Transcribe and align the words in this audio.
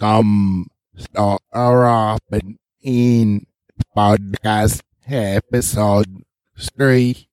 welcome 0.00 0.66
start 0.96 1.42
off 1.52 2.20
in 2.82 3.46
podcast 3.96 4.80
episode 5.06 6.22
three. 6.58 7.28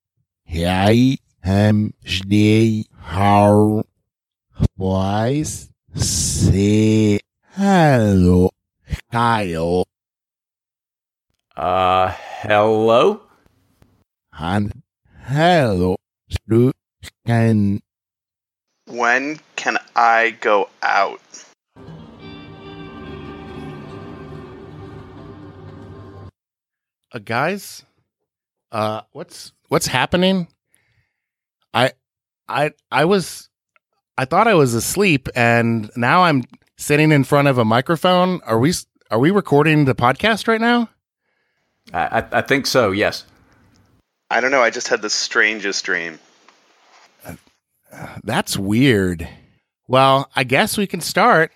I 0.51 1.17
am 1.43 1.93
the 2.27 2.85
how 2.99 3.83
boys 4.77 5.69
say 5.95 7.19
hello, 7.53 8.49
Kyle, 9.11 9.85
Uh, 11.57 12.09
hello? 12.41 13.21
and 14.39 14.83
hello, 15.25 15.95
Ken. 17.25 17.81
When 18.87 19.39
can 19.55 19.77
I 19.95 20.31
go 20.31 20.69
out? 20.81 21.21
Uh, 27.13 27.19
guys 27.19 27.83
uh 28.71 29.01
what's 29.13 29.53
what's 29.69 29.87
happening 29.87 30.47
i 31.73 31.91
i 32.47 32.71
i 32.91 33.05
was 33.05 33.49
i 34.17 34.25
thought 34.25 34.47
i 34.47 34.53
was 34.53 34.73
asleep 34.73 35.29
and 35.35 35.89
now 35.95 36.23
i'm 36.23 36.43
sitting 36.77 37.11
in 37.11 37.23
front 37.23 37.47
of 37.47 37.57
a 37.57 37.65
microphone 37.65 38.41
are 38.45 38.59
we 38.59 38.73
are 39.09 39.19
we 39.19 39.31
recording 39.31 39.85
the 39.85 39.95
podcast 39.95 40.47
right 40.47 40.61
now 40.61 40.89
I, 41.93 42.19
I, 42.19 42.39
I 42.39 42.41
think 42.41 42.67
so, 42.67 42.91
yes. 42.91 43.23
I 44.29 44.41
don't 44.41 44.51
know. 44.51 44.61
I 44.61 44.71
just 44.71 44.89
had 44.89 45.01
the 45.01 45.09
strangest 45.09 45.85
dream. 45.85 46.19
that's 48.25 48.57
weird 48.57 49.27
well 49.87 50.29
i 50.35 50.43
guess 50.43 50.77
we 50.77 50.85
can 50.85 50.99
start 50.99 51.51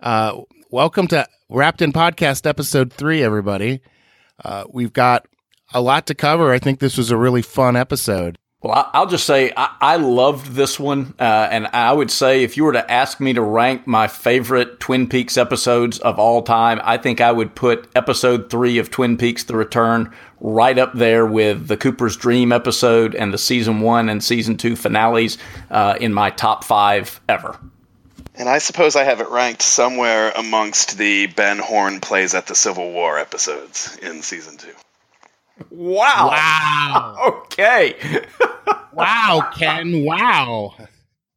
uh 0.00 0.40
welcome 0.70 1.08
to 1.08 1.26
wrapped 1.50 1.82
in 1.82 1.92
podcast 1.92 2.46
episode 2.46 2.92
three 2.92 3.22
everybody 3.24 3.80
uh 4.44 4.64
we've 4.70 4.92
got 4.92 5.26
a 5.72 5.80
lot 5.80 6.06
to 6.06 6.14
cover 6.14 6.52
i 6.52 6.58
think 6.58 6.80
this 6.80 6.96
was 6.96 7.10
a 7.10 7.16
really 7.16 7.42
fun 7.42 7.76
episode 7.76 8.38
Well, 8.62 8.90
I'll 8.94 9.06
just 9.06 9.26
say 9.26 9.52
I, 9.58 9.76
I 9.78 9.96
loved 9.96 10.52
this 10.52 10.80
one, 10.80 11.12
uh, 11.20 11.48
and 11.50 11.66
I 11.66 11.92
would 11.92 12.10
say 12.10 12.42
if 12.42 12.56
you 12.56 12.64
were 12.64 12.72
to 12.72 12.90
ask 12.90 13.20
me 13.20 13.34
to 13.34 13.42
rank 13.42 13.86
my 13.86 14.08
favorite 14.08 14.80
Twin 14.80 15.06
Peaks 15.06 15.36
episodes 15.36 15.98
of 15.98 16.18
all 16.18 16.40
time, 16.40 16.80
I 16.82 16.96
think 16.96 17.20
I 17.20 17.30
would 17.30 17.54
put 17.54 17.86
episode 17.94 18.48
three 18.48 18.78
of 18.78 18.88
Twin 18.90 19.18
Peaks: 19.18 19.44
The 19.44 19.54
Return 19.54 20.10
right 20.40 20.78
up 20.78 20.94
there 20.94 21.26
with 21.26 21.68
the 21.68 21.76
Cooper's 21.76 22.16
Dream 22.16 22.52
episode 22.52 23.14
and 23.14 23.34
the 23.34 23.38
season 23.38 23.82
one 23.82 24.08
and 24.08 24.24
season 24.24 24.56
two 24.56 24.76
finales 24.76 25.36
uh, 25.70 25.98
in 26.00 26.14
my 26.14 26.30
top 26.30 26.64
five 26.64 27.20
ever. 27.28 27.58
And 28.36 28.48
I 28.48 28.58
suppose 28.58 28.96
I 28.96 29.04
have 29.04 29.20
it 29.20 29.28
ranked 29.30 29.62
somewhere 29.62 30.32
amongst 30.36 30.98
the 30.98 31.26
Ben 31.26 31.58
Horne 31.58 32.00
plays 32.00 32.34
at 32.34 32.46
the 32.46 32.54
Civil 32.54 32.92
War 32.92 33.18
episodes 33.18 33.96
in 34.02 34.22
season 34.22 34.56
two. 34.56 34.72
Wow! 35.70 36.28
wow 36.28 37.16
Okay. 37.44 37.94
wow 38.92 39.50
ken 39.54 40.04
wow 40.04 40.74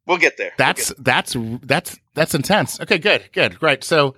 We'll 0.08 0.16
get 0.16 0.38
there. 0.38 0.52
We'll 0.58 0.66
That's 0.66 0.92
that's 0.98 1.36
that's 1.62 1.98
that's 2.14 2.34
intense. 2.34 2.80
Okay, 2.80 2.96
good, 2.96 3.28
good, 3.32 3.62
right. 3.62 3.84
So 3.84 4.16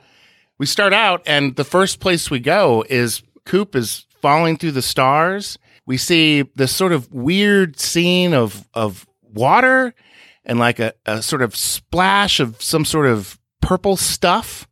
we 0.56 0.64
start 0.64 0.92
out, 0.92 1.22
and 1.26 1.56
the 1.56 1.64
first 1.64 1.98
place 1.98 2.30
we 2.30 2.38
go 2.38 2.84
is 2.88 3.24
Coop 3.44 3.74
is 3.74 4.06
falling 4.22 4.56
through 4.56 4.70
the 4.70 4.82
stars. 4.82 5.58
We 5.86 5.96
see 5.96 6.42
this 6.54 6.74
sort 6.74 6.92
of 6.92 7.12
weird 7.12 7.80
scene 7.80 8.34
of 8.34 8.68
of 8.72 9.04
water 9.34 9.92
and 10.44 10.58
like 10.58 10.78
a, 10.78 10.94
a 11.06 11.22
sort 11.22 11.42
of 11.42 11.54
splash 11.56 12.40
of 12.40 12.60
some 12.62 12.84
sort 12.84 13.06
of 13.06 13.38
purple 13.60 13.96
stuff. 13.96 14.66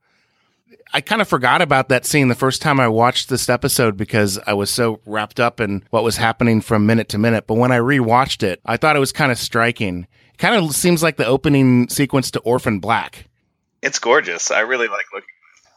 I 0.92 1.02
kind 1.02 1.20
of 1.20 1.28
forgot 1.28 1.60
about 1.60 1.90
that 1.90 2.06
scene 2.06 2.28
the 2.28 2.34
first 2.34 2.62
time 2.62 2.80
I 2.80 2.88
watched 2.88 3.28
this 3.28 3.48
episode 3.50 3.96
because 3.96 4.38
I 4.46 4.54
was 4.54 4.70
so 4.70 5.00
wrapped 5.04 5.38
up 5.38 5.60
in 5.60 5.84
what 5.90 6.02
was 6.02 6.16
happening 6.16 6.62
from 6.62 6.86
minute 6.86 7.10
to 7.10 7.18
minute. 7.18 7.46
But 7.46 7.56
when 7.56 7.72
I 7.72 7.78
rewatched 7.78 8.42
it, 8.42 8.60
I 8.64 8.78
thought 8.78 8.96
it 8.96 9.00
was 9.00 9.12
kind 9.12 9.30
of 9.30 9.38
striking. 9.38 10.06
It 10.32 10.38
kind 10.38 10.54
of 10.54 10.74
seems 10.74 11.02
like 11.02 11.16
the 11.16 11.26
opening 11.26 11.90
sequence 11.90 12.30
to 12.30 12.40
Orphan 12.40 12.78
Black. 12.78 13.26
It's 13.82 13.98
gorgeous. 13.98 14.50
I 14.50 14.60
really 14.60 14.88
like 14.88 15.04
looking. 15.12 15.28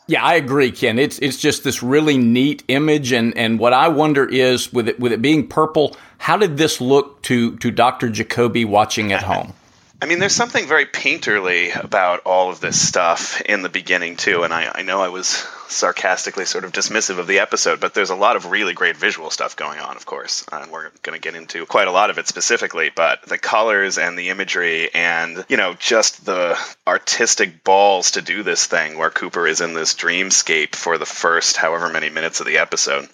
Yeah, 0.07 0.24
I 0.24 0.35
agree, 0.35 0.72
Ken. 0.72 0.97
It's 0.97 1.19
it's 1.19 1.38
just 1.38 1.63
this 1.63 1.84
really 1.84 2.18
neat 2.18 2.63
image, 2.68 3.12
and 3.12 3.38
and 3.38 3.59
what 3.59 3.72
I 3.72 3.88
wonder 3.88 4.25
is 4.25 4.74
with 4.74 4.88
it 4.90 5.00
with 5.00 5.12
it 5.12 5.22
being 5.22 5.47
purple, 5.47 5.96
how 6.18 6.38
did 6.38 6.57
this 6.57 6.81
look 6.81 7.22
to 7.24 7.56
to 7.57 7.72
Doctor 7.72 8.09
Jacoby 8.09 8.66
watching 8.66 9.13
at 9.13 9.24
home? 9.24 9.53
I 10.01 10.07
mean, 10.07 10.17
there's 10.17 10.35
something 10.35 10.67
very 10.67 10.88
painterly 10.88 11.75
about 11.75 12.22
all 12.22 12.50
of 12.50 12.59
this 12.59 12.88
stuff 12.88 13.39
in 13.41 13.62
the 13.62 13.69
beginning 13.69 14.16
too. 14.16 14.41
And 14.41 14.51
I, 14.51 14.72
I 14.73 14.81
know 14.81 15.00
I 15.00 15.09
was 15.09 15.28
sarcastically 15.67 16.45
sort 16.45 16.63
of 16.63 16.72
dismissive 16.72 17.19
of 17.19 17.28
the 17.28 17.38
episode, 17.38 17.79
but 17.79 17.94
there's 17.94 18.09
a 18.09 18.16
lot 18.16 18.35
of 18.35 18.47
really 18.47 18.73
great 18.73 18.97
visual 18.97 19.29
stuff 19.29 19.56
going 19.56 19.79
on. 19.79 19.97
Of 19.97 20.07
course, 20.07 20.44
and 20.51 20.72
we're 20.72 20.89
going 21.03 21.16
to 21.16 21.22
get 21.22 21.35
into 21.35 21.67
quite 21.67 21.88
a 21.88 21.91
lot 21.91 22.09
of 22.09 22.17
it 22.17 22.28
specifically. 22.28 22.89
But 22.94 23.22
the 23.28 23.38
colors 23.38 24.00
and 24.00 24.17
the 24.17 24.29
imagery, 24.29 24.91
and 24.91 25.45
you 25.47 25.57
know, 25.57 25.75
just 25.75 26.25
the 26.25 26.57
artistic 26.88 27.63
balls 27.63 28.12
to 28.12 28.23
do 28.23 28.41
this 28.41 28.66
thing, 28.66 28.97
where 28.97 29.12
Cooper 29.12 29.45
is 29.45 29.62
in 29.62 29.75
this 29.75 29.94
dreamscape 29.94 30.75
for 30.75 30.97
the 30.97 31.06
first 31.06 31.57
however 31.57 31.89
many 31.89 32.09
minutes 32.09 32.39
of 32.39 32.47
the 32.47 32.57
episode. 32.57 33.07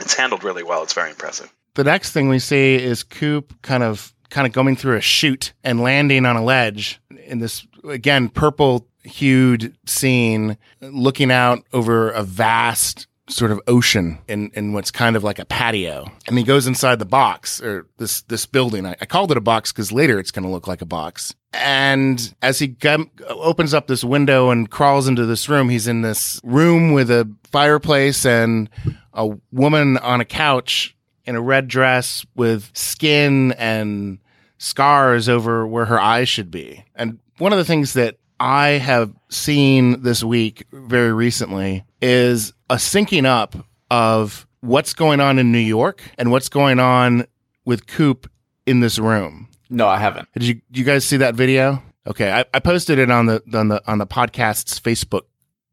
It's 0.00 0.12
handled 0.12 0.44
really 0.44 0.62
well. 0.62 0.82
It's 0.82 0.92
very 0.92 1.08
impressive. 1.08 1.50
The 1.76 1.84
next 1.84 2.12
thing 2.12 2.28
we 2.28 2.38
see 2.38 2.74
is 2.74 3.02
Coop 3.02 3.62
kind 3.62 3.82
of 3.82 4.12
kind 4.36 4.46
of 4.46 4.52
going 4.52 4.76
through 4.76 4.98
a 4.98 5.00
chute 5.00 5.54
and 5.64 5.80
landing 5.80 6.26
on 6.26 6.36
a 6.36 6.44
ledge 6.44 7.00
in 7.24 7.38
this 7.38 7.66
again 7.88 8.28
purple 8.28 8.86
hued 9.02 9.74
scene, 9.86 10.58
looking 10.82 11.30
out 11.32 11.64
over 11.72 12.10
a 12.10 12.22
vast 12.22 13.06
sort 13.30 13.50
of 13.50 13.58
ocean 13.66 14.18
in, 14.28 14.50
in 14.52 14.74
what's 14.74 14.90
kind 14.90 15.16
of 15.16 15.24
like 15.24 15.38
a 15.38 15.46
patio. 15.46 16.04
And 16.28 16.36
he 16.36 16.44
goes 16.44 16.66
inside 16.66 16.98
the 16.98 17.06
box 17.06 17.62
or 17.62 17.86
this 17.96 18.20
this 18.22 18.44
building. 18.44 18.84
I, 18.84 18.94
I 19.00 19.06
called 19.06 19.30
it 19.30 19.38
a 19.38 19.40
box 19.40 19.72
because 19.72 19.90
later 19.90 20.18
it's 20.18 20.30
going 20.30 20.44
to 20.44 20.50
look 20.50 20.68
like 20.68 20.82
a 20.82 20.86
box. 20.86 21.34
And 21.54 22.34
as 22.42 22.58
he 22.58 22.66
gum 22.66 23.10
opens 23.30 23.72
up 23.72 23.86
this 23.86 24.04
window 24.04 24.50
and 24.50 24.70
crawls 24.70 25.08
into 25.08 25.24
this 25.24 25.48
room, 25.48 25.70
he's 25.70 25.88
in 25.88 26.02
this 26.02 26.42
room 26.44 26.92
with 26.92 27.10
a 27.10 27.26
fireplace 27.50 28.26
and 28.26 28.68
a 29.14 29.34
woman 29.50 29.96
on 29.96 30.20
a 30.20 30.26
couch 30.26 30.94
in 31.24 31.36
a 31.36 31.40
red 31.40 31.68
dress 31.68 32.26
with 32.34 32.70
skin 32.74 33.52
and 33.52 34.18
scars 34.58 35.28
over 35.28 35.66
where 35.66 35.84
her 35.84 36.00
eyes 36.00 36.28
should 36.28 36.50
be. 36.50 36.84
And 36.94 37.18
one 37.38 37.52
of 37.52 37.58
the 37.58 37.64
things 37.64 37.92
that 37.94 38.18
I 38.38 38.68
have 38.68 39.12
seen 39.28 40.02
this 40.02 40.22
week 40.22 40.66
very 40.72 41.12
recently 41.12 41.84
is 42.00 42.52
a 42.68 42.76
syncing 42.76 43.24
up 43.24 43.54
of 43.90 44.46
what's 44.60 44.94
going 44.94 45.20
on 45.20 45.38
in 45.38 45.52
New 45.52 45.58
York 45.58 46.02
and 46.18 46.30
what's 46.30 46.48
going 46.48 46.78
on 46.78 47.26
with 47.64 47.86
Coop 47.86 48.30
in 48.66 48.80
this 48.80 48.98
room. 48.98 49.48
No, 49.70 49.88
I 49.88 49.98
haven't. 49.98 50.28
Did 50.32 50.44
you 50.44 50.60
you 50.72 50.84
guys 50.84 51.04
see 51.04 51.16
that 51.18 51.34
video? 51.34 51.82
Okay, 52.06 52.30
I, 52.30 52.44
I 52.54 52.60
posted 52.60 52.98
it 52.98 53.10
on 53.10 53.26
the 53.26 53.42
on 53.54 53.68
the 53.68 53.82
on 53.90 53.98
the 53.98 54.06
podcast's 54.06 54.78
Facebook 54.78 55.22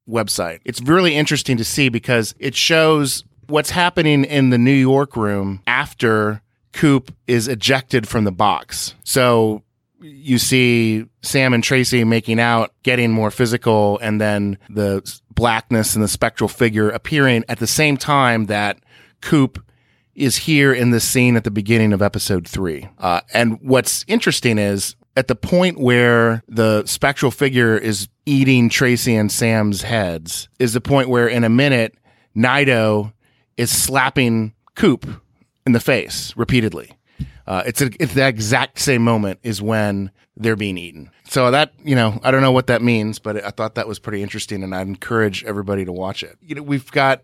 website. 0.09 0.59
It's 0.65 0.81
really 0.81 1.15
interesting 1.15 1.57
to 1.57 1.63
see 1.63 1.89
because 1.89 2.33
it 2.39 2.55
shows 2.55 3.23
what's 3.47 3.69
happening 3.69 4.23
in 4.23 4.49
the 4.49 4.57
New 4.57 4.71
York 4.71 5.15
room 5.15 5.61
after 5.67 6.41
Coop 6.73 7.13
is 7.27 7.47
ejected 7.47 8.07
from 8.07 8.23
the 8.23 8.31
box. 8.31 8.95
So 9.03 9.63
you 10.01 10.37
see 10.37 11.05
Sam 11.21 11.53
and 11.53 11.63
Tracy 11.63 12.03
making 12.03 12.39
out, 12.39 12.73
getting 12.83 13.11
more 13.11 13.31
physical, 13.31 13.99
and 13.99 14.19
then 14.19 14.57
the 14.69 15.01
blackness 15.33 15.95
and 15.95 16.03
the 16.03 16.07
spectral 16.09 16.47
figure 16.47 16.89
appearing 16.89 17.45
at 17.47 17.59
the 17.59 17.67
same 17.67 17.95
time 17.95 18.47
that 18.47 18.79
Coop 19.21 19.63
is 20.15 20.37
here 20.37 20.73
in 20.73 20.91
the 20.91 20.99
scene 20.99 21.35
at 21.35 21.43
the 21.43 21.51
beginning 21.51 21.93
of 21.93 22.01
episode 22.01 22.47
three. 22.47 22.87
Uh, 22.97 23.21
and 23.33 23.59
what's 23.61 24.03
interesting 24.07 24.57
is 24.57 24.95
at 25.15 25.27
the 25.27 25.35
point 25.35 25.79
where 25.79 26.43
the 26.47 26.85
spectral 26.85 27.31
figure 27.31 27.77
is 27.77 28.09
eating 28.25 28.69
Tracy 28.69 29.15
and 29.15 29.31
Sam's 29.31 29.83
heads, 29.83 30.49
is 30.59 30.73
the 30.73 30.81
point 30.81 31.09
where 31.09 31.27
in 31.27 31.43
a 31.43 31.49
minute, 31.49 31.95
Naido 32.35 33.13
is 33.57 33.71
slapping 33.71 34.53
Coop 34.75 35.07
in 35.65 35.71
the 35.71 35.79
face 35.79 36.33
repeatedly. 36.35 36.91
Uh, 37.45 37.63
it's 37.65 37.81
a, 37.81 37.89
it's 37.99 38.13
the 38.13 38.25
exact 38.25 38.79
same 38.79 39.01
moment 39.01 39.39
is 39.43 39.61
when 39.61 40.11
they're 40.37 40.55
being 40.55 40.77
eaten. 40.77 41.09
So 41.25 41.51
that 41.51 41.73
you 41.83 41.95
know, 41.95 42.19
I 42.23 42.31
don't 42.31 42.41
know 42.41 42.51
what 42.51 42.67
that 42.67 42.81
means, 42.81 43.19
but 43.19 43.43
I 43.43 43.49
thought 43.51 43.75
that 43.75 43.87
was 43.87 43.99
pretty 43.99 44.23
interesting, 44.23 44.63
and 44.63 44.73
I'd 44.73 44.87
encourage 44.87 45.43
everybody 45.43 45.85
to 45.85 45.91
watch 45.91 46.23
it. 46.23 46.37
You 46.41 46.55
know, 46.55 46.63
we've 46.63 46.89
got 46.91 47.23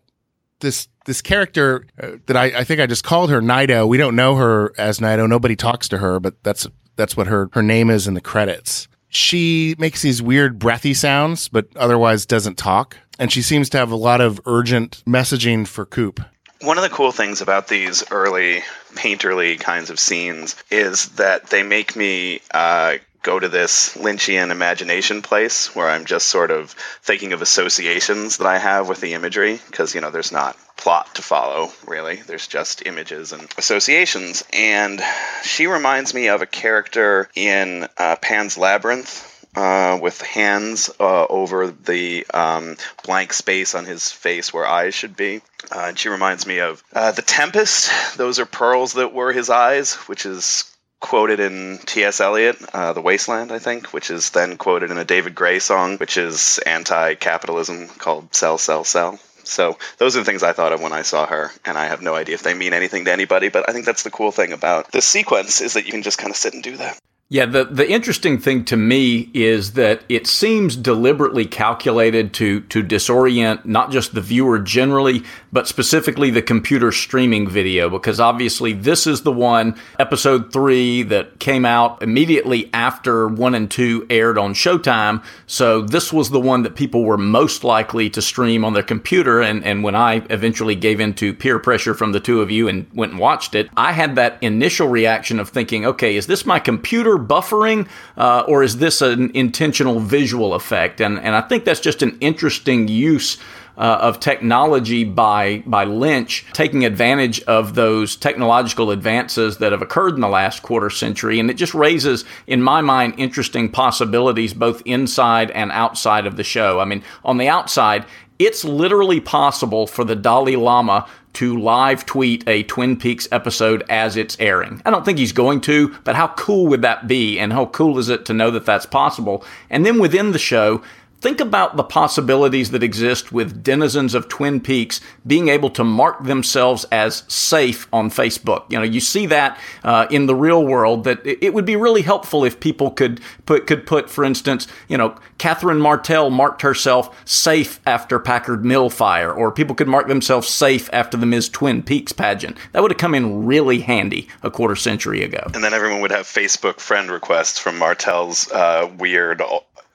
this 0.59 0.87
this 1.05 1.21
character 1.21 1.85
uh, 2.01 2.11
that 2.27 2.37
I, 2.37 2.45
I 2.45 2.63
think 2.63 2.79
I 2.79 2.85
just 2.85 3.03
called 3.03 3.29
her 3.29 3.41
Naido. 3.41 3.87
We 3.87 3.97
don't 3.97 4.15
know 4.15 4.35
her 4.35 4.73
as 4.77 4.99
Naido. 4.99 5.25
Nobody 5.25 5.55
talks 5.55 5.87
to 5.89 5.97
her, 5.99 6.19
but 6.19 6.43
that's 6.43 6.67
that's 6.95 7.15
what 7.15 7.27
her 7.27 7.49
her 7.53 7.63
name 7.63 7.89
is 7.89 8.07
in 8.07 8.13
the 8.13 8.21
credits. 8.21 8.87
She 9.07 9.75
makes 9.79 10.01
these 10.03 10.21
weird 10.21 10.59
breathy 10.59 10.93
sounds, 10.93 11.47
but 11.47 11.67
otherwise 11.75 12.25
doesn't 12.27 12.57
talk. 12.59 12.97
And 13.17 13.31
she 13.31 13.41
seems 13.41 13.69
to 13.69 13.77
have 13.77 13.91
a 13.91 13.95
lot 13.95 14.21
of 14.21 14.39
urgent 14.45 15.03
messaging 15.07 15.67
for 15.67 15.85
Coop. 15.85 16.21
One 16.61 16.77
of 16.77 16.83
the 16.83 16.89
cool 16.89 17.11
things 17.11 17.41
about 17.41 17.67
these 17.67 18.03
early 18.11 18.63
painterly 18.93 19.59
kinds 19.59 19.89
of 19.89 19.99
scenes 19.99 20.55
is 20.69 21.07
that 21.09 21.47
they 21.49 21.63
make 21.63 21.95
me 21.95 22.41
uh, 22.51 22.97
go 23.21 23.39
to 23.39 23.49
this 23.49 23.95
Lynchian 23.95 24.51
imagination 24.51 25.21
place 25.21 25.75
where 25.75 25.89
I'm 25.89 26.05
just 26.05 26.27
sort 26.27 26.51
of 26.51 26.71
thinking 27.01 27.33
of 27.33 27.41
associations 27.41 28.37
that 28.37 28.47
I 28.47 28.57
have 28.57 28.89
with 28.89 29.01
the 29.01 29.13
imagery 29.13 29.59
because, 29.67 29.93
you 29.93 30.01
know, 30.01 30.11
there's 30.11 30.31
not 30.31 30.57
plot 30.77 31.15
to 31.15 31.21
follow, 31.21 31.71
really. 31.85 32.17
There's 32.17 32.47
just 32.47 32.85
images 32.85 33.33
and 33.33 33.47
associations. 33.57 34.43
And 34.53 35.01
she 35.43 35.67
reminds 35.67 36.13
me 36.13 36.27
of 36.29 36.41
a 36.41 36.45
character 36.45 37.29
in 37.35 37.87
uh, 37.97 38.15
Pan's 38.17 38.57
Labyrinth. 38.57 39.38
Uh, 39.55 39.97
with 39.99 40.21
hands 40.21 40.91
uh, 40.99 41.25
over 41.25 41.67
the 41.67 42.25
um, 42.33 42.77
blank 43.03 43.33
space 43.33 43.73
on 43.73 43.83
his 43.83 44.11
face 44.11 44.53
where 44.53 44.65
eyes 44.65 44.93
should 44.93 45.17
be. 45.17 45.41
Uh, 45.71 45.85
and 45.87 45.97
she 45.99 46.07
reminds 46.07 46.45
me 46.45 46.59
of 46.59 46.83
uh, 46.93 47.11
The 47.11 47.23
Tempest. 47.23 47.89
Those 48.15 48.39
are 48.39 48.45
pearls 48.45 48.93
that 48.93 49.11
were 49.11 49.33
his 49.33 49.49
eyes, 49.49 49.95
which 50.07 50.27
is 50.27 50.65
quoted 50.99 51.39
in 51.39 51.79
T.S. 51.85 52.21
Eliot, 52.21 52.57
uh, 52.73 52.93
The 52.93 53.01
Wasteland, 53.01 53.51
I 53.51 53.59
think, 53.59 53.87
which 53.87 54.11
is 54.11 54.29
then 54.31 54.57
quoted 54.57 54.91
in 54.91 54.97
a 54.97 55.05
David 55.05 55.35
Gray 55.35 55.59
song, 55.59 55.97
which 55.97 56.17
is 56.17 56.59
anti 56.59 57.15
capitalism 57.15 57.87
called 57.87 58.33
Sell, 58.35 58.57
Sell, 58.57 58.83
Sell. 58.83 59.19
So 59.43 59.77
those 59.97 60.15
are 60.15 60.19
the 60.19 60.25
things 60.25 60.43
I 60.43 60.53
thought 60.53 60.73
of 60.73 60.81
when 60.81 60.93
I 60.93 61.01
saw 61.01 61.25
her, 61.25 61.51
and 61.65 61.77
I 61.77 61.85
have 61.87 62.01
no 62.01 62.13
idea 62.13 62.35
if 62.35 62.43
they 62.43 62.53
mean 62.53 62.73
anything 62.73 63.05
to 63.05 63.11
anybody, 63.11 63.49
but 63.49 63.67
I 63.67 63.73
think 63.73 63.85
that's 63.85 64.03
the 64.03 64.11
cool 64.11 64.31
thing 64.31 64.53
about 64.53 64.91
this 64.91 65.05
sequence 65.05 65.61
is 65.61 65.73
that 65.73 65.85
you 65.85 65.91
can 65.91 66.03
just 66.03 66.19
kind 66.19 66.29
of 66.29 66.37
sit 66.37 66.53
and 66.53 66.61
do 66.61 66.77
that. 66.77 66.99
Yeah, 67.31 67.45
the, 67.45 67.65
the 67.65 67.87
interesting 67.87 68.39
thing 68.39 68.65
to 68.65 68.75
me 68.75 69.29
is 69.35 69.73
that 69.73 70.01
it 70.09 70.25
seems 70.25 70.75
deliberately 70.75 71.45
calculated 71.45 72.33
to, 72.33 72.61
to 72.61 72.83
disorient 72.83 73.65
not 73.65 73.91
just 73.91 74.15
the 74.15 74.21
viewer 74.21 74.57
generally, 74.57 75.23
but 75.53 75.67
specifically 75.67 76.31
the 76.31 76.41
computer 76.41 76.91
streaming 76.91 77.47
video, 77.47 77.87
because 77.87 78.19
obviously 78.19 78.73
this 78.73 79.05
is 79.05 79.21
the 79.21 79.31
one, 79.31 79.79
episode 79.99 80.51
three, 80.51 81.03
that 81.03 81.37
came 81.37 81.65
out 81.65 82.01
immediately 82.01 82.67
after 82.73 83.27
one 83.27 83.53
and 83.53 83.69
two 83.69 84.07
aired 84.09 84.39
on 84.39 84.55
Showtime. 84.55 85.23
So 85.45 85.83
this 85.83 86.11
was 86.11 86.31
the 86.31 86.39
one 86.39 86.63
that 86.63 86.73
people 86.73 87.03
were 87.03 87.15
most 87.15 87.63
likely 87.63 88.09
to 88.09 88.23
stream 88.23 88.65
on 88.65 88.73
their 88.73 88.81
computer. 88.81 89.39
And, 89.39 89.63
and 89.63 89.83
when 89.83 89.93
I 89.93 90.25
eventually 90.31 90.73
gave 90.73 90.99
in 90.99 91.13
to 91.15 91.35
peer 91.35 91.59
pressure 91.59 91.93
from 91.93 92.11
the 92.11 92.19
two 92.19 92.41
of 92.41 92.49
you 92.49 92.67
and 92.67 92.87
went 92.91 93.11
and 93.11 93.21
watched 93.21 93.53
it, 93.53 93.69
I 93.77 93.91
had 93.91 94.15
that 94.15 94.41
initial 94.41 94.87
reaction 94.87 95.39
of 95.39 95.49
thinking, 95.49 95.85
okay, 95.85 96.15
is 96.15 96.25
this 96.25 96.43
my 96.43 96.57
computer 96.57 97.18
buffering, 97.19 97.87
uh, 98.17 98.43
or 98.47 98.63
is 98.63 98.77
this 98.77 99.01
an 99.01 99.31
intentional 99.33 99.99
visual 99.99 100.53
effect? 100.53 101.01
And 101.01 101.19
and 101.19 101.35
I 101.35 101.41
think 101.41 101.65
that's 101.65 101.79
just 101.79 102.01
an 102.01 102.17
interesting 102.19 102.87
use. 102.87 103.37
Uh, 103.77 103.97
of 104.01 104.19
technology 104.19 105.05
by 105.05 105.63
by 105.65 105.85
Lynch, 105.85 106.45
taking 106.51 106.83
advantage 106.83 107.41
of 107.43 107.75
those 107.75 108.17
technological 108.17 108.91
advances 108.91 109.59
that 109.59 109.71
have 109.71 109.81
occurred 109.81 110.15
in 110.15 110.19
the 110.19 110.27
last 110.27 110.63
quarter 110.63 110.89
century, 110.89 111.39
and 111.39 111.49
it 111.49 111.53
just 111.53 111.73
raises, 111.73 112.25
in 112.45 112.61
my 112.61 112.81
mind, 112.81 113.13
interesting 113.15 113.69
possibilities 113.69 114.53
both 114.53 114.81
inside 114.83 115.49
and 115.51 115.71
outside 115.71 116.27
of 116.27 116.35
the 116.35 116.43
show. 116.43 116.81
I 116.81 116.83
mean, 116.83 117.03
on 117.23 117.37
the 117.37 117.47
outside, 117.47 118.03
it's 118.37 118.65
literally 118.65 119.21
possible 119.21 119.87
for 119.87 120.03
the 120.03 120.15
Dalai 120.15 120.57
Lama 120.57 121.07
to 121.33 121.59
live 121.59 122.05
tweet 122.05 122.47
a 122.47 122.63
Twin 122.63 122.97
Peaks 122.97 123.27
episode 123.31 123.83
as 123.89 124.17
it's 124.17 124.37
airing. 124.39 124.81
I 124.85 124.89
don't 124.89 125.05
think 125.05 125.19
he's 125.19 125.31
going 125.31 125.61
to, 125.61 125.95
but 126.03 126.15
how 126.15 126.29
cool 126.29 126.67
would 126.67 126.81
that 126.81 127.07
be? 127.07 127.39
And 127.39 127.53
how 127.53 127.67
cool 127.67 127.97
is 127.97 128.09
it 128.09 128.25
to 128.25 128.33
know 128.33 128.51
that 128.51 128.65
that's 128.65 128.85
possible? 128.85 129.43
And 129.69 129.85
then 129.85 129.99
within 129.99 130.31
the 130.31 130.39
show, 130.39 130.81
Think 131.21 131.41
about 131.41 131.75
the 131.75 131.83
possibilities 131.83 132.71
that 132.71 132.81
exist 132.81 133.31
with 133.31 133.61
denizens 133.61 134.13
of 134.13 134.29
Twin 134.29 134.61
Peaks 134.61 135.01
being 135.27 135.49
able 135.49 135.69
to 135.71 135.83
mark 135.83 136.23
themselves 136.23 136.85
as 136.91 137.23
safe 137.27 137.87
on 137.91 138.09
Facebook. 138.09 138.71
You 138.71 138.77
know, 138.77 138.85
you 138.85 139.01
see 139.01 139.25
that 139.25 139.59
uh, 139.83 140.07
in 140.09 140.27
the 140.27 140.35
real 140.35 140.65
world. 140.65 141.03
That 141.03 141.19
it 141.25 141.53
would 141.53 141.65
be 141.65 141.75
really 141.75 142.03
helpful 142.03 142.45
if 142.45 142.59
people 142.59 142.91
could 142.91 143.19
put 143.45 143.67
could 143.67 143.85
put, 143.85 144.09
for 144.09 144.23
instance, 144.23 144.67
you 144.87 144.97
know, 144.97 145.15
Catherine 145.37 145.79
Martell 145.79 146.29
marked 146.29 146.61
herself 146.61 147.15
safe 147.25 147.81
after 147.85 148.17
Packard 148.19 148.63
Mill 148.63 148.89
fire, 148.89 149.33
or 149.33 149.51
people 149.51 149.75
could 149.75 149.87
mark 149.87 150.07
themselves 150.07 150.47
safe 150.47 150.89
after 150.93 151.17
the 151.17 151.25
Ms. 151.25 151.49
Twin 151.49 151.83
Peaks 151.83 152.13
pageant. 152.13 152.57
That 152.71 152.81
would 152.81 152.91
have 152.91 152.97
come 152.97 153.15
in 153.15 153.45
really 153.45 153.81
handy 153.81 154.29
a 154.41 154.49
quarter 154.49 154.75
century 154.75 155.23
ago. 155.23 155.41
And 155.53 155.63
then 155.63 155.73
everyone 155.73 156.01
would 156.01 156.11
have 156.11 156.25
Facebook 156.25 156.79
friend 156.79 157.09
requests 157.11 157.59
from 157.59 157.77
Martell's 157.77 158.49
uh, 158.51 158.89
weird 158.97 159.41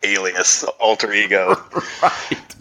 alias 0.04 0.64
alter 0.80 1.12
ego. 1.12 1.56
right. 2.02 2.54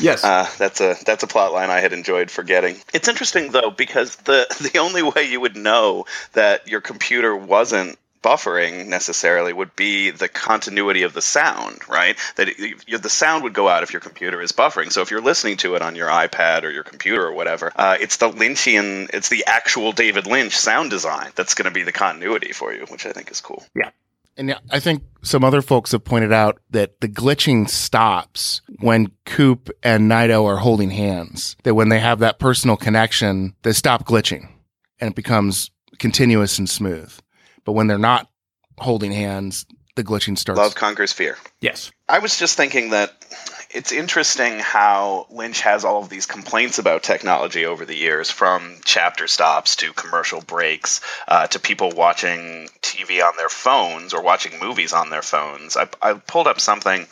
yes. 0.00 0.24
Uh, 0.24 0.48
that's 0.58 0.80
a 0.80 0.96
that's 1.04 1.22
a 1.22 1.26
plot 1.26 1.52
line 1.52 1.70
I 1.70 1.80
had 1.80 1.92
enjoyed 1.92 2.30
forgetting. 2.30 2.76
It's 2.92 3.08
interesting 3.08 3.50
though 3.52 3.70
because 3.70 4.16
the 4.16 4.46
the 4.72 4.78
only 4.78 5.02
way 5.02 5.30
you 5.30 5.40
would 5.40 5.56
know 5.56 6.06
that 6.32 6.68
your 6.68 6.80
computer 6.80 7.34
wasn't 7.34 7.98
buffering 8.26 8.88
necessarily 8.88 9.52
would 9.52 9.76
be 9.76 10.10
the 10.10 10.26
continuity 10.26 11.02
of 11.02 11.12
the 11.12 11.22
sound, 11.22 11.88
right? 11.88 12.16
That 12.34 12.48
it, 12.48 13.02
the 13.02 13.08
sound 13.08 13.44
would 13.44 13.52
go 13.52 13.68
out 13.68 13.84
if 13.84 13.92
your 13.92 14.00
computer 14.00 14.40
is 14.40 14.50
buffering. 14.50 14.90
So 14.90 15.02
if 15.02 15.12
you're 15.12 15.20
listening 15.20 15.58
to 15.58 15.76
it 15.76 15.82
on 15.82 15.94
your 15.94 16.08
iPad 16.08 16.64
or 16.64 16.70
your 16.70 16.82
computer 16.82 17.24
or 17.24 17.32
whatever, 17.32 17.72
uh, 17.76 17.96
it's 18.00 18.16
the 18.16 18.28
Lynchian, 18.28 19.10
it's 19.14 19.28
the 19.28 19.44
actual 19.46 19.92
David 19.92 20.26
Lynch 20.26 20.56
sound 20.56 20.90
design 20.90 21.30
that's 21.36 21.54
going 21.54 21.66
to 21.66 21.70
be 21.70 21.84
the 21.84 21.92
continuity 21.92 22.52
for 22.52 22.74
you, 22.74 22.84
which 22.86 23.06
I 23.06 23.12
think 23.12 23.30
is 23.30 23.40
cool. 23.40 23.64
Yeah. 23.76 23.90
And 24.36 24.54
I 24.70 24.80
think 24.80 25.02
some 25.22 25.44
other 25.44 25.62
folks 25.62 25.92
have 25.92 26.04
pointed 26.04 26.32
out 26.32 26.60
that 26.70 27.00
the 27.00 27.08
glitching 27.08 27.68
stops 27.68 28.60
when 28.80 29.10
Coop 29.24 29.70
and 29.82 30.08
Naido 30.08 30.44
are 30.46 30.58
holding 30.58 30.90
hands. 30.90 31.56
That 31.64 31.74
when 31.74 31.88
they 31.88 32.00
have 32.00 32.18
that 32.18 32.38
personal 32.38 32.76
connection, 32.76 33.54
they 33.62 33.72
stop 33.72 34.06
glitching 34.06 34.48
and 35.00 35.10
it 35.10 35.16
becomes 35.16 35.70
continuous 35.98 36.58
and 36.58 36.68
smooth. 36.68 37.12
But 37.64 37.72
when 37.72 37.86
they're 37.86 37.98
not 37.98 38.28
holding 38.78 39.12
hands, 39.12 39.66
the 39.96 40.04
glitching 40.04 40.36
starts. 40.36 40.58
Love 40.58 40.74
conquers 40.74 41.12
fear. 41.12 41.38
Yes. 41.60 41.90
I 42.08 42.18
was 42.18 42.38
just 42.38 42.56
thinking 42.56 42.90
that 42.90 43.12
it's 43.70 43.92
interesting 43.92 44.58
how 44.58 45.26
Lynch 45.30 45.60
has 45.62 45.84
all 45.84 46.02
of 46.02 46.08
these 46.08 46.26
complaints 46.26 46.78
about 46.78 47.02
technology 47.02 47.66
over 47.66 47.84
the 47.84 47.96
years, 47.96 48.30
from 48.30 48.76
chapter 48.84 49.26
stops 49.26 49.76
to 49.76 49.92
commercial 49.92 50.40
breaks 50.40 51.00
uh, 51.28 51.46
to 51.48 51.58
people 51.58 51.90
watching 51.90 52.68
TV 52.82 53.22
on 53.22 53.36
their 53.36 53.48
phones 53.48 54.14
or 54.14 54.22
watching 54.22 54.60
movies 54.60 54.92
on 54.92 55.10
their 55.10 55.22
phones. 55.22 55.76
I, 55.76 55.88
I 56.00 56.14
pulled 56.14 56.46
up 56.46 56.60
something 56.60 57.06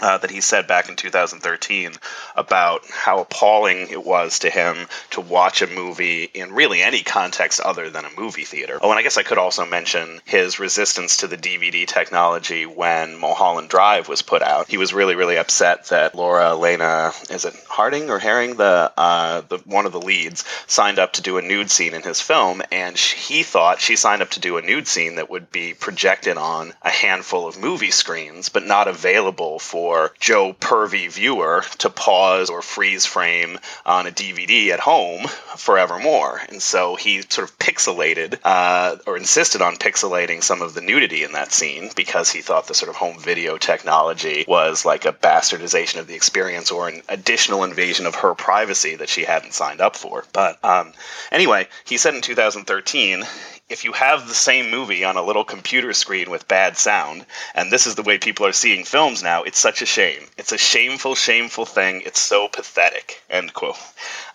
uh, 0.00 0.18
that 0.18 0.30
he 0.30 0.40
said 0.40 0.66
back 0.66 0.88
in 0.88 0.96
2013 0.96 1.92
about 2.36 2.82
how 2.90 3.20
appalling 3.20 3.88
it 3.90 4.04
was 4.04 4.40
to 4.40 4.50
him 4.50 4.76
to 5.10 5.20
watch 5.20 5.62
a 5.62 5.66
movie 5.66 6.24
in 6.24 6.52
really 6.52 6.82
any 6.82 7.02
context 7.02 7.60
other 7.60 7.90
than 7.90 8.04
a 8.04 8.20
movie 8.20 8.44
theater. 8.44 8.78
Oh, 8.80 8.90
and 8.90 8.98
I 8.98 9.02
guess 9.02 9.18
I 9.18 9.22
could 9.22 9.38
also 9.38 9.66
mention 9.66 10.20
his 10.24 10.60
resistance 10.60 11.18
to 11.18 11.26
the 11.26 11.36
DVD 11.36 11.86
technology 11.86 12.64
when 12.64 13.18
Mulholland 13.18 13.70
Drive 13.70 14.08
was 14.08 14.22
put 14.22 14.42
out. 14.42 14.68
He 14.68 14.78
was 14.78 14.94
really, 14.94 15.16
really 15.16 15.36
upset 15.36 15.86
that 15.86 16.14
Laura 16.14 16.50
Elena, 16.50 17.12
is 17.30 17.44
it 17.44 17.54
Harding 17.68 18.10
or 18.10 18.18
Herring, 18.18 18.56
the, 18.56 18.92
uh, 18.96 19.42
the 19.48 19.58
one 19.66 19.86
of 19.86 19.92
the 19.92 20.00
leads, 20.00 20.44
signed 20.66 20.98
up 20.98 21.14
to 21.14 21.22
do 21.22 21.38
a 21.38 21.42
nude 21.42 21.70
scene 21.70 21.94
in 21.94 22.02
his 22.02 22.20
film, 22.20 22.62
and 22.70 22.96
he 22.96 23.42
thought 23.42 23.80
she 23.80 23.96
signed 23.96 24.22
up 24.22 24.30
to 24.30 24.40
do 24.40 24.58
a 24.58 24.62
nude 24.62 24.86
scene 24.86 25.16
that 25.16 25.30
would 25.30 25.50
be 25.50 25.74
projected 25.74 26.36
on 26.36 26.72
a 26.82 26.90
handful 26.90 27.48
of 27.48 27.58
movie 27.58 27.90
screens, 27.90 28.48
but 28.48 28.64
not 28.64 28.86
available 28.86 29.58
for 29.58 29.77
for 29.78 30.10
Joe 30.18 30.52
Pervy 30.54 31.08
viewer 31.08 31.62
to 31.78 31.88
pause 31.88 32.50
or 32.50 32.62
freeze 32.62 33.06
frame 33.06 33.60
on 33.86 34.08
a 34.08 34.10
DVD 34.10 34.70
at 34.70 34.80
home 34.80 35.28
forevermore. 35.56 36.42
And 36.48 36.60
so 36.60 36.96
he 36.96 37.22
sort 37.22 37.48
of 37.48 37.56
pixelated 37.60 38.40
uh, 38.42 38.96
or 39.06 39.16
insisted 39.16 39.62
on 39.62 39.76
pixelating 39.76 40.42
some 40.42 40.62
of 40.62 40.74
the 40.74 40.80
nudity 40.80 41.22
in 41.22 41.30
that 41.32 41.52
scene 41.52 41.90
because 41.94 42.28
he 42.28 42.42
thought 42.42 42.66
the 42.66 42.74
sort 42.74 42.88
of 42.88 42.96
home 42.96 43.20
video 43.20 43.56
technology 43.56 44.44
was 44.48 44.84
like 44.84 45.04
a 45.04 45.12
bastardization 45.12 46.00
of 46.00 46.08
the 46.08 46.16
experience 46.16 46.72
or 46.72 46.88
an 46.88 47.00
additional 47.08 47.62
invasion 47.62 48.06
of 48.06 48.16
her 48.16 48.34
privacy 48.34 48.96
that 48.96 49.08
she 49.08 49.22
hadn't 49.22 49.54
signed 49.54 49.80
up 49.80 49.94
for. 49.94 50.24
But 50.32 50.58
um, 50.64 50.92
anyway, 51.30 51.68
he 51.84 51.98
said 51.98 52.16
in 52.16 52.20
2013 52.20 53.22
if 53.68 53.84
you 53.84 53.92
have 53.92 54.26
the 54.26 54.34
same 54.34 54.70
movie 54.70 55.04
on 55.04 55.18
a 55.18 55.22
little 55.22 55.44
computer 55.44 55.92
screen 55.92 56.30
with 56.30 56.48
bad 56.48 56.78
sound, 56.78 57.26
and 57.54 57.70
this 57.70 57.86
is 57.86 57.96
the 57.96 58.02
way 58.02 58.16
people 58.16 58.46
are 58.46 58.52
seeing 58.52 58.82
films 58.82 59.22
now, 59.22 59.42
it's 59.42 59.58
such 59.58 59.82
a 59.82 59.86
shame. 59.86 60.22
It's 60.38 60.52
a 60.52 60.58
shameful, 60.58 61.14
shameful 61.14 61.66
thing. 61.66 62.00
It's 62.06 62.18
so 62.18 62.48
pathetic. 62.48 63.22
End 63.28 63.52
quote. 63.52 63.76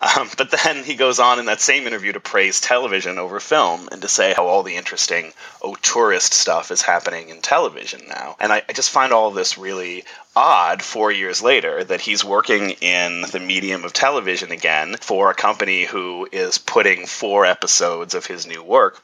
Um, 0.01 0.29
but 0.37 0.51
then 0.51 0.83
he 0.83 0.95
goes 0.95 1.19
on 1.19 1.39
in 1.39 1.45
that 1.45 1.61
same 1.61 1.87
interview 1.87 2.11
to 2.11 2.19
praise 2.19 2.61
television 2.61 3.17
over 3.17 3.39
film 3.39 3.89
and 3.91 4.01
to 4.03 4.07
say 4.07 4.33
how 4.35 4.45
all 4.45 4.61
the 4.61 4.75
interesting 4.75 5.33
oh, 5.63 5.75
tourist 5.75 6.33
stuff 6.33 6.69
is 6.69 6.81
happening 6.83 7.29
in 7.29 7.41
television 7.41 8.01
now. 8.07 8.35
And 8.39 8.53
I, 8.53 8.61
I 8.67 8.73
just 8.73 8.91
find 8.91 9.13
all 9.13 9.29
of 9.29 9.35
this 9.35 9.57
really 9.57 10.03
odd 10.35 10.83
four 10.83 11.11
years 11.11 11.41
later 11.41 11.83
that 11.85 12.01
he's 12.01 12.23
working 12.23 12.71
in 12.81 13.21
the 13.31 13.39
medium 13.39 13.83
of 13.83 13.93
television 13.93 14.51
again 14.51 14.95
for 14.99 15.31
a 15.31 15.35
company 15.35 15.85
who 15.85 16.27
is 16.31 16.57
putting 16.59 17.07
four 17.07 17.45
episodes 17.45 18.13
of 18.13 18.25
his 18.25 18.45
new 18.45 18.61
work 18.61 19.01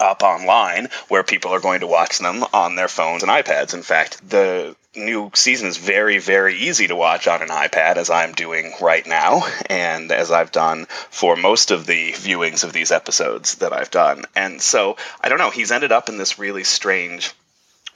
up 0.00 0.22
online 0.22 0.88
where 1.08 1.22
people 1.22 1.52
are 1.52 1.60
going 1.60 1.80
to 1.80 1.86
watch 1.86 2.18
them 2.18 2.44
on 2.52 2.74
their 2.74 2.88
phones 2.88 3.22
and 3.22 3.30
iPads. 3.30 3.74
In 3.74 3.82
fact, 3.82 4.28
the 4.28 4.74
new 4.96 5.30
season 5.34 5.68
is 5.68 5.76
very, 5.76 6.18
very 6.18 6.56
easy 6.56 6.86
to 6.88 6.96
watch 6.96 7.28
on 7.28 7.42
an 7.42 7.48
iPad, 7.48 7.96
as 7.96 8.10
I'm 8.10 8.32
doing 8.32 8.72
right 8.80 9.06
now, 9.06 9.42
and 9.68 10.10
as 10.10 10.30
I've 10.30 10.52
done 10.52 10.86
for 11.10 11.36
most 11.36 11.70
of 11.70 11.86
the 11.86 12.12
viewings 12.12 12.64
of 12.64 12.72
these 12.72 12.90
episodes 12.90 13.56
that 13.56 13.72
I've 13.72 13.90
done. 13.90 14.24
And 14.34 14.60
so, 14.60 14.96
I 15.20 15.28
don't 15.28 15.38
know, 15.38 15.50
he's 15.50 15.72
ended 15.72 15.92
up 15.92 16.08
in 16.08 16.18
this 16.18 16.38
really 16.38 16.64
strange 16.64 17.34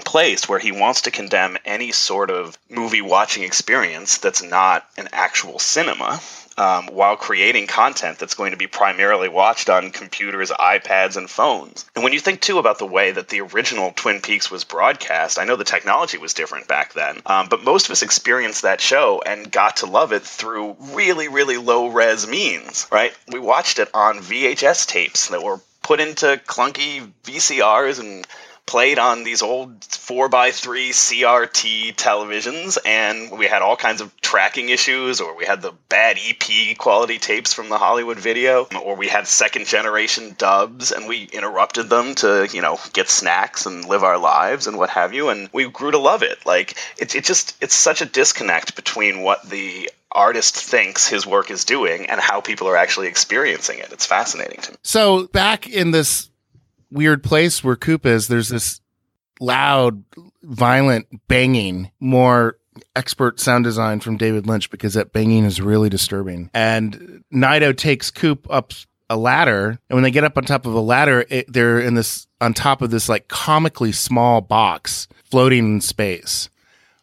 place 0.00 0.49
where 0.49 0.59
he 0.59 0.73
wants 0.73 1.02
to 1.02 1.11
condemn 1.11 1.59
any 1.64 1.92
sort 1.92 2.30
of 2.30 2.59
movie 2.69 3.02
watching 3.02 3.42
experience 3.42 4.19
that's 4.19 4.42
not 4.42 4.87
an 4.97 5.09
actual 5.12 5.59
cinema 5.59 6.21
um, 6.61 6.88
while 6.88 7.16
creating 7.16 7.66
content 7.66 8.19
that's 8.19 8.35
going 8.35 8.50
to 8.50 8.57
be 8.57 8.66
primarily 8.66 9.28
watched 9.28 9.71
on 9.71 9.90
computers, 9.90 10.50
iPads, 10.50 11.16
and 11.16 11.28
phones. 11.28 11.87
And 11.95 12.04
when 12.04 12.12
you 12.12 12.21
think 12.21 12.40
too 12.40 12.59
about 12.59 12.78
the 12.78 12.87
way 12.87 13.12
that 13.12 13.28
the 13.28 13.40
original 13.40 13.92
Twin 13.97 14.21
Peaks 14.21 14.50
was 14.50 14.64
broadcast, 14.64 15.38
I 15.38 15.45
know 15.45 15.57
the 15.57 15.64
technology 15.64 16.19
was 16.19 16.35
different 16.35 16.69
back 16.69 16.92
then, 16.92 17.23
um, 17.25 17.49
but 17.49 17.64
most 17.64 17.87
of 17.87 17.92
us 17.92 18.02
experienced 18.02 18.62
that 18.62 18.80
show 18.80 19.23
and 19.25 19.50
got 19.50 19.78
to 19.78 19.87
love 19.87 20.12
it 20.12 20.23
through 20.23 20.76
really, 20.92 21.28
really 21.28 21.57
low 21.57 21.88
res 21.88 22.26
means, 22.26 22.87
right? 22.92 23.14
We 23.28 23.38
watched 23.38 23.78
it 23.78 23.88
on 23.95 24.19
VHS 24.19 24.87
tapes 24.87 25.28
that 25.28 25.42
were 25.42 25.61
put 25.83 26.00
into 26.00 26.40
clunky 26.47 27.11
VCRs 27.25 28.00
and 28.00 28.26
played 28.71 29.00
on 29.00 29.25
these 29.25 29.43
old 29.43 29.81
4x3 29.81 30.91
CRT 30.91 31.97
televisions, 31.97 32.79
and 32.87 33.37
we 33.37 33.47
had 33.47 33.62
all 33.62 33.75
kinds 33.75 34.00
of 34.00 34.15
tracking 34.21 34.69
issues, 34.69 35.21
or 35.21 35.37
we 35.37 35.45
had 35.45 35.61
the 35.61 35.73
bad 35.89 36.19
EP 36.25 36.79
quality 36.79 37.19
tapes 37.19 37.53
from 37.53 37.69
the 37.69 37.79
Hollywood 37.79 38.21
video, 38.21 38.69
or 38.81 38.95
we 38.95 39.09
had 39.09 39.27
second 39.27 39.67
generation 39.67 40.37
dubs, 40.39 40.93
and 40.93 41.09
we 41.09 41.25
interrupted 41.25 41.91
them 41.91 42.15
to, 42.15 42.49
you 42.53 42.62
know, 42.62 42.79
get 42.93 43.09
snacks 43.09 43.67
and 43.67 43.87
live 43.87 44.05
our 44.05 44.19
lives 44.19 44.69
and 44.69 44.79
what 44.79 44.91
have 44.91 45.12
you, 45.12 45.31
and 45.31 45.50
we 45.53 45.69
grew 45.69 45.91
to 45.91 45.99
love 45.99 46.23
it. 46.23 46.47
Like, 46.47 46.77
it, 46.97 47.17
it 47.17 47.25
just, 47.25 47.57
it's 47.61 47.75
such 47.75 48.03
a 48.03 48.07
disconnect 48.07 48.77
between 48.77 49.23
what 49.23 49.43
the 49.43 49.91
artist 50.12 50.57
thinks 50.57 51.09
his 51.09 51.27
work 51.27 51.50
is 51.50 51.65
doing 51.65 52.07
and 52.07 52.21
how 52.21 52.41
people 52.41 52.69
are 52.69 52.77
actually 52.77 53.09
experiencing 53.09 53.81
it. 53.81 53.89
It's 53.91 54.07
fascinating 54.07 54.61
to 54.61 54.71
me. 54.73 54.77
So 54.83 55.27
back 55.27 55.69
in 55.69 55.91
this 55.91 56.30
weird 56.91 57.23
place 57.23 57.63
where 57.63 57.77
Coop 57.77 58.07
is, 58.07 58.29
there's 58.29 58.49
this 58.49 58.81
loud, 59.41 60.05
violent 60.43 61.07
banging, 61.29 61.91
more 62.01 62.59
expert 62.95 63.41
sound 63.41 63.65
design 63.65 64.01
from 64.01 64.17
David 64.17 64.47
Lynch 64.47 64.71
because 64.71 64.95
that 64.95 65.13
banging 65.13 65.45
is 65.45 65.61
really 65.61 65.89
disturbing. 65.89 66.51
And 66.55 67.25
Naido 67.31 67.73
takes 67.73 68.11
Coop 68.11 68.47
up 68.51 68.73
a 69.09 69.17
ladder, 69.17 69.81
and 69.89 69.97
when 69.97 70.05
they 70.05 70.11
get 70.11 70.25
up 70.25 70.37
on 70.37 70.45
top 70.45 70.67
of 70.67 70.75
a 70.75 70.81
ladder, 70.81 71.25
it, 71.29 71.53
they're 71.53 71.81
in 71.81 71.95
this 71.95 72.29
on 72.41 72.55
top 72.55 72.81
of 72.81 72.91
this 72.91 73.09
like 73.09 73.29
comically 73.29 73.93
small 73.93 74.41
box 74.41 75.09
floating 75.25 75.75
in 75.75 75.81
space. 75.81 76.49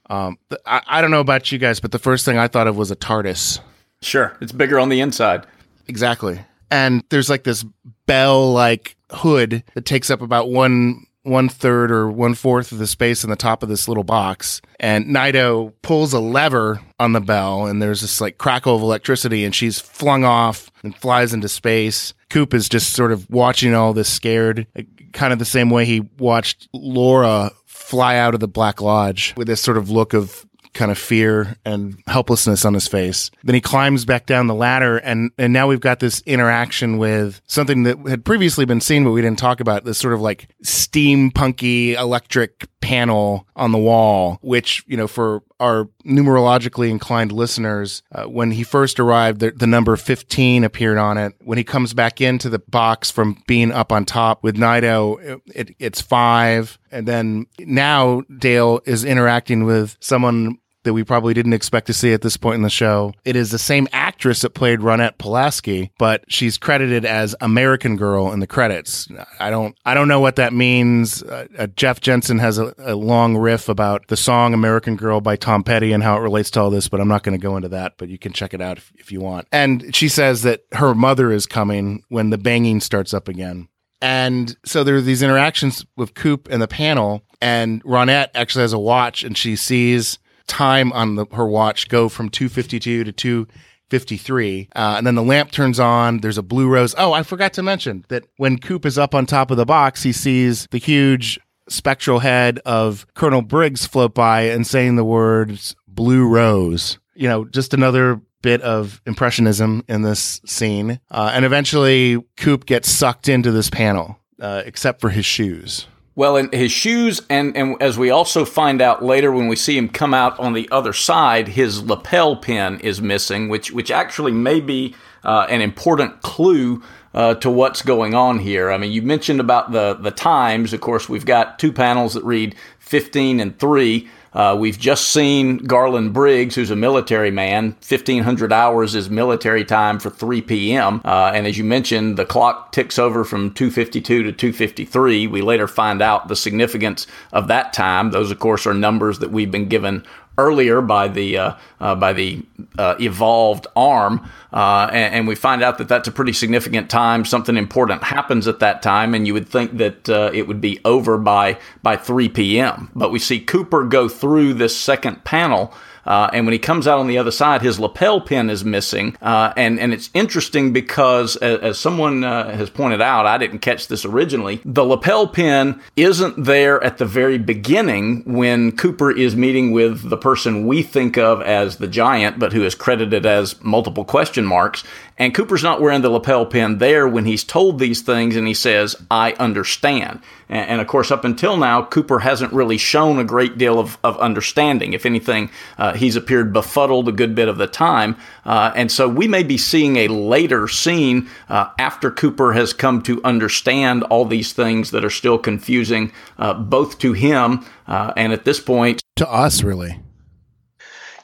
Um, 0.09 0.37
I, 0.65 0.81
I 0.87 1.01
don't 1.01 1.11
know 1.11 1.19
about 1.19 1.51
you 1.51 1.57
guys, 1.57 1.79
but 1.81 1.91
the 1.91 1.99
first 1.99 2.23
thing 2.23 2.37
I 2.37 2.47
thought 2.47 2.67
of 2.67 2.77
was 2.77 2.91
a 2.91 2.95
TARDIS. 2.95 3.59
Sure, 4.01 4.37
it's 4.39 4.53
bigger 4.53 4.79
on 4.79 4.89
the 4.89 5.01
inside. 5.01 5.45
Exactly. 5.87 6.39
And 6.71 7.03
there's 7.09 7.29
like 7.29 7.43
this 7.43 7.65
bell 8.05 8.53
like 8.53 8.96
hood 9.11 9.63
that 9.73 9.85
takes 9.85 10.09
up 10.09 10.21
about 10.21 10.49
one 10.49 11.05
one 11.23 11.49
third 11.49 11.91
or 11.91 12.09
one 12.09 12.33
fourth 12.33 12.71
of 12.71 12.77
the 12.77 12.87
space 12.87 13.23
in 13.23 13.29
the 13.29 13.35
top 13.35 13.61
of 13.61 13.69
this 13.69 13.87
little 13.87 14.03
box. 14.03 14.61
And 14.79 15.07
Naido 15.07 15.73
pulls 15.81 16.13
a 16.13 16.19
lever 16.19 16.79
on 16.99 17.11
the 17.11 17.19
bell, 17.19 17.65
and 17.65 17.81
there's 17.81 18.01
this 18.01 18.21
like 18.21 18.37
crackle 18.37 18.75
of 18.75 18.81
electricity, 18.81 19.43
and 19.43 19.53
she's 19.53 19.79
flung 19.79 20.23
off 20.23 20.71
and 20.83 20.95
flies 20.95 21.33
into 21.33 21.49
space. 21.49 22.13
Coop 22.29 22.53
is 22.53 22.69
just 22.69 22.93
sort 22.93 23.11
of 23.11 23.29
watching 23.29 23.73
all 23.73 23.93
this 23.93 24.09
scared, 24.09 24.67
kind 25.13 25.33
of 25.33 25.39
the 25.39 25.45
same 25.45 25.69
way 25.69 25.85
he 25.85 26.07
watched 26.17 26.67
Laura 26.73 27.51
fly 27.65 28.17
out 28.17 28.33
of 28.33 28.39
the 28.39 28.47
Black 28.47 28.81
Lodge 28.81 29.33
with 29.37 29.47
this 29.47 29.61
sort 29.61 29.77
of 29.77 29.89
look 29.89 30.13
of 30.13 30.45
kind 30.77 30.91
of 30.91 30.97
fear 30.97 31.57
and 31.65 31.97
helplessness 32.07 32.63
on 32.63 32.73
his 32.73 32.87
face. 32.87 33.31
Then 33.43 33.55
he 33.55 33.61
climbs 33.61 34.05
back 34.05 34.25
down 34.25 34.47
the 34.47 34.55
ladder 34.55 34.97
and 34.97 35.31
and 35.37 35.51
now 35.51 35.67
we've 35.67 35.81
got 35.81 35.99
this 35.99 36.21
interaction 36.21 36.97
with 36.97 37.41
something 37.47 37.83
that 37.83 37.97
had 38.07 38.23
previously 38.23 38.65
been 38.65 38.79
seen 38.81 39.03
but 39.03 39.11
we 39.11 39.21
didn't 39.21 39.39
talk 39.39 39.59
about 39.59 39.83
this 39.83 39.97
sort 39.97 40.13
of 40.13 40.21
like 40.21 40.49
steampunky 40.63 41.97
electric 41.97 42.67
panel 42.79 43.47
on 43.55 43.71
the 43.71 43.77
wall 43.77 44.37
which, 44.41 44.83
you 44.87 44.95
know, 44.95 45.07
for 45.07 45.41
our 45.59 45.85
numerologically 46.05 46.89
inclined 46.89 47.31
listeners, 47.31 48.03
uh, 48.11 48.25
when 48.25 48.51
he 48.51 48.63
first 48.63 48.99
arrived, 48.99 49.39
the, 49.39 49.51
the, 49.51 49.67
number 49.67 49.95
15 49.95 50.63
appeared 50.63 50.97
on 50.97 51.17
it. 51.17 51.33
When 51.43 51.57
he 51.57 51.63
comes 51.63 51.93
back 51.93 52.21
into 52.21 52.49
the 52.49 52.59
box 52.59 53.09
from 53.09 53.43
being 53.47 53.71
up 53.71 53.91
on 53.91 54.05
top 54.05 54.43
with 54.43 54.57
Naido, 54.57 55.41
it, 55.47 55.75
it's 55.79 56.01
five. 56.01 56.77
And 56.91 57.07
then 57.07 57.47
now 57.59 58.21
Dale 58.37 58.81
is 58.85 59.03
interacting 59.03 59.65
with 59.65 59.97
someone 59.99 60.59
that 60.87 60.93
we 60.93 61.03
probably 61.03 61.33
didn't 61.33 61.51
expect 61.51 61.87
to 61.87 61.93
see 61.93 62.13
at 62.13 62.21
this 62.21 62.37
point 62.37 62.55
in 62.55 62.61
the 62.61 62.69
show. 62.69 63.13
It 63.25 63.35
is 63.35 63.51
the 63.51 63.59
same 63.59 63.89
actress 63.91 64.41
that 64.41 64.51
played 64.51 64.79
Ronette 64.79 65.17
Pulaski, 65.17 65.91
but 65.99 66.23
she's 66.29 66.57
credited 66.57 67.03
as 67.03 67.35
American 67.41 67.97
Girl 67.97 68.31
in 68.31 68.39
the 68.39 68.47
credits. 68.47 69.09
I 69.37 69.49
don't, 69.49 69.75
I 69.85 69.93
don't 69.93 70.07
know 70.07 70.21
what 70.21 70.37
that 70.37 70.53
means. 70.53 71.23
Uh, 71.23 71.47
uh, 71.59 71.67
Jeff 71.67 71.99
Jensen 71.99 72.39
has 72.39 72.57
a, 72.57 72.73
a, 72.77 72.95
long 72.95 73.35
riff 73.35 73.67
about 73.67 74.07
the 74.07 74.15
song 74.15 74.53
American 74.53 74.95
Girl 74.95 75.19
by 75.19 75.35
Tom 75.35 75.61
Petty 75.61 75.91
and 75.91 76.01
how 76.01 76.15
it 76.15 76.21
relates 76.21 76.49
to 76.51 76.61
all 76.61 76.69
this, 76.69 76.87
but 76.87 77.01
I'm 77.01 77.09
not 77.09 77.23
going 77.23 77.37
to 77.37 77.41
go 77.41 77.57
into 77.57 77.69
that, 77.69 77.97
but 77.97 78.07
you 78.07 78.17
can 78.17 78.31
check 78.31 78.53
it 78.53 78.61
out 78.61 78.77
if, 78.77 78.93
if 78.95 79.11
you 79.11 79.19
want. 79.19 79.47
And 79.51 79.93
she 79.93 80.07
says 80.07 80.43
that 80.43 80.61
her 80.71 80.95
mother 80.95 81.33
is 81.33 81.45
coming 81.45 82.03
when 82.07 82.29
the 82.29 82.37
banging 82.37 82.79
starts 82.79 83.13
up 83.13 83.27
again. 83.27 83.67
And 84.01 84.55
so 84.63 84.85
there 84.85 84.95
are 84.95 85.01
these 85.01 85.21
interactions 85.21 85.85
with 85.97 86.13
Coop 86.13 86.47
and 86.49 86.61
the 86.61 86.67
panel, 86.67 87.23
and 87.41 87.83
Ronette 87.83 88.29
actually 88.35 88.61
has 88.61 88.73
a 88.73 88.79
watch 88.79 89.23
and 89.23 89.37
she 89.37 89.57
sees 89.57 90.19
time 90.47 90.91
on 90.93 91.15
the, 91.15 91.25
her 91.33 91.45
watch 91.45 91.89
go 91.89 92.09
from 92.09 92.29
252 92.29 93.03
to 93.03 93.11
253. 93.11 94.69
Uh, 94.75 94.95
and 94.97 95.05
then 95.05 95.15
the 95.15 95.23
lamp 95.23 95.51
turns 95.51 95.79
on. 95.79 96.19
There's 96.19 96.37
a 96.37 96.43
blue 96.43 96.67
rose. 96.67 96.95
Oh, 96.97 97.13
I 97.13 97.23
forgot 97.23 97.53
to 97.53 97.63
mention 97.63 98.05
that 98.09 98.25
when 98.37 98.57
Coop 98.57 98.85
is 98.85 98.97
up 98.97 99.13
on 99.13 99.25
top 99.25 99.51
of 99.51 99.57
the 99.57 99.65
box, 99.65 100.03
he 100.03 100.11
sees 100.11 100.67
the 100.71 100.77
huge 100.77 101.39
spectral 101.69 102.19
head 102.19 102.59
of 102.65 103.05
Colonel 103.13 103.41
Briggs 103.41 103.85
float 103.85 104.13
by 104.13 104.41
and 104.43 104.65
saying 104.65 104.95
the 104.95 105.03
words 105.03 105.75
blue 105.87 106.27
rose. 106.27 106.97
You 107.15 107.27
know, 107.27 107.45
just 107.45 107.73
another 107.73 108.21
bit 108.41 108.61
of 108.61 109.01
impressionism 109.05 109.83
in 109.87 110.03
this 110.03 110.39
scene. 110.45 110.99
Uh, 111.09 111.31
and 111.33 111.43
eventually, 111.43 112.23
Coop 112.37 112.65
gets 112.65 112.89
sucked 112.89 113.27
into 113.27 113.51
this 113.51 113.69
panel, 113.69 114.17
uh, 114.39 114.63
except 114.65 115.01
for 115.01 115.09
his 115.09 115.25
shoes. 115.25 115.87
Well, 116.17 116.35
in 116.35 116.51
his 116.51 116.71
shoes, 116.71 117.21
and, 117.29 117.55
and 117.55 117.79
as 117.79 117.95
we 117.95 118.09
also 118.09 118.43
find 118.43 118.81
out 118.81 119.05
later 119.05 119.31
when 119.31 119.47
we 119.47 119.55
see 119.55 119.77
him 119.77 119.87
come 119.87 120.15
out 120.15 120.39
on 120.39 120.53
the 120.53 120.67
other 120.71 120.91
side, 120.91 121.49
his 121.49 121.83
lapel 121.83 122.35
pin 122.37 122.79
is 122.79 122.99
missing, 122.99 123.49
which 123.49 123.71
which 123.71 123.91
actually 123.91 124.31
may 124.31 124.59
be 124.59 124.95
uh, 125.23 125.45
an 125.47 125.61
important 125.61 126.23
clue 126.23 126.81
uh, 127.13 127.35
to 127.35 127.49
what's 127.49 127.81
going 127.81 128.13
on 128.13 128.39
here. 128.39 128.71
I 128.71 128.77
mean, 128.77 128.91
you 128.91 129.01
mentioned 129.01 129.39
about 129.39 129.71
the 129.71 129.93
the 129.93 130.11
times. 130.11 130.73
Of 130.73 130.81
course, 130.81 131.09
we've 131.09 131.25
got 131.25 131.59
two 131.59 131.71
panels 131.71 132.13
that 132.13 132.23
read 132.23 132.55
15 132.79 133.39
and 133.39 133.57
3. 133.59 134.07
Uh, 134.33 134.55
we've 134.57 134.77
just 134.77 135.09
seen 135.09 135.57
Garland 135.57 136.13
Briggs, 136.13 136.53
who's 136.55 136.69
a 136.69 136.75
military 136.75 137.31
man. 137.31 137.75
1,500 137.87 138.53
hours 138.53 138.93
is 138.93 139.09
military 139.09 139.65
time 139.65 139.99
for 139.99 140.11
3 140.11 140.41
p.m. 140.43 141.01
Uh, 141.03 141.31
and 141.33 141.47
as 141.47 141.57
you 141.57 141.63
mentioned, 141.63 142.17
the 142.17 142.25
clock 142.25 142.71
ticks 142.71 142.99
over 142.99 143.23
from 143.23 143.51
252 143.51 144.23
to 144.23 144.31
253. 144.31 145.25
We 145.27 145.41
later 145.41 145.67
find 145.67 146.01
out 146.01 146.27
the 146.27 146.35
significance 146.35 147.07
of 147.33 147.47
that 147.47 147.73
time. 147.73 148.11
Those, 148.11 148.29
of 148.29 148.37
course, 148.37 148.67
are 148.67 148.75
numbers 148.75 149.19
that 149.19 149.31
we've 149.31 149.51
been 149.51 149.69
given 149.69 150.05
earlier 150.37 150.81
by 150.81 151.07
the 151.07 151.37
uh, 151.37 151.53
uh, 151.79 151.95
by 151.95 152.13
the 152.13 152.43
uh, 152.77 152.95
evolved 152.99 153.67
arm, 153.75 154.27
uh, 154.53 154.89
and, 154.91 155.15
and, 155.15 155.27
we 155.27 155.35
find 155.35 155.63
out 155.63 155.77
that 155.77 155.87
that's 155.87 156.07
a 156.07 156.11
pretty 156.11 156.33
significant 156.33 156.89
time. 156.89 157.25
Something 157.25 157.57
important 157.57 158.03
happens 158.03 158.47
at 158.47 158.59
that 158.59 158.81
time, 158.81 159.13
and 159.13 159.27
you 159.27 159.33
would 159.33 159.49
think 159.49 159.77
that 159.77 160.09
uh, 160.09 160.31
it 160.33 160.47
would 160.47 160.61
be 160.61 160.79
over 160.85 161.17
by 161.17 161.59
by 161.83 161.97
3 161.97 162.29
p.m. 162.29 162.91
But 162.95 163.11
we 163.11 163.19
see 163.19 163.39
Cooper 163.39 163.83
go 163.83 164.07
through 164.07 164.53
this 164.53 164.75
second 164.77 165.23
panel 165.23 165.73
uh, 166.07 166.29
and 166.33 166.45
when 166.45 166.53
he 166.53 166.59
comes 166.59 166.87
out 166.87 166.99
on 166.99 167.07
the 167.07 167.17
other 167.17 167.31
side, 167.31 167.61
his 167.61 167.79
lapel 167.79 168.21
pin 168.21 168.49
is 168.49 168.63
missing. 168.63 169.15
Uh, 169.21 169.53
and, 169.57 169.79
and 169.79 169.93
it's 169.93 170.09
interesting 170.13 170.73
because, 170.73 171.35
as, 171.37 171.59
as 171.59 171.79
someone 171.79 172.23
uh, 172.23 172.55
has 172.55 172.69
pointed 172.69 173.01
out, 173.01 173.25
I 173.25 173.37
didn't 173.37 173.59
catch 173.59 173.87
this 173.87 174.05
originally, 174.05 174.61
the 174.63 174.85
lapel 174.85 175.27
pin 175.27 175.81
isn't 175.95 176.43
there 176.43 176.83
at 176.83 176.97
the 176.97 177.05
very 177.05 177.37
beginning 177.37 178.23
when 178.25 178.71
Cooper 178.71 179.11
is 179.11 179.35
meeting 179.35 179.71
with 179.71 180.09
the 180.09 180.17
person 180.17 180.65
we 180.65 180.81
think 180.81 181.17
of 181.17 181.41
as 181.41 181.77
the 181.77 181.87
giant, 181.87 182.39
but 182.39 182.53
who 182.53 182.63
is 182.63 182.73
credited 182.73 183.25
as 183.25 183.61
multiple 183.61 184.05
question 184.05 184.45
marks. 184.45 184.83
And 185.19 185.33
Cooper's 185.33 185.63
not 185.63 185.81
wearing 185.81 186.01
the 186.01 186.09
lapel 186.09 186.45
pin 186.45 186.77
there 186.77 187.07
when 187.07 187.25
he's 187.25 187.43
told 187.43 187.79
these 187.79 188.01
things 188.01 188.35
and 188.35 188.47
he 188.47 188.53
says, 188.53 188.95
I 189.09 189.33
understand. 189.33 190.21
And, 190.47 190.69
and 190.69 190.81
of 190.81 190.87
course, 190.87 191.09
up 191.09 191.25
until 191.25 191.57
now, 191.57 191.83
Cooper 191.83 192.19
hasn't 192.19 192.53
really 192.53 192.77
shown 192.77 193.17
a 193.17 193.23
great 193.23 193.57
deal 193.57 193.79
of, 193.79 193.97
of 194.03 194.17
understanding. 194.19 194.93
If 194.93 195.07
anything, 195.07 195.49
uh, 195.79 195.93
he's 195.93 196.15
appeared 196.15 196.53
befuddled 196.53 197.07
a 197.07 197.11
good 197.11 197.33
bit 197.33 197.47
of 197.47 197.57
the 197.57 197.65
time. 197.65 198.15
Uh, 198.45 198.71
and 198.75 198.91
so 198.91 199.09
we 199.09 199.27
may 199.27 199.41
be 199.41 199.57
seeing 199.57 199.97
a 199.97 200.07
later 200.07 200.67
scene 200.67 201.27
uh, 201.49 201.71
after 201.79 202.11
Cooper 202.11 202.53
has 202.53 202.73
come 202.73 203.01
to 203.03 203.23
understand 203.23 204.03
all 204.03 204.25
these 204.25 204.53
things 204.53 204.91
that 204.91 205.03
are 205.03 205.09
still 205.09 205.39
confusing 205.39 206.11
uh, 206.37 206.53
both 206.53 206.99
to 206.99 207.13
him 207.13 207.65
uh, 207.87 208.13
and 208.15 208.33
at 208.33 208.45
this 208.45 208.59
point 208.59 209.01
to 209.15 209.27
us, 209.27 209.63
really. 209.63 209.99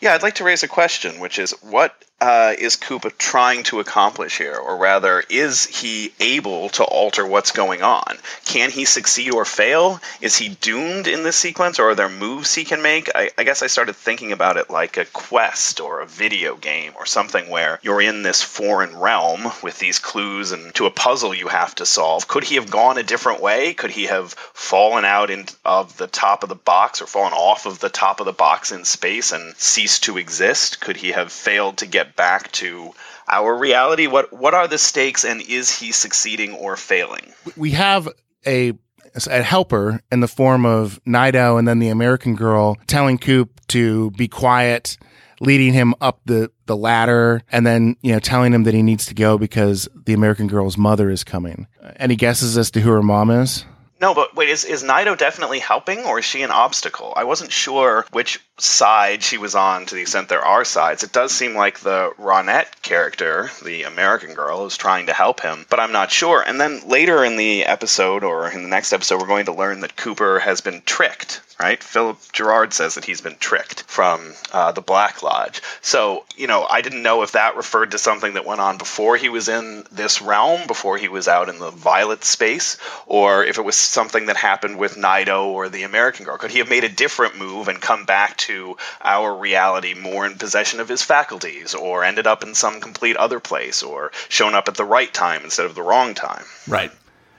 Yeah, 0.02 0.16
I'd 0.16 0.24
like 0.24 0.36
to 0.36 0.44
raise 0.44 0.64
a 0.64 0.68
question, 0.68 1.22
which 1.22 1.40
is 1.40 1.52
what 1.62 2.04
uh, 2.24 2.56
is 2.58 2.78
Cooper 2.78 3.10
trying 3.10 3.64
to 3.64 3.82
accomplish 3.82 4.38
here? 4.38 4.56
Or 4.56 4.78
rather, 4.78 5.22
is 5.30 5.66
he 5.66 6.14
able 6.22 6.70
to 6.70 6.86
alter 6.86 7.28
what's 7.28 7.52
going 7.52 7.82
on? 7.82 8.18
Can 8.46 8.72
he 8.72 8.86
succeed 8.86 9.34
or 9.34 9.44
fail? 9.44 10.00
Is 10.22 10.38
he 10.38 10.48
doomed 10.48 11.08
in 11.08 11.24
this 11.24 11.36
sequence, 11.36 11.80
or 11.80 11.90
are 11.90 11.96
there 11.96 12.08
moves 12.08 12.56
he 12.56 12.64
can 12.64 12.82
make? 12.82 13.10
I, 13.14 13.32
I 13.38 13.44
guess 13.44 13.62
I 13.62 13.68
started 13.68 13.98
thinking 13.98 14.32
about 14.32 14.56
it 14.56 14.70
like 14.70 14.96
a 14.96 15.04
quest 15.04 15.82
or 15.82 16.00
a 16.00 16.06
video 16.06 16.56
game 16.56 16.94
or 16.96 17.06
something 17.06 17.50
where 17.50 17.78
you're 17.82 18.02
in 18.02 18.24
this 18.24 18.42
foreign 18.42 18.98
realm 18.98 19.52
with 19.62 19.78
these 19.80 20.00
clues 20.00 20.54
and 20.54 20.74
to 20.76 20.86
a 20.86 20.92
puzzle 20.92 21.36
you 21.36 21.50
have 21.50 21.76
to 21.76 21.86
solve. 21.86 22.30
Could 22.30 22.46
he 22.46 22.56
have 22.56 22.72
gone 22.72 22.98
a 22.98 23.04
different 23.04 23.42
way? 23.42 23.74
Could 23.74 23.92
he 23.92 24.06
have 24.06 24.32
fallen 24.54 25.04
out 25.04 25.30
in, 25.30 25.46
of 25.66 25.98
the 25.98 26.08
top 26.08 26.44
of 26.44 26.50
the 26.50 26.56
box 26.56 27.02
or 27.02 27.06
fallen 27.06 27.34
off 27.34 27.66
of 27.66 27.80
the 27.80 27.90
top 27.90 28.22
of 28.22 28.26
the 28.26 28.32
box 28.32 28.72
in 28.72 28.86
space 28.86 29.34
and 29.34 29.54
ceased 29.58 30.06
to 30.06 30.18
exist? 30.18 30.80
Could 30.80 30.96
he 30.96 31.12
have 31.12 31.30
failed 31.30 31.80
to 31.80 31.86
get 31.86 32.13
back 32.16 32.52
to 32.54 32.92
our 33.28 33.56
reality? 33.56 34.08
What 34.08 34.34
what 34.34 34.54
are 34.54 34.68
the 34.68 34.78
stakes, 34.78 35.24
and 35.24 35.42
is 35.42 35.72
he 35.72 35.92
succeeding 35.92 36.54
or 36.54 36.76
failing? 36.76 37.34
We 37.56 37.72
have 37.72 38.10
a 38.46 38.74
a 39.28 39.44
helper 39.44 40.02
in 40.12 40.20
the 40.20 40.28
form 40.28 40.66
of 40.66 41.00
Naido 41.06 41.58
and 41.58 41.68
then 41.68 41.80
the 41.80 41.90
American 41.90 42.36
girl 42.36 42.78
telling 42.88 43.18
Coop 43.18 43.62
to 43.68 44.12
be 44.12 44.28
quiet, 44.28 44.98
leading 45.40 45.74
him 45.74 45.94
up 46.02 46.22
the, 46.26 46.52
the 46.66 46.76
ladder, 46.76 47.42
and 47.52 47.66
then, 47.66 47.96
you 48.02 48.14
know, 48.14 48.20
telling 48.20 48.54
him 48.54 48.64
that 48.64 48.74
he 48.74 48.82
needs 48.82 49.06
to 49.08 49.14
go 49.14 49.38
because 49.38 49.88
the 50.06 50.14
American 50.14 50.48
girl's 50.48 50.78
mother 50.78 51.10
is 51.10 51.24
coming. 51.24 51.68
Any 51.98 52.16
guesses 52.16 52.58
as 52.58 52.72
to 52.72 52.82
who 52.82 52.90
her 52.90 53.04
mom 53.04 53.30
is? 53.30 53.66
No, 54.04 54.14
but 54.14 54.36
wait, 54.36 54.50
is, 54.50 54.66
is 54.66 54.84
Naido 54.84 55.16
definitely 55.16 55.60
helping 55.60 56.04
or 56.04 56.20
is 56.20 56.26
she 56.26 56.42
an 56.42 56.52
obstacle? 56.52 57.14
I 57.16 57.24
wasn't 57.24 57.54
sure 57.54 58.06
which 58.12 58.42
side 58.58 59.24
she 59.24 59.38
was 59.38 59.56
on 59.56 59.86
to 59.86 59.96
the 59.96 60.02
extent 60.02 60.28
there 60.28 60.44
are 60.44 60.66
sides. 60.66 61.06
It 61.06 61.14
does 61.14 61.32
seem 61.32 61.56
like 61.56 61.80
the 61.80 62.12
Ronette 62.20 62.82
character, 62.82 63.50
the 63.64 63.84
American 63.84 64.34
girl, 64.34 64.66
is 64.66 64.76
trying 64.76 65.06
to 65.06 65.14
help 65.14 65.40
him, 65.40 65.66
but 65.70 65.80
I'm 65.80 65.94
not 65.94 66.12
sure. 66.12 66.44
And 66.46 66.60
then 66.60 66.86
later 66.86 67.24
in 67.24 67.38
the 67.38 67.64
episode, 67.64 68.26
or 68.26 68.52
in 68.52 68.64
the 68.64 68.68
next 68.68 68.92
episode, 68.92 69.22
we're 69.22 69.28
going 69.28 69.46
to 69.46 69.54
learn 69.54 69.80
that 69.80 69.96
Cooper 69.96 70.38
has 70.40 70.60
been 70.60 70.82
tricked 70.86 71.40
right? 71.60 71.82
Philip 71.82 72.18
Gerard 72.32 72.74
says 72.74 72.96
that 72.96 73.06
he's 73.06 73.22
been 73.22 73.38
tricked 73.38 73.84
from 73.84 74.34
uh, 74.52 74.72
the 74.72 74.82
Black 74.82 75.24
Lodge. 75.24 75.62
So, 75.82 76.26
you 76.36 76.48
know, 76.48 76.66
I 76.70 76.82
didn't 76.82 77.04
know 77.04 77.22
if 77.22 77.34
that 77.34 77.56
referred 77.56 77.92
to 77.92 77.98
something 77.98 78.34
that 78.34 78.46
went 78.46 78.62
on 78.62 78.78
before 78.78 79.16
he 79.18 79.30
was 79.30 79.48
in 79.48 79.86
this 79.92 80.22
realm, 80.22 80.68
before 80.68 80.98
he 80.98 81.08
was 81.08 81.28
out 81.28 81.50
in 81.50 81.60
the 81.60 81.72
violet 81.72 82.24
space, 82.24 82.78
or 83.06 83.46
if 83.46 83.58
it 83.58 83.62
was 83.62 83.76
something 83.94 84.26
that 84.26 84.38
happened 84.38 84.78
with 84.78 84.98
Naido 84.98 85.48
or 85.48 85.70
the 85.70 85.84
American 85.84 86.26
girl. 86.26 86.38
Could 86.38 86.52
he 86.52 86.60
have 86.60 86.70
made 86.70 86.84
a 86.84 86.90
different 86.90 87.38
move 87.38 87.68
and 87.68 87.80
come 87.80 88.06
back 88.06 88.36
to 88.38 88.78
our 89.02 89.34
reality 89.34 89.94
more 89.94 90.26
in 90.26 90.36
possession 90.36 90.80
of 90.80 90.90
his 90.90 91.04
faculties, 91.04 91.76
or 91.76 92.04
ended 92.04 92.28
up 92.28 92.44
in 92.44 92.56
some 92.56 92.82
complete 92.82 93.16
other 93.16 93.40
place, 93.40 93.84
or 93.84 94.12
shown 94.30 94.56
up 94.56 94.68
at 94.68 94.76
the 94.76 94.86
right 94.86 95.14
time 95.14 95.44
instead 95.44 95.66
of 95.66 95.76
the 95.76 95.82
wrong 95.82 96.14
time? 96.16 96.44
Right. 96.68 96.92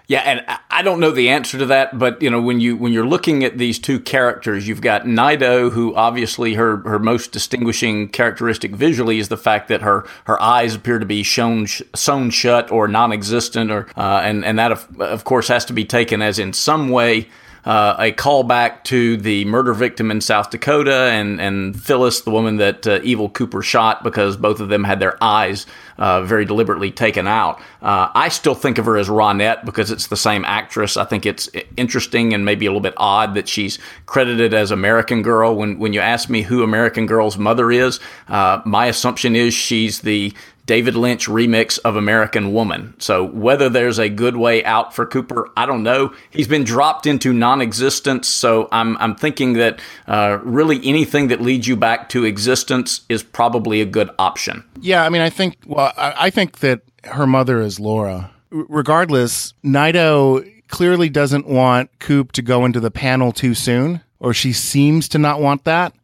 Yeah, 0.06 0.20
and 0.20 0.58
I 0.70 0.82
don't 0.82 1.00
know 1.00 1.12
the 1.12 1.30
answer 1.30 1.56
to 1.56 1.64
that, 1.66 1.98
but 1.98 2.20
you 2.20 2.28
know 2.28 2.42
when 2.42 2.60
you 2.60 2.76
when 2.76 2.92
you're 2.92 3.06
looking 3.06 3.42
at 3.42 3.56
these 3.56 3.78
two 3.78 3.98
characters, 3.98 4.68
you've 4.68 4.82
got 4.82 5.06
Naido, 5.06 5.70
who 5.70 5.94
obviously 5.94 6.54
her 6.54 6.76
her 6.78 6.98
most 6.98 7.32
distinguishing 7.32 8.08
characteristic 8.08 8.72
visually 8.72 9.18
is 9.18 9.30
the 9.30 9.38
fact 9.38 9.68
that 9.68 9.80
her 9.80 10.06
her 10.24 10.40
eyes 10.42 10.74
appear 10.74 10.98
to 10.98 11.06
be 11.06 11.22
shown 11.22 11.66
sewn 11.66 12.28
shut 12.28 12.70
or 12.70 12.86
non-existent, 12.86 13.70
or 13.70 13.86
uh, 13.96 14.20
and 14.22 14.44
and 14.44 14.58
that 14.58 14.72
of, 14.72 15.00
of 15.00 15.24
course 15.24 15.48
has 15.48 15.64
to 15.64 15.72
be 15.72 15.86
taken 15.86 16.20
as 16.20 16.38
in 16.38 16.52
some 16.52 16.90
way 16.90 17.26
uh, 17.64 17.96
a 17.98 18.12
callback 18.12 18.84
to 18.84 19.16
the 19.16 19.44
murder 19.46 19.72
victim 19.72 20.10
in 20.10 20.20
South 20.20 20.50
Dakota 20.50 21.10
and, 21.10 21.40
and 21.40 21.80
Phyllis, 21.80 22.20
the 22.20 22.30
woman 22.30 22.56
that 22.56 22.86
uh, 22.86 23.00
Evil 23.02 23.28
Cooper 23.28 23.62
shot 23.62 24.02
because 24.02 24.36
both 24.36 24.60
of 24.60 24.68
them 24.68 24.84
had 24.84 25.00
their 25.00 25.22
eyes 25.22 25.66
uh, 25.96 26.22
very 26.22 26.44
deliberately 26.44 26.90
taken 26.90 27.26
out. 27.26 27.60
Uh, 27.80 28.08
I 28.14 28.28
still 28.28 28.54
think 28.54 28.78
of 28.78 28.84
her 28.86 28.96
as 28.96 29.08
Ronette 29.08 29.64
because 29.64 29.90
it's 29.90 30.08
the 30.08 30.16
same 30.16 30.44
actress. 30.44 30.96
I 30.96 31.04
think 31.04 31.24
it's 31.24 31.48
interesting 31.76 32.34
and 32.34 32.44
maybe 32.44 32.66
a 32.66 32.70
little 32.70 32.80
bit 32.80 32.94
odd 32.96 33.34
that 33.34 33.48
she's 33.48 33.78
credited 34.06 34.52
as 34.52 34.70
American 34.70 35.22
Girl. 35.22 35.54
When, 35.54 35.78
when 35.78 35.92
you 35.92 36.00
ask 36.00 36.28
me 36.28 36.42
who 36.42 36.62
American 36.62 37.06
Girl's 37.06 37.38
mother 37.38 37.70
is, 37.70 38.00
uh, 38.28 38.60
my 38.64 38.86
assumption 38.86 39.36
is 39.36 39.54
she's 39.54 40.00
the 40.00 40.34
David 40.66 40.94
Lynch 40.94 41.26
remix 41.26 41.78
of 41.84 41.96
American 41.96 42.52
Woman. 42.52 42.94
So 42.98 43.24
whether 43.24 43.68
there's 43.68 43.98
a 43.98 44.08
good 44.08 44.36
way 44.36 44.64
out 44.64 44.94
for 44.94 45.04
Cooper, 45.04 45.50
I 45.56 45.66
don't 45.66 45.82
know. 45.82 46.14
He's 46.30 46.48
been 46.48 46.64
dropped 46.64 47.06
into 47.06 47.32
non-existence, 47.32 48.28
so 48.28 48.68
I'm 48.72 48.96
I'm 48.96 49.14
thinking 49.14 49.54
that 49.54 49.80
uh, 50.06 50.38
really 50.42 50.80
anything 50.86 51.28
that 51.28 51.40
leads 51.40 51.68
you 51.68 51.76
back 51.76 52.08
to 52.10 52.24
existence 52.24 53.02
is 53.08 53.22
probably 53.22 53.80
a 53.80 53.86
good 53.86 54.10
option. 54.18 54.64
Yeah, 54.80 55.04
I 55.04 55.10
mean, 55.10 55.22
I 55.22 55.30
think 55.30 55.58
well, 55.66 55.92
I, 55.96 56.14
I 56.18 56.30
think 56.30 56.60
that 56.60 56.80
her 57.04 57.26
mother 57.26 57.60
is 57.60 57.78
Laura. 57.78 58.30
R- 58.52 58.66
regardless, 58.68 59.52
Naido 59.62 60.42
clearly 60.68 61.10
doesn't 61.10 61.46
want 61.46 61.90
Coop 61.98 62.32
to 62.32 62.42
go 62.42 62.64
into 62.64 62.80
the 62.80 62.90
panel 62.90 63.32
too 63.32 63.54
soon, 63.54 64.00
or 64.18 64.32
she 64.32 64.52
seems 64.52 65.08
to 65.10 65.18
not 65.18 65.40
want 65.40 65.64
that. 65.64 65.94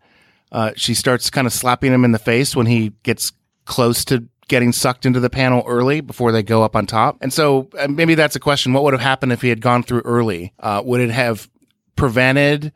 Uh, 0.52 0.72
she 0.76 0.94
starts 0.94 1.30
kind 1.30 1.46
of 1.46 1.52
slapping 1.52 1.92
him 1.92 2.04
in 2.04 2.12
the 2.12 2.18
face 2.18 2.54
when 2.54 2.66
he 2.66 2.92
gets 3.02 3.32
close 3.64 4.04
to 4.04 4.28
getting 4.50 4.72
sucked 4.72 5.06
into 5.06 5.20
the 5.20 5.30
panel 5.30 5.62
early 5.66 6.02
before 6.02 6.32
they 6.32 6.42
go 6.42 6.62
up 6.62 6.76
on 6.76 6.84
top. 6.84 7.16
And 7.22 7.32
so 7.32 7.70
uh, 7.78 7.88
maybe 7.88 8.14
that's 8.14 8.36
a 8.36 8.40
question. 8.40 8.74
What 8.74 8.82
would 8.82 8.92
have 8.92 9.00
happened 9.00 9.32
if 9.32 9.40
he 9.40 9.48
had 9.48 9.62
gone 9.62 9.82
through 9.82 10.02
early? 10.02 10.52
Uh, 10.58 10.82
would 10.84 11.00
it 11.00 11.10
have 11.10 11.48
prevented 11.96 12.72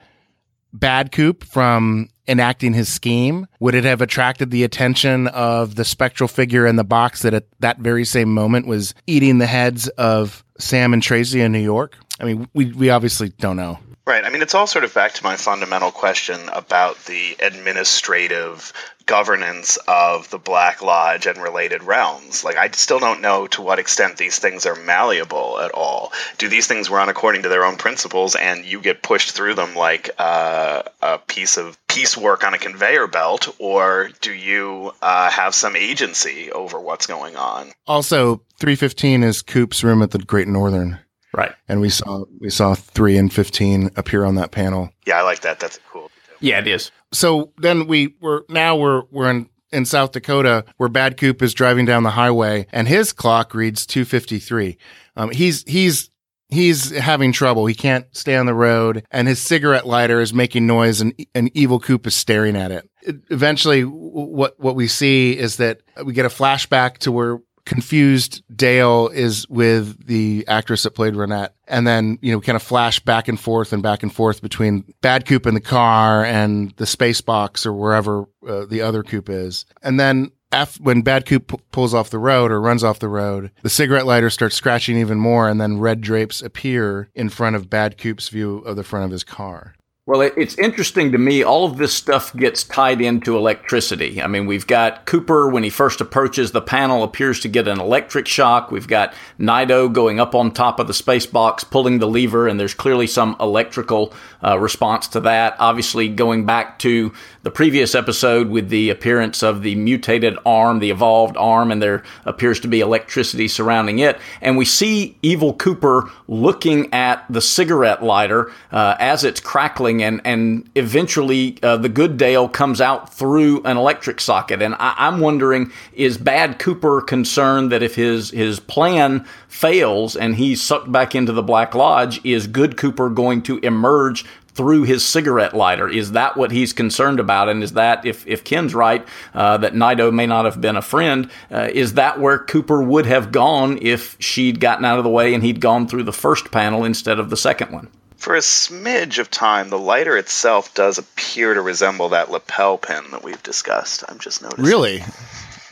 Bad 0.72 1.12
Coop 1.12 1.44
from 1.44 2.08
enacting 2.26 2.72
his 2.72 2.88
scheme? 2.88 3.46
Would 3.58 3.74
it 3.74 3.84
have 3.84 4.00
attracted 4.00 4.50
the 4.50 4.64
attention 4.64 5.26
of 5.28 5.74
the 5.74 5.84
spectral 5.84 6.28
figure 6.28 6.66
in 6.66 6.76
the 6.76 6.84
box 6.84 7.22
that 7.22 7.34
at 7.34 7.44
that 7.58 7.78
very 7.80 8.04
same 8.04 8.32
moment 8.32 8.66
was 8.66 8.94
eating 9.06 9.38
the 9.38 9.46
heads 9.46 9.88
of 9.88 10.44
Sam 10.58 10.94
and 10.94 11.02
Tracy 11.02 11.40
in 11.40 11.52
New 11.52 11.58
York? 11.58 11.98
I 12.20 12.24
mean, 12.24 12.48
we, 12.54 12.72
we 12.72 12.88
obviously 12.90 13.30
don't 13.30 13.56
know. 13.56 13.78
Right. 14.06 14.24
I 14.24 14.28
mean, 14.28 14.42
it's 14.42 14.54
all 14.54 14.66
sort 14.66 14.84
of 14.84 14.92
back 14.92 15.14
to 15.14 15.24
my 15.24 15.36
fundamental 15.36 15.90
question 15.90 16.50
about 16.52 17.02
the 17.06 17.36
administrative 17.40 18.70
governance 19.06 19.78
of 19.88 20.28
the 20.28 20.38
Black 20.38 20.82
Lodge 20.82 21.26
and 21.26 21.38
related 21.38 21.82
realms. 21.82 22.44
Like, 22.44 22.56
I 22.56 22.70
still 22.70 22.98
don't 22.98 23.22
know 23.22 23.46
to 23.48 23.62
what 23.62 23.78
extent 23.78 24.18
these 24.18 24.38
things 24.38 24.66
are 24.66 24.74
malleable 24.74 25.58
at 25.58 25.70
all. 25.70 26.12
Do 26.36 26.50
these 26.50 26.66
things 26.66 26.90
run 26.90 27.08
according 27.08 27.44
to 27.44 27.48
their 27.48 27.64
own 27.64 27.76
principles 27.76 28.34
and 28.34 28.66
you 28.66 28.82
get 28.82 29.02
pushed 29.02 29.32
through 29.32 29.54
them 29.54 29.74
like 29.74 30.10
uh, 30.18 30.82
a 31.00 31.18
piece 31.18 31.56
of 31.56 31.78
piecework 31.88 32.44
on 32.44 32.52
a 32.52 32.58
conveyor 32.58 33.06
belt, 33.06 33.54
or 33.58 34.10
do 34.20 34.32
you 34.32 34.92
uh, 35.00 35.30
have 35.30 35.54
some 35.54 35.76
agency 35.76 36.50
over 36.50 36.78
what's 36.78 37.06
going 37.06 37.36
on? 37.36 37.70
Also, 37.86 38.42
315 38.58 39.22
is 39.22 39.40
Coop's 39.40 39.82
room 39.82 40.02
at 40.02 40.10
the 40.10 40.18
Great 40.18 40.48
Northern. 40.48 40.98
Right. 41.34 41.52
And 41.68 41.80
we 41.80 41.90
saw 41.90 42.24
we 42.40 42.50
saw 42.50 42.74
3 42.74 43.18
and 43.18 43.32
15 43.32 43.90
appear 43.96 44.24
on 44.24 44.36
that 44.36 44.50
panel. 44.50 44.90
Yeah, 45.06 45.18
I 45.18 45.22
like 45.22 45.40
that. 45.40 45.60
That's 45.60 45.78
cool. 45.90 46.10
Yeah, 46.40 46.58
it 46.58 46.66
is 46.66 46.90
so 47.14 47.52
then 47.58 47.86
we 47.86 48.14
were 48.20 48.44
now 48.48 48.76
we're 48.76 49.02
we're 49.10 49.30
in 49.30 49.48
in 49.72 49.84
South 49.84 50.12
Dakota 50.12 50.64
where 50.76 50.88
Bad 50.88 51.16
Coop 51.16 51.42
is 51.42 51.54
driving 51.54 51.86
down 51.86 52.02
the 52.02 52.10
highway 52.10 52.66
and 52.70 52.86
his 52.86 53.12
clock 53.12 53.54
reads 53.54 53.86
253. 53.86 54.76
Um, 55.16 55.30
he's 55.30 55.64
he's 55.66 56.10
he's 56.48 56.90
having 56.90 57.32
trouble. 57.32 57.66
He 57.66 57.74
can't 57.74 58.06
stay 58.14 58.36
on 58.36 58.46
the 58.46 58.54
road 58.54 59.04
and 59.10 59.26
his 59.26 59.40
cigarette 59.40 59.86
lighter 59.86 60.20
is 60.20 60.34
making 60.34 60.66
noise 60.66 61.00
and 61.00 61.14
an 61.34 61.50
evil 61.54 61.80
Coop 61.80 62.06
is 62.06 62.14
staring 62.14 62.56
at 62.56 62.70
it. 62.70 62.88
it. 63.02 63.16
Eventually 63.30 63.82
what 63.82 64.58
what 64.60 64.76
we 64.76 64.88
see 64.88 65.36
is 65.36 65.56
that 65.56 65.80
we 66.04 66.12
get 66.12 66.26
a 66.26 66.30
flashback 66.30 66.98
to 66.98 67.12
where 67.12 67.38
confused 67.64 68.42
Dale 68.54 69.08
is 69.08 69.48
with 69.48 70.06
the 70.06 70.44
actress 70.48 70.82
that 70.82 70.92
played 70.92 71.14
Ronette. 71.14 71.50
And 71.66 71.86
then, 71.86 72.18
you 72.20 72.32
know, 72.32 72.40
kind 72.40 72.56
of 72.56 72.62
flash 72.62 73.00
back 73.00 73.28
and 73.28 73.40
forth 73.40 73.72
and 73.72 73.82
back 73.82 74.02
and 74.02 74.12
forth 74.12 74.42
between 74.42 74.84
Bad 75.00 75.26
Coop 75.26 75.46
in 75.46 75.54
the 75.54 75.60
car 75.60 76.24
and 76.24 76.72
the 76.76 76.86
space 76.86 77.20
box 77.20 77.64
or 77.64 77.72
wherever 77.72 78.24
uh, 78.46 78.66
the 78.66 78.82
other 78.82 79.02
Coop 79.02 79.28
is. 79.28 79.64
And 79.82 79.98
then 79.98 80.30
F, 80.52 80.78
when 80.78 81.02
Bad 81.02 81.26
Coop 81.26 81.48
p- 81.48 81.58
pulls 81.72 81.94
off 81.94 82.10
the 82.10 82.18
road 82.18 82.52
or 82.52 82.60
runs 82.60 82.84
off 82.84 83.00
the 83.00 83.08
road, 83.08 83.50
the 83.62 83.70
cigarette 83.70 84.06
lighter 84.06 84.30
starts 84.30 84.54
scratching 84.54 84.96
even 84.96 85.18
more, 85.18 85.48
and 85.48 85.60
then 85.60 85.80
red 85.80 86.00
drapes 86.00 86.40
appear 86.42 87.10
in 87.14 87.28
front 87.28 87.56
of 87.56 87.68
Bad 87.68 87.98
Coop's 87.98 88.28
view 88.28 88.58
of 88.58 88.76
the 88.76 88.84
front 88.84 89.04
of 89.04 89.10
his 89.10 89.24
car. 89.24 89.74
Well, 90.06 90.20
it's 90.20 90.58
interesting 90.58 91.12
to 91.12 91.18
me. 91.18 91.42
All 91.42 91.64
of 91.64 91.78
this 91.78 91.94
stuff 91.94 92.36
gets 92.36 92.62
tied 92.62 93.00
into 93.00 93.38
electricity. 93.38 94.20
I 94.20 94.26
mean, 94.26 94.44
we've 94.44 94.66
got 94.66 95.06
Cooper 95.06 95.48
when 95.48 95.62
he 95.62 95.70
first 95.70 95.98
approaches 96.02 96.52
the 96.52 96.60
panel 96.60 97.02
appears 97.02 97.40
to 97.40 97.48
get 97.48 97.66
an 97.68 97.80
electric 97.80 98.28
shock. 98.28 98.70
We've 98.70 98.86
got 98.86 99.14
Naido 99.38 99.88
going 99.88 100.20
up 100.20 100.34
on 100.34 100.50
top 100.50 100.78
of 100.78 100.88
the 100.88 100.92
space 100.92 101.24
box, 101.24 101.64
pulling 101.64 102.00
the 102.00 102.06
lever, 102.06 102.46
and 102.46 102.60
there's 102.60 102.74
clearly 102.74 103.06
some 103.06 103.34
electrical 103.40 104.12
uh, 104.44 104.58
response 104.58 105.08
to 105.08 105.20
that. 105.20 105.56
Obviously, 105.58 106.10
going 106.10 106.44
back 106.44 106.78
to 106.80 107.10
the 107.44 107.50
previous 107.50 107.94
episode 107.94 108.48
with 108.48 108.70
the 108.70 108.88
appearance 108.88 109.42
of 109.42 109.62
the 109.62 109.74
mutated 109.74 110.36
arm, 110.46 110.78
the 110.78 110.90
evolved 110.90 111.36
arm, 111.36 111.70
and 111.70 111.80
there 111.80 112.02
appears 112.24 112.58
to 112.60 112.68
be 112.68 112.80
electricity 112.80 113.46
surrounding 113.48 113.98
it. 113.98 114.18
And 114.40 114.56
we 114.56 114.64
see 114.64 115.16
Evil 115.20 115.52
Cooper 115.52 116.10
looking 116.26 116.92
at 116.92 117.24
the 117.28 117.42
cigarette 117.42 118.02
lighter 118.02 118.50
uh, 118.72 118.96
as 118.98 119.24
it's 119.24 119.40
crackling 119.40 120.02
and 120.02 120.22
and 120.24 120.68
eventually 120.74 121.58
uh, 121.62 121.76
the 121.76 121.90
good 121.90 122.16
Dale 122.16 122.48
comes 122.48 122.80
out 122.80 123.12
through 123.12 123.62
an 123.64 123.76
electric 123.76 124.20
socket. 124.20 124.62
And 124.62 124.74
I, 124.78 125.08
am 125.08 125.20
wondering, 125.20 125.70
is 125.92 126.16
Bad 126.16 126.58
Cooper 126.58 127.02
concerned 127.02 127.70
that 127.72 127.82
if 127.82 127.94
his 127.94 128.30
his 128.30 128.58
plan 128.58 129.26
fails 129.48 130.16
and 130.16 130.36
he's 130.36 130.62
sucked 130.62 130.90
back 130.90 131.14
into 131.14 131.32
the 131.32 131.42
Black 131.42 131.74
Lodge, 131.74 132.24
is 132.24 132.46
Good 132.46 132.78
Cooper 132.78 133.10
going 133.10 133.42
to 133.42 133.58
emerge 133.58 134.24
through 134.54 134.84
his 134.84 135.04
cigarette 135.04 135.54
lighter. 135.54 135.88
Is 135.88 136.12
that 136.12 136.36
what 136.36 136.50
he's 136.50 136.72
concerned 136.72 137.20
about? 137.20 137.48
And 137.48 137.62
is 137.62 137.72
that, 137.72 138.06
if, 138.06 138.26
if 138.26 138.44
Ken's 138.44 138.74
right, 138.74 139.06
uh, 139.34 139.58
that 139.58 139.74
Naido 139.74 140.10
may 140.10 140.26
not 140.26 140.44
have 140.44 140.60
been 140.60 140.76
a 140.76 140.82
friend, 140.82 141.30
uh, 141.50 141.68
is 141.72 141.94
that 141.94 142.20
where 142.20 142.38
Cooper 142.38 142.82
would 142.82 143.06
have 143.06 143.32
gone 143.32 143.78
if 143.82 144.16
she'd 144.20 144.60
gotten 144.60 144.84
out 144.84 144.98
of 144.98 145.04
the 145.04 145.10
way 145.10 145.34
and 145.34 145.42
he'd 145.42 145.60
gone 145.60 145.88
through 145.88 146.04
the 146.04 146.12
first 146.12 146.50
panel 146.50 146.84
instead 146.84 147.18
of 147.18 147.30
the 147.30 147.36
second 147.36 147.72
one? 147.72 147.88
For 148.16 148.34
a 148.36 148.40
smidge 148.40 149.18
of 149.18 149.30
time, 149.30 149.68
the 149.68 149.78
lighter 149.78 150.16
itself 150.16 150.72
does 150.72 150.96
appear 150.96 151.52
to 151.52 151.60
resemble 151.60 152.10
that 152.10 152.30
lapel 152.30 152.78
pin 152.78 153.04
that 153.10 153.22
we've 153.22 153.42
discussed. 153.42 154.02
I'm 154.08 154.18
just 154.18 154.40
noticing. 154.40 154.64
Really? 154.64 155.04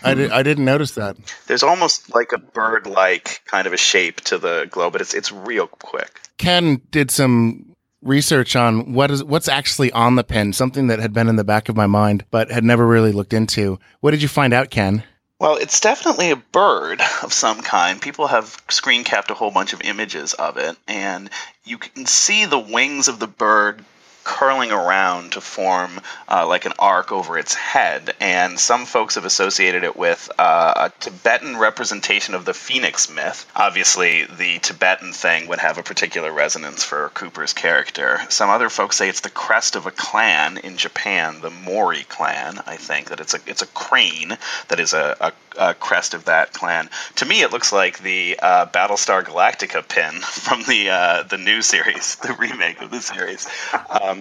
I, 0.04 0.14
did, 0.14 0.32
I 0.32 0.42
didn't 0.42 0.64
notice 0.64 0.92
that. 0.92 1.16
There's 1.46 1.62
almost 1.62 2.14
like 2.14 2.32
a 2.32 2.38
bird 2.38 2.86
like 2.86 3.40
kind 3.46 3.66
of 3.66 3.72
a 3.72 3.76
shape 3.76 4.20
to 4.22 4.38
the 4.38 4.66
glow, 4.70 4.90
but 4.90 5.00
it's, 5.00 5.14
it's 5.14 5.32
real 5.32 5.66
quick. 5.66 6.20
Ken 6.36 6.82
did 6.90 7.10
some 7.10 7.71
research 8.02 8.56
on 8.56 8.92
what 8.92 9.10
is 9.10 9.24
what's 9.24 9.48
actually 9.48 9.90
on 9.92 10.16
the 10.16 10.24
pin, 10.24 10.52
something 10.52 10.88
that 10.88 10.98
had 10.98 11.12
been 11.12 11.28
in 11.28 11.36
the 11.36 11.44
back 11.44 11.68
of 11.68 11.76
my 11.76 11.86
mind 11.86 12.24
but 12.30 12.50
had 12.50 12.64
never 12.64 12.86
really 12.86 13.12
looked 13.12 13.32
into. 13.32 13.78
What 14.00 14.10
did 14.10 14.22
you 14.22 14.28
find 14.28 14.52
out, 14.52 14.70
Ken? 14.70 15.04
Well, 15.38 15.56
it's 15.56 15.80
definitely 15.80 16.30
a 16.30 16.36
bird 16.36 17.00
of 17.22 17.32
some 17.32 17.62
kind. 17.62 18.00
People 18.00 18.28
have 18.28 18.56
screen 18.68 19.04
capped 19.04 19.30
a 19.30 19.34
whole 19.34 19.50
bunch 19.50 19.72
of 19.72 19.82
images 19.82 20.34
of 20.34 20.56
it, 20.56 20.76
and 20.86 21.30
you 21.64 21.78
can 21.78 22.06
see 22.06 22.44
the 22.44 22.58
wings 22.58 23.08
of 23.08 23.18
the 23.18 23.26
bird 23.26 23.84
curling 24.24 24.70
around 24.70 25.32
to 25.32 25.40
form 25.40 26.00
uh, 26.28 26.46
like 26.46 26.64
an 26.64 26.72
arc 26.78 27.12
over 27.12 27.38
its 27.38 27.54
head. 27.54 28.14
And 28.20 28.58
some 28.58 28.86
folks 28.86 29.14
have 29.16 29.24
associated 29.24 29.84
it 29.84 29.96
with 29.96 30.30
uh, 30.38 30.74
a 30.76 30.92
Tibetan 31.00 31.56
representation 31.56 32.34
of 32.34 32.44
the 32.44 32.54
phoenix 32.54 33.10
myth. 33.10 33.50
Obviously, 33.54 34.24
the 34.24 34.58
Tibetan 34.58 35.12
thing 35.12 35.48
would 35.48 35.58
have 35.58 35.78
a 35.78 35.82
particular 35.82 36.32
resonance 36.32 36.84
for 36.84 37.10
Cooper's 37.14 37.52
character. 37.52 38.20
Some 38.28 38.50
other 38.50 38.68
folks 38.68 38.96
say 38.96 39.08
it's 39.08 39.20
the 39.20 39.30
crest 39.30 39.76
of 39.76 39.86
a 39.86 39.90
clan 39.90 40.58
in 40.58 40.76
Japan, 40.76 41.40
the 41.40 41.50
Mori 41.50 42.04
clan. 42.08 42.60
I 42.66 42.76
think 42.76 43.08
that 43.10 43.20
it's 43.20 43.34
a 43.34 43.38
it's 43.46 43.62
a 43.62 43.66
crane 43.66 44.36
that 44.68 44.80
is 44.80 44.92
a, 44.92 45.16
a 45.20 45.32
uh, 45.56 45.72
crest 45.74 46.14
of 46.14 46.26
that 46.26 46.52
clan. 46.52 46.88
To 47.16 47.26
me, 47.26 47.42
it 47.42 47.52
looks 47.52 47.72
like 47.72 47.98
the 47.98 48.38
uh, 48.40 48.66
Battlestar 48.66 49.22
Galactica 49.24 49.86
pin 49.86 50.14
from 50.20 50.62
the 50.62 50.90
uh, 50.90 51.22
the 51.24 51.38
new 51.38 51.62
series, 51.62 52.16
the 52.22 52.34
remake 52.34 52.80
of 52.82 52.90
the 52.90 53.00
series. 53.00 53.46
Um, 53.88 54.11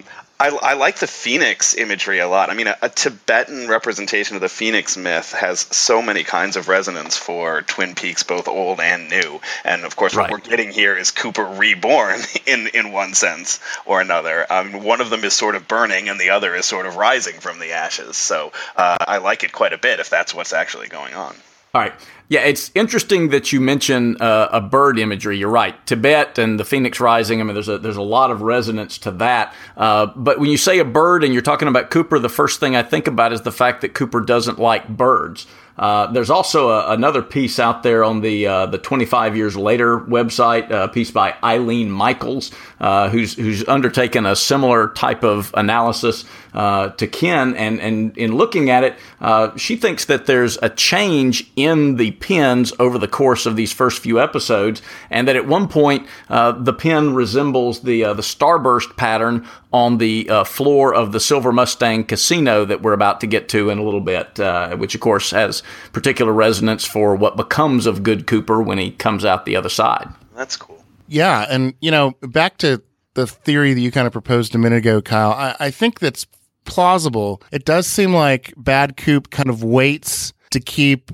I, 0.42 0.48
I, 0.48 0.74
like 0.74 0.96
the 0.96 1.06
phoenix 1.06 1.76
imagery 1.76 2.18
a 2.18 2.26
lot. 2.26 2.50
I 2.50 2.54
mean, 2.54 2.66
a, 2.66 2.76
a, 2.82 2.88
Tibetan 2.88 3.68
representation 3.68 4.34
of 4.34 4.42
the 4.42 4.48
phoenix 4.48 4.96
myth 4.96 5.32
has 5.34 5.60
so 5.60 6.02
many 6.02 6.24
kinds 6.24 6.56
of 6.56 6.66
resonance 6.66 7.16
for 7.16 7.62
Twin 7.62 7.94
Peaks, 7.94 8.24
both 8.24 8.48
old 8.48 8.80
and 8.80 9.08
new. 9.08 9.40
And 9.64 9.84
of 9.84 9.94
course, 9.94 10.16
right. 10.16 10.28
what 10.28 10.42
we're 10.42 10.50
getting 10.50 10.72
here 10.72 10.96
is 10.96 11.12
Cooper 11.12 11.44
reborn 11.44 12.18
in 12.46 12.66
in 12.74 12.90
one 12.90 13.14
sense 13.14 13.60
or 13.86 14.00
another. 14.00 14.44
Um, 14.50 14.82
one 14.82 15.00
of 15.00 15.10
them 15.10 15.22
is 15.22 15.32
sort 15.32 15.54
of 15.54 15.68
burning, 15.68 16.08
and 16.08 16.18
the 16.18 16.30
other 16.30 16.56
is 16.56 16.66
sort 16.66 16.86
of 16.86 16.96
rising 16.96 17.38
from 17.38 17.60
the 17.60 17.72
ashes. 17.72 18.16
So 18.16 18.50
uh, 18.74 18.96
I 19.00 19.18
like 19.18 19.44
it 19.44 19.52
quite 19.52 19.72
a 19.72 19.78
bit 19.78 20.00
if 20.00 20.10
that's 20.10 20.34
what's 20.34 20.52
actually 20.52 20.88
going 20.88 21.14
on. 21.14 21.36
All 21.74 21.80
right. 21.80 21.94
Yeah, 22.32 22.44
it's 22.44 22.70
interesting 22.74 23.28
that 23.28 23.52
you 23.52 23.60
mention 23.60 24.16
uh, 24.18 24.48
a 24.50 24.60
bird 24.62 24.98
imagery. 24.98 25.36
You're 25.36 25.50
right. 25.50 25.74
Tibet 25.86 26.38
and 26.38 26.58
the 26.58 26.64
phoenix 26.64 26.98
rising. 26.98 27.42
I 27.42 27.44
mean, 27.44 27.52
there's 27.52 27.68
a 27.68 27.76
there's 27.76 27.98
a 27.98 28.00
lot 28.00 28.30
of 28.30 28.40
resonance 28.40 28.96
to 29.00 29.10
that. 29.10 29.52
Uh, 29.76 30.06
but 30.16 30.40
when 30.40 30.48
you 30.48 30.56
say 30.56 30.78
a 30.78 30.84
bird 30.86 31.24
and 31.24 31.34
you're 31.34 31.42
talking 31.42 31.68
about 31.68 31.90
Cooper, 31.90 32.18
the 32.18 32.30
first 32.30 32.58
thing 32.58 32.74
I 32.74 32.84
think 32.84 33.06
about 33.06 33.34
is 33.34 33.42
the 33.42 33.52
fact 33.52 33.82
that 33.82 33.92
Cooper 33.92 34.22
doesn't 34.22 34.58
like 34.58 34.88
birds. 34.88 35.46
Uh, 35.76 36.06
there's 36.12 36.30
also 36.30 36.68
a, 36.70 36.92
another 36.92 37.22
piece 37.22 37.58
out 37.58 37.82
there 37.82 38.04
on 38.04 38.20
the 38.20 38.46
uh, 38.46 38.66
the 38.66 38.78
25 38.78 39.36
years 39.36 39.56
later 39.56 39.98
website, 40.00 40.70
a 40.70 40.88
piece 40.88 41.10
by 41.10 41.34
Eileen 41.42 41.90
Michaels, 41.90 42.50
uh, 42.80 43.08
who's 43.08 43.34
who's 43.34 43.66
undertaken 43.66 44.26
a 44.26 44.36
similar 44.36 44.88
type 44.88 45.24
of 45.24 45.52
analysis 45.56 46.24
uh, 46.52 46.90
to 46.90 47.06
Ken, 47.06 47.54
and 47.56 47.80
and 47.80 48.16
in 48.18 48.36
looking 48.36 48.70
at 48.70 48.84
it, 48.84 48.96
uh, 49.20 49.56
she 49.56 49.76
thinks 49.76 50.04
that 50.06 50.26
there's 50.26 50.58
a 50.62 50.68
change 50.68 51.50
in 51.56 51.96
the 51.96 52.10
pins 52.12 52.72
over 52.78 52.98
the 52.98 53.08
course 53.08 53.46
of 53.46 53.56
these 53.56 53.72
first 53.72 54.02
few 54.02 54.20
episodes, 54.20 54.82
and 55.10 55.26
that 55.26 55.36
at 55.36 55.46
one 55.46 55.68
point 55.68 56.06
the 56.28 56.74
pin 56.76 57.14
resembles 57.14 57.80
the 57.80 58.02
the 58.02 58.22
starburst 58.22 58.96
pattern 58.96 59.48
on 59.72 59.98
the 59.98 60.28
uh, 60.28 60.44
floor 60.44 60.94
of 60.94 61.12
the 61.12 61.20
Silver 61.20 61.52
Mustang 61.52 62.04
Casino 62.04 62.64
that 62.64 62.82
we're 62.82 62.92
about 62.92 63.20
to 63.20 63.26
get 63.26 63.48
to 63.50 63.70
in 63.70 63.78
a 63.78 63.82
little 63.82 64.00
bit, 64.00 64.38
uh, 64.38 64.76
which 64.76 64.94
of 64.94 65.00
course 65.00 65.30
has 65.30 65.62
particular 65.92 66.32
resonance 66.32 66.84
for 66.84 67.16
what 67.16 67.36
becomes 67.36 67.86
of 67.86 68.02
Good 68.02 68.26
Cooper 68.26 68.62
when 68.62 68.78
he 68.78 68.90
comes 68.90 69.24
out 69.24 69.46
the 69.46 69.56
other 69.56 69.68
side. 69.68 70.08
That's 70.34 70.56
cool. 70.56 70.84
Yeah, 71.08 71.46
and 71.48 71.74
you 71.80 71.90
know, 71.90 72.12
back 72.22 72.58
to 72.58 72.82
the 73.14 73.26
theory 73.26 73.74
that 73.74 73.80
you 73.80 73.90
kind 73.90 74.06
of 74.06 74.12
proposed 74.12 74.54
a 74.54 74.58
minute 74.58 74.76
ago, 74.76 75.02
Kyle. 75.02 75.32
I, 75.32 75.56
I 75.58 75.70
think 75.70 76.00
that's 76.00 76.26
plausible. 76.64 77.42
It 77.50 77.64
does 77.64 77.86
seem 77.86 78.14
like 78.14 78.54
Bad 78.56 78.96
Coop 78.96 79.30
kind 79.30 79.50
of 79.50 79.62
waits 79.62 80.32
to 80.50 80.60
keep 80.60 81.12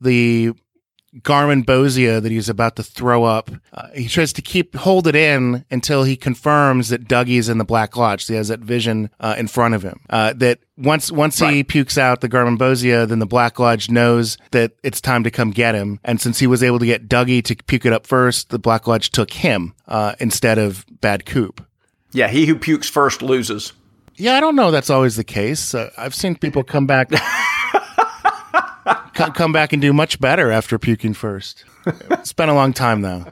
the 0.00 0.52
garmonbozia 1.16 2.22
that 2.22 2.30
he's 2.30 2.48
about 2.48 2.76
to 2.76 2.82
throw 2.82 3.24
up. 3.24 3.50
Uh, 3.72 3.88
he 3.94 4.08
tries 4.08 4.32
to 4.34 4.42
keep 4.42 4.74
hold 4.76 5.06
it 5.06 5.16
in 5.16 5.64
until 5.70 6.04
he 6.04 6.16
confirms 6.16 6.88
that 6.90 7.08
Dougie's 7.08 7.48
in 7.48 7.58
the 7.58 7.64
Black 7.64 7.96
Lodge. 7.96 8.24
So 8.24 8.34
he 8.34 8.36
has 8.36 8.48
that 8.48 8.60
vision 8.60 9.10
uh, 9.20 9.34
in 9.38 9.48
front 9.48 9.74
of 9.74 9.82
him. 9.82 10.00
Uh, 10.10 10.32
that 10.34 10.60
once 10.76 11.10
once 11.10 11.40
right. 11.40 11.54
he 11.54 11.64
pukes 11.64 11.98
out 11.98 12.20
the 12.20 12.28
garmonbozia, 12.28 13.08
then 13.08 13.18
the 13.18 13.26
Black 13.26 13.58
Lodge 13.58 13.90
knows 13.90 14.38
that 14.50 14.72
it's 14.82 15.00
time 15.00 15.24
to 15.24 15.30
come 15.30 15.50
get 15.50 15.74
him. 15.74 16.00
And 16.04 16.20
since 16.20 16.38
he 16.38 16.46
was 16.46 16.62
able 16.62 16.78
to 16.78 16.86
get 16.86 17.08
Dougie 17.08 17.42
to 17.44 17.56
puke 17.56 17.86
it 17.86 17.92
up 17.92 18.06
first, 18.06 18.50
the 18.50 18.58
Black 18.58 18.86
Lodge 18.86 19.10
took 19.10 19.32
him 19.32 19.74
uh, 19.86 20.14
instead 20.20 20.58
of 20.58 20.84
Bad 21.00 21.26
Coop. 21.26 21.64
Yeah, 22.12 22.28
he 22.28 22.46
who 22.46 22.56
pukes 22.56 22.88
first 22.88 23.22
loses. 23.22 23.72
Yeah, 24.16 24.36
I 24.36 24.40
don't 24.40 24.56
know. 24.56 24.70
That's 24.70 24.90
always 24.90 25.16
the 25.16 25.24
case. 25.24 25.74
Uh, 25.74 25.90
I've 25.96 26.14
seen 26.14 26.34
people 26.34 26.64
come 26.64 26.86
back. 26.86 27.10
come 29.34 29.52
back 29.52 29.72
and 29.72 29.82
do 29.82 29.92
much 29.92 30.20
better 30.20 30.50
after 30.50 30.78
puking 30.78 31.14
first. 31.14 31.64
it's 31.86 32.32
been 32.32 32.48
a 32.48 32.54
long 32.54 32.72
time 32.72 33.02
though. 33.02 33.26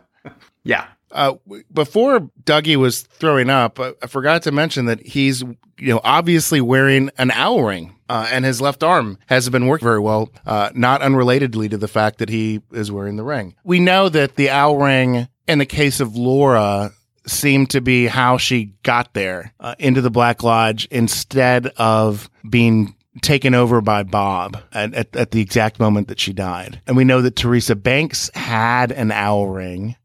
Yeah. 0.65 0.87
Uh, 1.13 1.35
before 1.73 2.31
Dougie 2.45 2.77
was 2.77 3.03
throwing 3.03 3.49
up, 3.49 3.79
I, 3.79 3.93
I, 4.03 4.07
forgot 4.09 4.43
to 4.43 4.53
mention 4.53 4.87
that 4.87 5.01
he's, 5.07 5.41
you 5.43 5.95
know, 5.95 6.01
obviously 6.03 6.61
wearing 6.61 7.11
an 7.17 7.31
owl 7.31 7.63
ring, 7.63 7.95
uh, 8.09 8.29
and 8.31 8.45
his 8.45 8.61
left 8.61 8.83
arm 8.83 9.17
hasn't 9.27 9.53
been 9.53 9.69
working 9.69 9.87
very 9.87 10.01
well, 10.01 10.31
uh, 10.45 10.71
not 10.75 11.01
unrelatedly 11.03 11.71
to 11.71 11.79
the 11.79 11.89
fact 11.89 12.19
that 12.19 12.29
he 12.29 12.61
is 12.73 12.91
wearing 12.91 13.17
the 13.17 13.23
ring. 13.23 13.55
We 13.63 13.79
know 13.79 14.09
that 14.09 14.35
the 14.35 14.51
owl 14.51 14.79
ring, 14.79 15.29
in 15.47 15.59
the 15.59 15.65
case 15.65 16.01
of 16.01 16.17
Laura, 16.17 16.93
seemed 17.27 17.71
to 17.71 17.81
be 17.81 18.07
how 18.07 18.37
she 18.37 18.75
got 18.83 19.15
there 19.15 19.53
uh, 19.61 19.77
into 19.79 20.01
the 20.01 20.11
Black 20.11 20.43
Lodge 20.43 20.87
instead 20.91 21.69
of 21.77 22.29
being 22.49 22.96
taken 23.23 23.55
over 23.55 23.81
by 23.81 24.03
Bob 24.03 24.59
at, 24.73 24.95
at, 24.95 25.17
at, 25.17 25.31
the 25.31 25.41
exact 25.41 25.81
moment 25.81 26.09
that 26.09 26.21
she 26.21 26.33
died. 26.33 26.81
And 26.87 26.97
we 26.97 27.05
know 27.05 27.23
that 27.23 27.37
Teresa 27.37 27.77
Banks 27.77 28.31
had 28.35 28.93
an 28.93 29.13
owl 29.13 29.49
ring. 29.49 29.97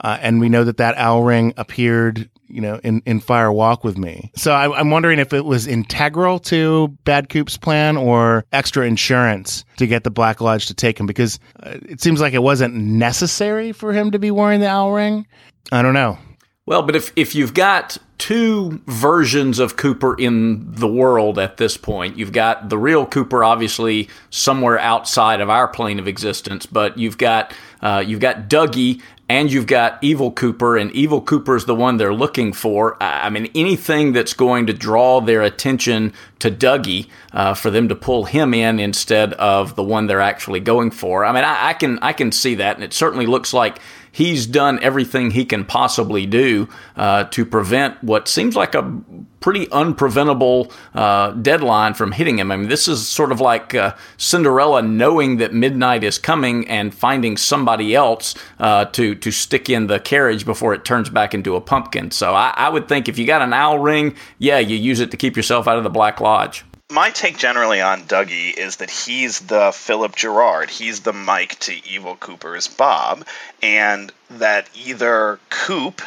Uh, 0.00 0.18
and 0.20 0.40
we 0.40 0.48
know 0.48 0.64
that 0.64 0.78
that 0.78 0.96
owl 0.98 1.22
ring 1.22 1.54
appeared, 1.56 2.28
you 2.48 2.60
know, 2.60 2.80
in, 2.82 3.00
in 3.06 3.20
Fire 3.20 3.52
Walk 3.52 3.84
with 3.84 3.96
Me. 3.96 4.30
So 4.34 4.52
I, 4.52 4.80
am 4.80 4.90
wondering 4.90 5.20
if 5.20 5.32
it 5.32 5.44
was 5.44 5.66
integral 5.66 6.40
to 6.40 6.88
Bad 7.04 7.28
Coop's 7.28 7.56
plan 7.56 7.96
or 7.96 8.44
extra 8.52 8.86
insurance 8.86 9.64
to 9.76 9.86
get 9.86 10.02
the 10.02 10.10
Black 10.10 10.40
Lodge 10.40 10.66
to 10.66 10.74
take 10.74 10.98
him 10.98 11.06
because 11.06 11.38
uh, 11.62 11.78
it 11.88 12.00
seems 12.00 12.20
like 12.20 12.34
it 12.34 12.42
wasn't 12.42 12.74
necessary 12.74 13.72
for 13.72 13.92
him 13.92 14.10
to 14.10 14.18
be 14.18 14.32
wearing 14.32 14.60
the 14.60 14.68
owl 14.68 14.92
ring. 14.92 15.26
I 15.70 15.82
don't 15.82 15.94
know. 15.94 16.18
Well, 16.66 16.82
but 16.82 16.96
if, 16.96 17.12
if 17.14 17.34
you've 17.34 17.52
got 17.52 17.98
two 18.16 18.80
versions 18.86 19.58
of 19.58 19.76
Cooper 19.76 20.14
in 20.14 20.72
the 20.76 20.88
world 20.88 21.38
at 21.38 21.58
this 21.58 21.76
point, 21.76 22.16
you've 22.16 22.32
got 22.32 22.70
the 22.70 22.78
real 22.78 23.04
Cooper, 23.04 23.44
obviously 23.44 24.08
somewhere 24.30 24.78
outside 24.78 25.42
of 25.42 25.50
our 25.50 25.68
plane 25.68 25.98
of 25.98 26.08
existence, 26.08 26.64
but 26.64 26.96
you've 26.96 27.18
got 27.18 27.52
uh, 27.82 28.02
you've 28.06 28.20
got 28.20 28.48
Dougie 28.48 29.02
and 29.28 29.52
you've 29.52 29.66
got 29.66 29.98
Evil 30.02 30.30
Cooper, 30.30 30.76
and 30.76 30.92
Evil 30.92 31.20
Cooper 31.20 31.56
is 31.56 31.64
the 31.64 31.74
one 31.74 31.96
they're 31.96 32.14
looking 32.14 32.52
for. 32.52 33.02
I 33.02 33.30
mean, 33.30 33.50
anything 33.54 34.12
that's 34.12 34.34
going 34.34 34.66
to 34.66 34.74
draw 34.74 35.20
their 35.20 35.42
attention 35.42 36.12
to 36.40 36.50
Dougie 36.50 37.08
uh, 37.32 37.54
for 37.54 37.70
them 37.70 37.88
to 37.88 37.94
pull 37.94 38.24
him 38.24 38.52
in 38.52 38.78
instead 38.78 39.32
of 39.34 39.76
the 39.76 39.82
one 39.82 40.06
they're 40.06 40.20
actually 40.20 40.60
going 40.60 40.90
for. 40.90 41.24
I 41.24 41.32
mean, 41.32 41.44
I, 41.44 41.68
I 41.68 41.72
can 41.74 41.98
I 42.00 42.12
can 42.12 42.32
see 42.32 42.54
that, 42.56 42.76
and 42.76 42.84
it 42.84 42.92
certainly 42.92 43.26
looks 43.26 43.52
like 43.52 43.78
he's 44.14 44.46
done 44.46 44.78
everything 44.80 45.32
he 45.32 45.44
can 45.44 45.64
possibly 45.64 46.24
do 46.24 46.68
uh, 46.96 47.24
to 47.24 47.44
prevent 47.44 48.02
what 48.02 48.28
seems 48.28 48.54
like 48.54 48.76
a 48.76 49.02
pretty 49.40 49.66
unpreventable 49.66 50.72
uh, 50.94 51.32
deadline 51.32 51.92
from 51.92 52.12
hitting 52.12 52.38
him. 52.38 52.52
I 52.52 52.56
mean, 52.56 52.68
this 52.68 52.86
is 52.86 53.06
sort 53.06 53.32
of 53.32 53.40
like 53.40 53.74
uh, 53.74 53.94
Cinderella 54.16 54.82
knowing 54.82 55.38
that 55.38 55.52
midnight 55.52 56.04
is 56.04 56.16
coming 56.16 56.66
and 56.68 56.94
finding 56.94 57.36
somebody 57.36 57.94
else 57.94 58.36
uh, 58.60 58.84
to 58.86 59.16
to 59.16 59.30
stick 59.32 59.68
in 59.68 59.88
the 59.88 59.98
carriage 59.98 60.46
before 60.46 60.74
it 60.74 60.84
turns 60.84 61.10
back 61.10 61.34
into 61.34 61.56
a 61.56 61.60
pumpkin. 61.60 62.12
So 62.12 62.34
I, 62.34 62.54
I 62.56 62.68
would 62.68 62.88
think 62.88 63.08
if 63.08 63.18
you 63.18 63.26
got 63.26 63.42
an 63.42 63.52
owl 63.52 63.80
ring, 63.80 64.14
yeah, 64.38 64.60
you 64.60 64.76
use 64.76 65.00
it 65.00 65.10
to 65.10 65.16
keep 65.16 65.36
yourself 65.36 65.66
out 65.66 65.76
of 65.76 65.84
the 65.84 65.90
Black 65.90 66.20
Lodge 66.20 66.64
my 66.94 67.10
take 67.10 67.36
generally 67.36 67.80
on 67.80 68.04
Dougie 68.04 68.56
is 68.56 68.76
that 68.76 68.88
he's 68.88 69.40
the 69.40 69.72
Philip 69.72 70.14
Gerard. 70.14 70.70
He's 70.70 71.00
the 71.00 71.12
Mike 71.12 71.58
to 71.60 71.74
Evil 71.88 72.14
Cooper's 72.14 72.68
Bob, 72.68 73.26
and 73.60 74.12
that 74.30 74.70
either 74.76 75.40
Coop 75.50 76.00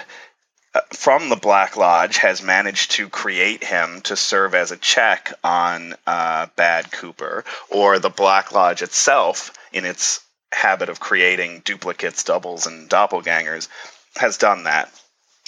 uh, 0.73 0.79
from 0.93 1.27
the 1.27 1.35
Black 1.35 1.75
Lodge 1.75 2.19
has 2.19 2.41
managed 2.41 2.91
to 2.91 3.09
create 3.09 3.65
him 3.65 3.99
to 4.03 4.15
serve 4.15 4.55
as 4.55 4.71
a 4.71 4.77
check 4.77 5.33
on 5.43 5.93
uh, 6.07 6.47
Bad 6.55 6.89
Cooper, 6.89 7.43
or 7.69 7.99
the 7.99 8.09
Black 8.09 8.53
Lodge 8.53 8.81
itself, 8.81 9.51
in 9.73 9.83
its 9.83 10.21
habit 10.53 10.87
of 10.87 11.01
creating 11.01 11.63
duplicates, 11.65 12.23
doubles, 12.23 12.65
and 12.65 12.89
doppelgangers, 12.89 13.67
has 14.15 14.37
done 14.37 14.63
that 14.63 14.89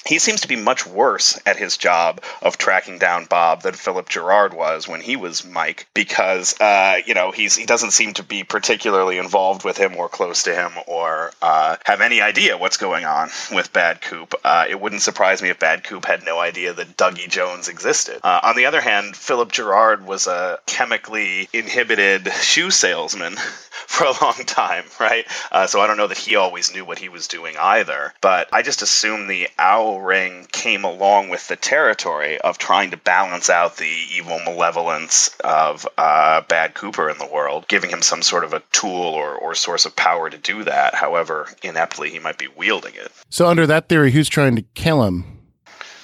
he 0.06 0.20
seems 0.20 0.42
to 0.42 0.48
be 0.48 0.56
much 0.56 0.86
worse 0.86 1.40
at 1.46 1.58
his 1.58 1.78
job 1.78 2.22
of 2.42 2.58
tracking 2.58 3.00
down 3.00 3.26
Bob 3.26 3.62
than 3.62 3.74
Philip 3.74 4.10
Gerard 4.10 4.54
was 4.54 4.88
when 4.88 5.02
he 5.02 5.16
was 5.16 5.46
Mike, 5.46 5.88
because 5.94 6.60
uh, 6.60 7.00
you 7.06 7.14
know 7.14 7.32
he's 7.32 7.56
he 7.56 7.66
doesn't 7.66 7.92
seem 7.92 8.14
to 8.14 8.24
be 8.24 8.44
particularly 8.44 9.18
involved 9.18 9.64
with 9.64 9.78
him 9.78 9.96
or 9.96 10.10
close 10.10 10.44
to 10.44 10.56
him 10.56 10.72
or 10.88 11.32
uh, 11.42 11.76
have 11.86 12.02
any 12.02 12.22
idea 12.22 12.58
what's 12.58 12.78
going 12.78 13.06
on 13.06 13.30
with 13.52 13.74
Bad 13.74 14.02
Coop. 14.02 14.36
Uh, 14.44 14.66
it 14.70 14.80
wouldn't 14.80 15.02
surprise 15.02 15.42
me 15.42 15.50
if 15.50 15.60
Bad 15.60 15.84
Coop 15.84 16.06
had 16.06 16.26
no 16.26 16.40
idea 16.40 16.74
that 16.74 16.98
Dougie 16.98 17.30
Jones 17.30 17.68
existed. 17.68 18.20
Uh, 18.24 18.40
on 18.44 18.56
the 18.56 18.66
other 18.66 18.82
hand, 18.82 19.16
Philip 19.16 19.52
Gerard 19.52 20.06
was 20.06 20.28
a 20.28 20.60
chemically 20.66 21.50
inhibited 21.54 22.32
shoe 22.34 22.72
salesman 22.72 23.36
for 23.88 24.06
a 24.06 24.14
long 24.22 24.46
time, 24.46 24.86
right? 25.00 25.26
Uh, 25.52 25.68
so 25.68 25.82
I 25.82 25.88
don't 25.88 25.98
know 25.98 26.08
that 26.08 26.18
he 26.18 26.36
always 26.36 26.74
knew 26.74 26.86
what 26.86 27.00
he 27.00 27.10
was 27.10 27.28
doing 27.28 27.56
either. 27.58 28.14
But 28.22 28.50
I 28.54 28.62
just 28.62 28.82
assume 28.82 29.28
the 29.28 29.50
owl 29.90 30.02
ring 30.02 30.46
came 30.52 30.84
along 30.84 31.30
with 31.30 31.48
the 31.48 31.56
territory 31.56 32.40
of 32.40 32.58
trying 32.58 32.92
to 32.92 32.98
balance 32.98 33.50
out 33.50 33.78
the 33.78 33.92
evil 34.16 34.40
malevolence 34.46 35.30
of 35.44 35.88
uh, 35.98 36.42
Bad 36.42 36.74
Cooper 36.74 37.10
in 37.10 37.18
the 37.18 37.28
world, 37.28 37.68
giving 37.68 37.90
him 37.90 38.02
some 38.02 38.22
sort 38.22 38.44
of 38.44 38.54
a 38.54 38.62
tool 38.72 38.92
or, 38.92 39.36
or 39.36 39.56
source 39.56 39.86
of 39.86 39.96
power 39.96 40.30
to 40.30 40.38
do 40.38 40.64
that, 40.64 40.96
however 40.96 41.48
ineptly 41.64 42.10
he 42.10 42.20
might 42.20 42.38
be 42.38 42.48
wielding 42.56 42.94
it. 42.96 43.12
So, 43.30 43.48
under 43.48 43.66
that 43.68 43.90
theory, 43.90 44.12
who's 44.12 44.30
trying 44.30 44.56
to 44.56 44.62
kill 44.74 45.04
him? 45.04 45.26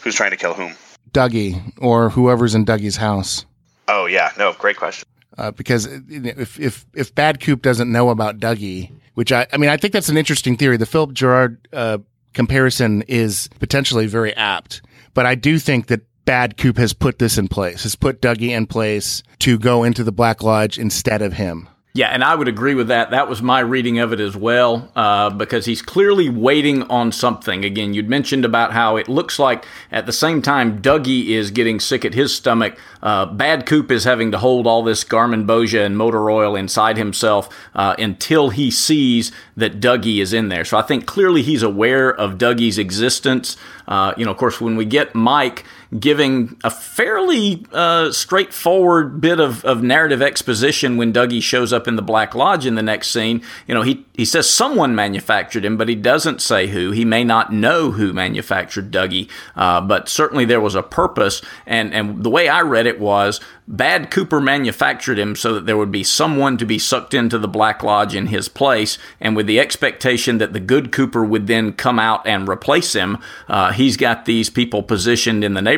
Who's 0.04 0.16
trying 0.16 0.32
to 0.32 0.38
kill 0.38 0.54
whom? 0.54 0.76
Dougie 1.12 1.74
or 1.78 2.10
whoever's 2.10 2.56
in 2.56 2.66
Dougie's 2.66 2.98
house. 2.98 3.46
Oh 3.88 4.06
yeah, 4.06 4.32
no, 4.38 4.54
great 4.54 4.78
question 4.78 5.08
uh, 5.38 5.52
because 5.52 5.86
if 5.86 6.60
if 6.60 6.86
if 6.94 7.14
Bad 7.14 7.40
Coop 7.40 7.62
doesn't 7.62 7.92
know 7.92 8.10
about 8.10 8.40
Dougie, 8.40 8.92
which 9.14 9.32
I 9.32 9.48
I 9.52 9.58
mean 9.58 9.70
I 9.70 9.78
think 9.78 9.94
that's 9.94 10.10
an 10.10 10.18
interesting 10.18 10.58
theory. 10.58 10.78
The 10.78 10.86
Philip 10.86 11.14
Gerard 11.14 11.68
uh, 11.74 12.00
comparison 12.36 13.02
is 13.08 13.50
potentially 13.60 14.06
very 14.06 14.36
apt, 14.36 14.84
but 15.16 15.26
I 15.26 15.34
do 15.34 15.58
think 15.58 15.88
that 15.88 16.02
Bad 16.26 16.58
Coop 16.58 16.78
has 16.78 16.94
put 16.94 17.18
this 17.18 17.38
in 17.38 17.48
place, 17.48 17.84
has 17.84 17.96
put 17.96 18.22
Dougie 18.22 18.50
in 18.50 18.68
place 18.68 19.24
to 19.40 19.58
go 19.58 19.84
into 19.84 20.04
the 20.04 20.12
Black 20.12 20.44
Lodge 20.44 20.78
instead 20.78 21.22
of 21.22 21.34
him. 21.34 21.70
Yeah, 21.96 22.10
and 22.10 22.26
I 22.26 22.36
would 22.36 22.50
agree 22.50 22.76
with 22.76 22.90
that. 22.90 23.12
That 23.12 23.30
was 23.30 23.42
my 23.42 23.62
reading 23.62 24.00
of 24.00 24.12
it 24.12 24.20
as 24.20 24.36
well, 24.36 24.92
uh, 24.98 25.30
because 25.30 25.66
he's 25.66 25.82
clearly 25.82 26.28
waiting 26.28 26.84
on 26.84 27.14
something. 27.14 27.64
Again, 27.64 27.94
you'd 27.94 28.10
mentioned 28.10 28.44
about 28.44 28.74
how 28.74 28.98
it 28.98 29.08
looks 29.08 29.40
like 29.40 29.64
at 29.94 30.06
the 30.06 30.12
same 30.12 30.42
time 30.42 30.82
Dougie 30.82 31.30
is 31.30 31.52
getting 31.52 31.80
sick 31.80 32.04
at 32.04 32.14
his 32.14 32.36
stomach, 32.36 32.78
uh, 33.06 33.28
Bad 33.28 33.68
Coop 33.68 33.92
is 33.92 34.04
having 34.04 34.32
to 34.32 34.40
hold 34.40 34.66
all 34.66 34.84
this 34.84 35.04
garmonbozia 35.04 35.86
and 35.86 35.96
motor 35.96 36.30
oil 36.30 36.56
inside 36.56 36.98
himself 36.98 37.48
uh, 37.76 37.96
until 38.00 38.50
he 38.50 38.72
sees 38.72 39.32
that 39.56 39.80
Dougie 39.80 40.22
is 40.22 40.34
in 40.34 40.50
there. 40.50 40.66
So 40.66 40.78
I 40.78 40.82
think 40.82 41.06
clearly 41.06 41.44
he's 41.44 41.62
aware 41.62 42.10
of 42.14 42.40
Dougie's 42.40 42.80
existence. 42.80 43.58
Uh, 43.88 44.14
you 44.18 44.26
know, 44.26 44.32
of 44.32 44.38
course, 44.38 44.60
when 44.60 44.76
we 44.76 44.86
get 44.86 45.14
Mike 45.14 45.64
giving 46.00 46.58
a 46.64 46.70
fairly 46.70 47.66
uh, 47.72 48.12
straightforward 48.12 49.22
bit 49.22 49.40
of, 49.40 49.64
of 49.66 49.84
narrative 49.84 50.22
exposition 50.22 50.98
when 50.98 51.14
Dougie 51.14 51.42
shows 51.42 51.72
up 51.72 51.88
in 51.88 51.96
the 51.96 52.02
Black 52.02 52.36
Lodge 52.36 52.66
in 52.66 52.76
the 52.76 52.84
next 52.84 53.10
scene, 53.10 53.42
you 53.68 53.74
know, 53.74 53.82
he, 53.82 54.06
he 54.14 54.26
says 54.26 54.50
someone 54.50 54.96
manufactured 54.96 55.64
him, 55.64 55.78
but 55.78 55.90
he 55.90 55.96
doesn't 55.96 56.42
say 56.42 56.68
who. 56.68 56.92
He 56.92 57.06
may 57.06 57.24
not 57.24 57.54
know 57.54 57.92
who 57.92 58.14
manufactured 58.14 58.92
Dougie, 58.92 59.30
uh, 59.56 59.82
but 59.82 60.10
certainly 60.10 60.46
there 60.46 60.62
was 60.62 60.76
a 60.76 60.84
purpose. 60.84 61.42
And, 61.66 61.94
and 61.94 62.24
the 62.24 62.30
way 62.30 62.48
I 62.48 62.62
read 62.62 62.88
it 62.88 63.00
was 63.00 63.40
Bad 63.68 64.12
Cooper 64.12 64.40
manufactured 64.40 65.18
him 65.18 65.36
so 65.36 65.54
that 65.54 65.66
there 65.66 65.78
would 65.78 65.92
be 65.92 66.04
someone 66.04 66.58
to 66.58 66.66
be 66.66 66.78
sucked 66.78 67.14
into 67.14 67.40
the 67.40 67.48
Black 67.48 67.84
Lodge 67.84 68.16
in 68.16 68.28
his 68.28 68.48
place, 68.48 68.98
and 69.20 69.36
with 69.36 69.48
the 69.48 69.60
expectation 69.60 70.38
that 70.38 70.54
the 70.54 70.60
good 70.60 70.92
Cooper 70.92 71.26
would 71.26 71.48
then 71.48 71.74
come 71.74 71.98
out 72.00 72.26
and 72.28 72.48
replace 72.48 72.94
him, 72.94 73.18
uh, 73.48 73.72
he's 73.72 73.98
got 73.98 74.26
these 74.26 74.50
people 74.50 74.84
positioned 74.84 75.44
in 75.44 75.56
the 75.56 75.62
neighborhood 75.62 75.75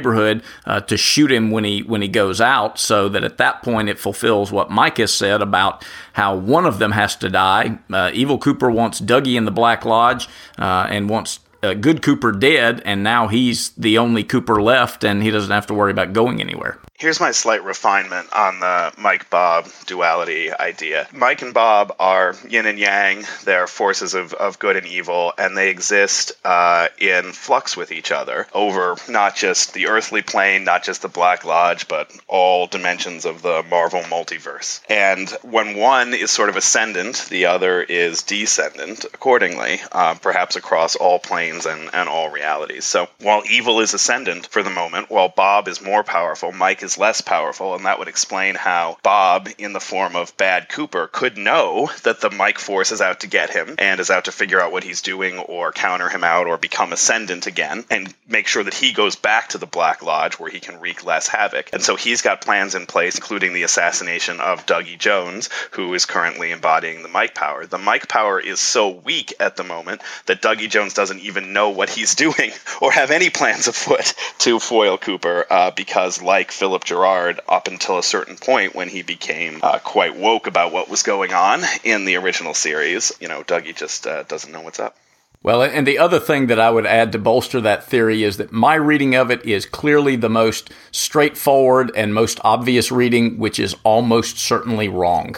uh, 0.65 0.81
to 0.81 0.97
shoot 0.97 1.31
him 1.31 1.51
when 1.51 1.63
he 1.63 1.81
when 1.81 2.01
he 2.01 2.07
goes 2.07 2.39
out, 2.41 2.79
so 2.79 3.09
that 3.09 3.23
at 3.23 3.37
that 3.37 3.63
point 3.63 3.89
it 3.89 3.99
fulfills 3.99 4.51
what 4.51 4.69
Mike 4.69 4.97
has 4.97 5.13
said 5.13 5.41
about 5.41 5.85
how 6.13 6.35
one 6.35 6.65
of 6.65 6.79
them 6.79 6.91
has 6.91 7.15
to 7.17 7.29
die. 7.29 7.79
Uh, 7.91 8.11
Evil 8.13 8.37
Cooper 8.37 8.69
wants 8.69 9.01
Dougie 9.01 9.35
in 9.35 9.45
the 9.45 9.51
Black 9.51 9.85
Lodge 9.85 10.27
uh, 10.57 10.87
and 10.89 11.09
wants 11.09 11.39
uh, 11.63 11.73
good 11.73 12.01
Cooper 12.01 12.31
dead, 12.31 12.81
and 12.85 13.03
now 13.03 13.27
he's 13.27 13.69
the 13.71 13.97
only 13.97 14.23
Cooper 14.23 14.61
left, 14.61 15.03
and 15.03 15.23
he 15.23 15.31
doesn't 15.31 15.51
have 15.51 15.67
to 15.67 15.73
worry 15.73 15.91
about 15.91 16.13
going 16.13 16.41
anywhere. 16.41 16.79
Here's 16.99 17.19
my 17.19 17.29
slight 17.29 17.63
refinement 17.63 18.33
on 18.33 18.59
the 18.59 18.91
Mike 18.97 19.29
Bob 19.29 19.67
duality 19.85 20.51
idea. 20.51 21.07
Mike 21.13 21.43
and 21.43 21.53
Bob 21.53 21.95
are 21.99 22.33
yin 22.49 22.65
and 22.65 22.79
yang, 22.79 23.23
they're 23.43 23.67
forces 23.67 24.15
of, 24.15 24.33
of 24.33 24.57
good 24.57 24.75
and 24.77 24.87
evil, 24.87 25.31
and 25.37 25.55
they 25.55 25.69
exist 25.69 26.31
uh, 26.43 26.87
in 26.97 27.33
flux 27.33 27.77
with 27.77 27.91
each 27.91 28.11
other 28.11 28.47
over 28.51 28.95
not 29.07 29.35
just 29.35 29.75
the 29.75 29.89
earthly 29.89 30.23
plane, 30.23 30.63
not 30.63 30.83
just 30.83 31.03
the 31.03 31.07
Black 31.07 31.45
Lodge, 31.45 31.87
but 31.87 32.11
all 32.27 32.65
dimensions 32.65 33.25
of 33.25 33.43
the 33.43 33.63
Marvel 33.69 34.01
multiverse. 34.01 34.81
And 34.89 35.29
when 35.43 35.77
one 35.77 36.15
is 36.15 36.31
sort 36.31 36.49
of 36.49 36.55
ascendant, 36.55 37.27
the 37.29 37.45
other 37.45 37.79
is 37.79 38.23
descendant 38.23 39.05
accordingly, 39.13 39.81
uh, 39.91 40.15
perhaps 40.15 40.55
across 40.55 40.95
all 40.95 41.19
planes 41.19 41.67
and, 41.67 41.91
and 41.93 42.09
all 42.09 42.31
realities. 42.31 42.85
So 42.85 43.07
while 43.19 43.43
evil 43.47 43.81
is 43.81 43.93
ascendant 43.93 44.47
for 44.47 44.63
the 44.63 44.71
moment, 44.71 45.11
while 45.11 45.29
Bob 45.29 45.67
is 45.67 45.79
more 45.79 46.03
powerful, 46.03 46.51
Mike 46.51 46.81
is 46.81 46.86
less 46.95 47.21
powerful, 47.21 47.73
and 47.73 47.87
that 47.87 47.97
would 47.97 48.07
explain 48.07 48.53
how 48.53 48.97
Bob, 49.01 49.49
in 49.57 49.73
the 49.73 49.79
form 49.79 50.15
of 50.15 50.37
Bad 50.37 50.69
Cooper, 50.69 51.07
could 51.07 51.37
know 51.37 51.89
that 52.03 52.21
the 52.21 52.29
Mike 52.29 52.59
Force 52.59 52.91
is 52.91 53.01
out 53.01 53.21
to 53.21 53.27
get 53.27 53.49
him 53.49 53.75
and 53.79 53.99
is 53.99 54.11
out 54.11 54.25
to 54.25 54.31
figure 54.31 54.61
out 54.61 54.71
what 54.71 54.83
he's 54.83 55.01
doing 55.01 55.39
or 55.39 55.71
counter 55.71 56.07
him 56.07 56.23
out 56.23 56.45
or 56.45 56.57
become 56.57 56.93
ascendant 56.93 57.47
again 57.47 57.83
and 57.89 58.13
make 58.27 58.47
sure 58.47 58.63
that 58.63 58.75
he 58.75 58.93
goes 58.93 59.15
back 59.15 59.49
to 59.49 59.57
the 59.57 59.65
Black 59.65 60.03
Lodge 60.03 60.35
where 60.35 60.51
he 60.51 60.59
can 60.59 60.79
wreak 60.79 61.03
less 61.03 61.27
havoc. 61.27 61.71
And 61.73 61.81
so 61.81 61.95
he's 61.95 62.21
got 62.21 62.41
plans 62.41 62.75
in 62.75 62.85
place, 62.85 63.15
including 63.15 63.53
the 63.53 63.63
assassination 63.63 64.39
of 64.39 64.65
Dougie 64.65 64.99
Jones, 64.99 65.49
who 65.71 65.93
is 65.93 66.05
currently 66.05 66.51
embodying 66.51 67.01
the 67.01 67.09
Mike 67.09 67.33
power. 67.33 67.65
The 67.65 67.77
Mike 67.77 68.07
power 68.07 68.39
is 68.39 68.59
so 68.59 68.89
weak 68.89 69.33
at 69.39 69.55
the 69.55 69.63
moment 69.63 70.01
that 70.25 70.41
Dougie 70.41 70.69
Jones 70.69 70.93
doesn't 70.93 71.21
even 71.21 71.53
know 71.53 71.69
what 71.69 71.89
he's 71.89 72.15
doing 72.27 72.51
or 72.81 72.91
have 72.91 73.11
any 73.11 73.29
plans 73.29 73.67
afoot 73.67 74.13
to 74.39 74.59
foil 74.59 74.97
Cooper 74.97 75.45
uh, 75.49 75.71
because, 75.71 76.21
like 76.21 76.51
Philip 76.51 76.76
Philip 76.77 76.85
Gerard 76.85 77.39
up 77.49 77.67
until 77.67 77.97
a 77.97 78.03
certain 78.03 78.35
point 78.35 78.75
when 78.75 78.87
he 78.87 79.01
became 79.01 79.61
uh, 79.63 79.79
quite 79.79 80.15
woke 80.15 80.45
about 80.45 80.71
what 80.71 80.89
was 80.89 81.01
going 81.01 81.33
on 81.33 81.61
in 81.83 82.05
the 82.05 82.17
original 82.17 82.53
series. 82.53 83.11
You 83.19 83.27
know, 83.27 83.41
Dougie 83.41 83.75
just 83.75 84.05
uh, 84.05 84.21
doesn't 84.23 84.51
know 84.51 84.61
what's 84.61 84.79
up. 84.79 84.95
Well, 85.41 85.63
and 85.63 85.87
the 85.87 85.97
other 85.97 86.19
thing 86.19 86.47
that 86.47 86.59
I 86.59 86.69
would 86.69 86.85
add 86.85 87.13
to 87.13 87.17
bolster 87.17 87.61
that 87.61 87.83
theory 87.83 88.23
is 88.23 88.37
that 88.37 88.51
my 88.51 88.75
reading 88.75 89.15
of 89.15 89.31
it 89.31 89.43
is 89.43 89.65
clearly 89.65 90.17
the 90.17 90.29
most 90.29 90.69
straightforward 90.91 91.91
and 91.95 92.13
most 92.13 92.39
obvious 92.43 92.91
reading, 92.91 93.39
which 93.39 93.57
is 93.57 93.75
almost 93.83 94.37
certainly 94.37 94.87
wrong. 94.87 95.35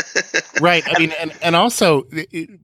right. 0.60 0.84
I 0.86 0.98
mean, 0.98 1.12
and, 1.18 1.32
and 1.40 1.56
also, 1.56 2.06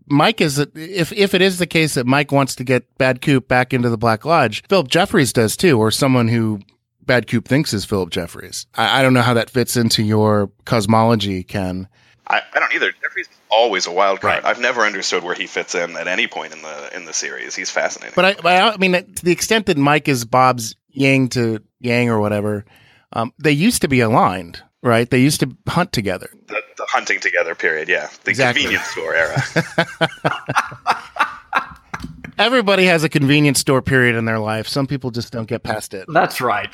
Mike 0.09 0.43
is, 0.43 0.59
if, 0.59 1.11
if 1.13 1.33
it 1.33 1.41
is 1.41 1.59
the 1.59 1.67
case 1.67 1.95
that 1.95 2.07
Mike 2.07 2.33
wants 2.33 2.55
to 2.57 2.65
get 2.65 2.99
Bad 2.99 3.23
Coop 3.23 3.49
back 3.49 3.73
into 3.73 3.89
the 3.89 3.99
Black 3.99 4.27
Lodge, 4.27 4.63
Philip 4.69 4.89
Jeffries 4.89 5.33
does 5.33 5.57
too, 5.57 5.79
or 5.79 5.91
someone 5.91 6.29
who 6.29 6.61
Bad 7.11 7.27
Coop 7.27 7.49
thinks 7.49 7.73
is 7.73 7.85
Philip 7.85 8.11
Jeffries. 8.11 8.68
I, 8.77 9.01
I, 9.01 9.03
don't 9.03 9.14
know 9.14 9.20
how 9.20 9.35
that 9.35 9.51
fits 9.51 9.77
into 9.77 10.01
your 10.01 10.49
cosmology, 10.64 11.42
Ken. 11.42 11.88
I, 12.29 12.40
I 12.55 12.61
don't 12.61 12.73
either. 12.73 12.92
Jeffries 13.03 13.27
is 13.27 13.37
always 13.51 13.88
a 13.88 13.90
wild 13.90 14.20
card. 14.20 14.44
Right. 14.44 14.44
I've 14.44 14.61
never 14.61 14.83
understood 14.83 15.25
where 15.25 15.35
he 15.35 15.49
fits 15.49 15.75
in 15.75 15.96
at 15.96 16.07
any 16.07 16.29
point 16.29 16.53
in 16.53 16.62
the 16.62 16.96
in 16.96 17.07
the 17.07 17.12
series. 17.12 17.57
He's 17.57 17.68
fascinating. 17.68 18.12
But 18.14 18.25
I, 18.25 18.35
but 18.35 18.46
I 18.46 18.77
mean, 18.77 18.92
to 18.92 19.25
the 19.25 19.33
extent 19.33 19.66
that 19.66 19.77
Mike 19.77 20.07
is 20.07 20.25
Bob's 20.25 20.77
Yang 20.90 21.31
to 21.31 21.59
Yang 21.81 22.11
or 22.11 22.20
whatever, 22.20 22.64
um, 23.12 23.33
they 23.42 23.51
used 23.51 23.83
to 23.83 23.88
be 23.88 23.99
aligned, 23.99 24.62
right? 24.81 25.11
They 25.11 25.18
used 25.18 25.40
to 25.40 25.51
hunt 25.66 25.92
together. 25.92 26.31
The, 26.46 26.62
the 26.77 26.87
hunting 26.88 27.18
together 27.18 27.57
period, 27.57 27.88
yeah. 27.88 28.09
The 28.23 28.31
exactly. 28.31 28.62
convenience 28.62 28.88
store 28.88 29.16
era. 29.16 29.42
Everybody 32.38 32.85
has 32.85 33.03
a 33.03 33.09
convenience 33.09 33.59
store 33.59 33.83
period 33.83 34.14
in 34.14 34.27
their 34.27 34.38
life. 34.38 34.68
Some 34.68 34.87
people 34.87 35.11
just 35.11 35.33
don't 35.33 35.49
get 35.49 35.64
past 35.64 35.92
it. 35.92 36.05
That's 36.09 36.40
right. 36.40 36.73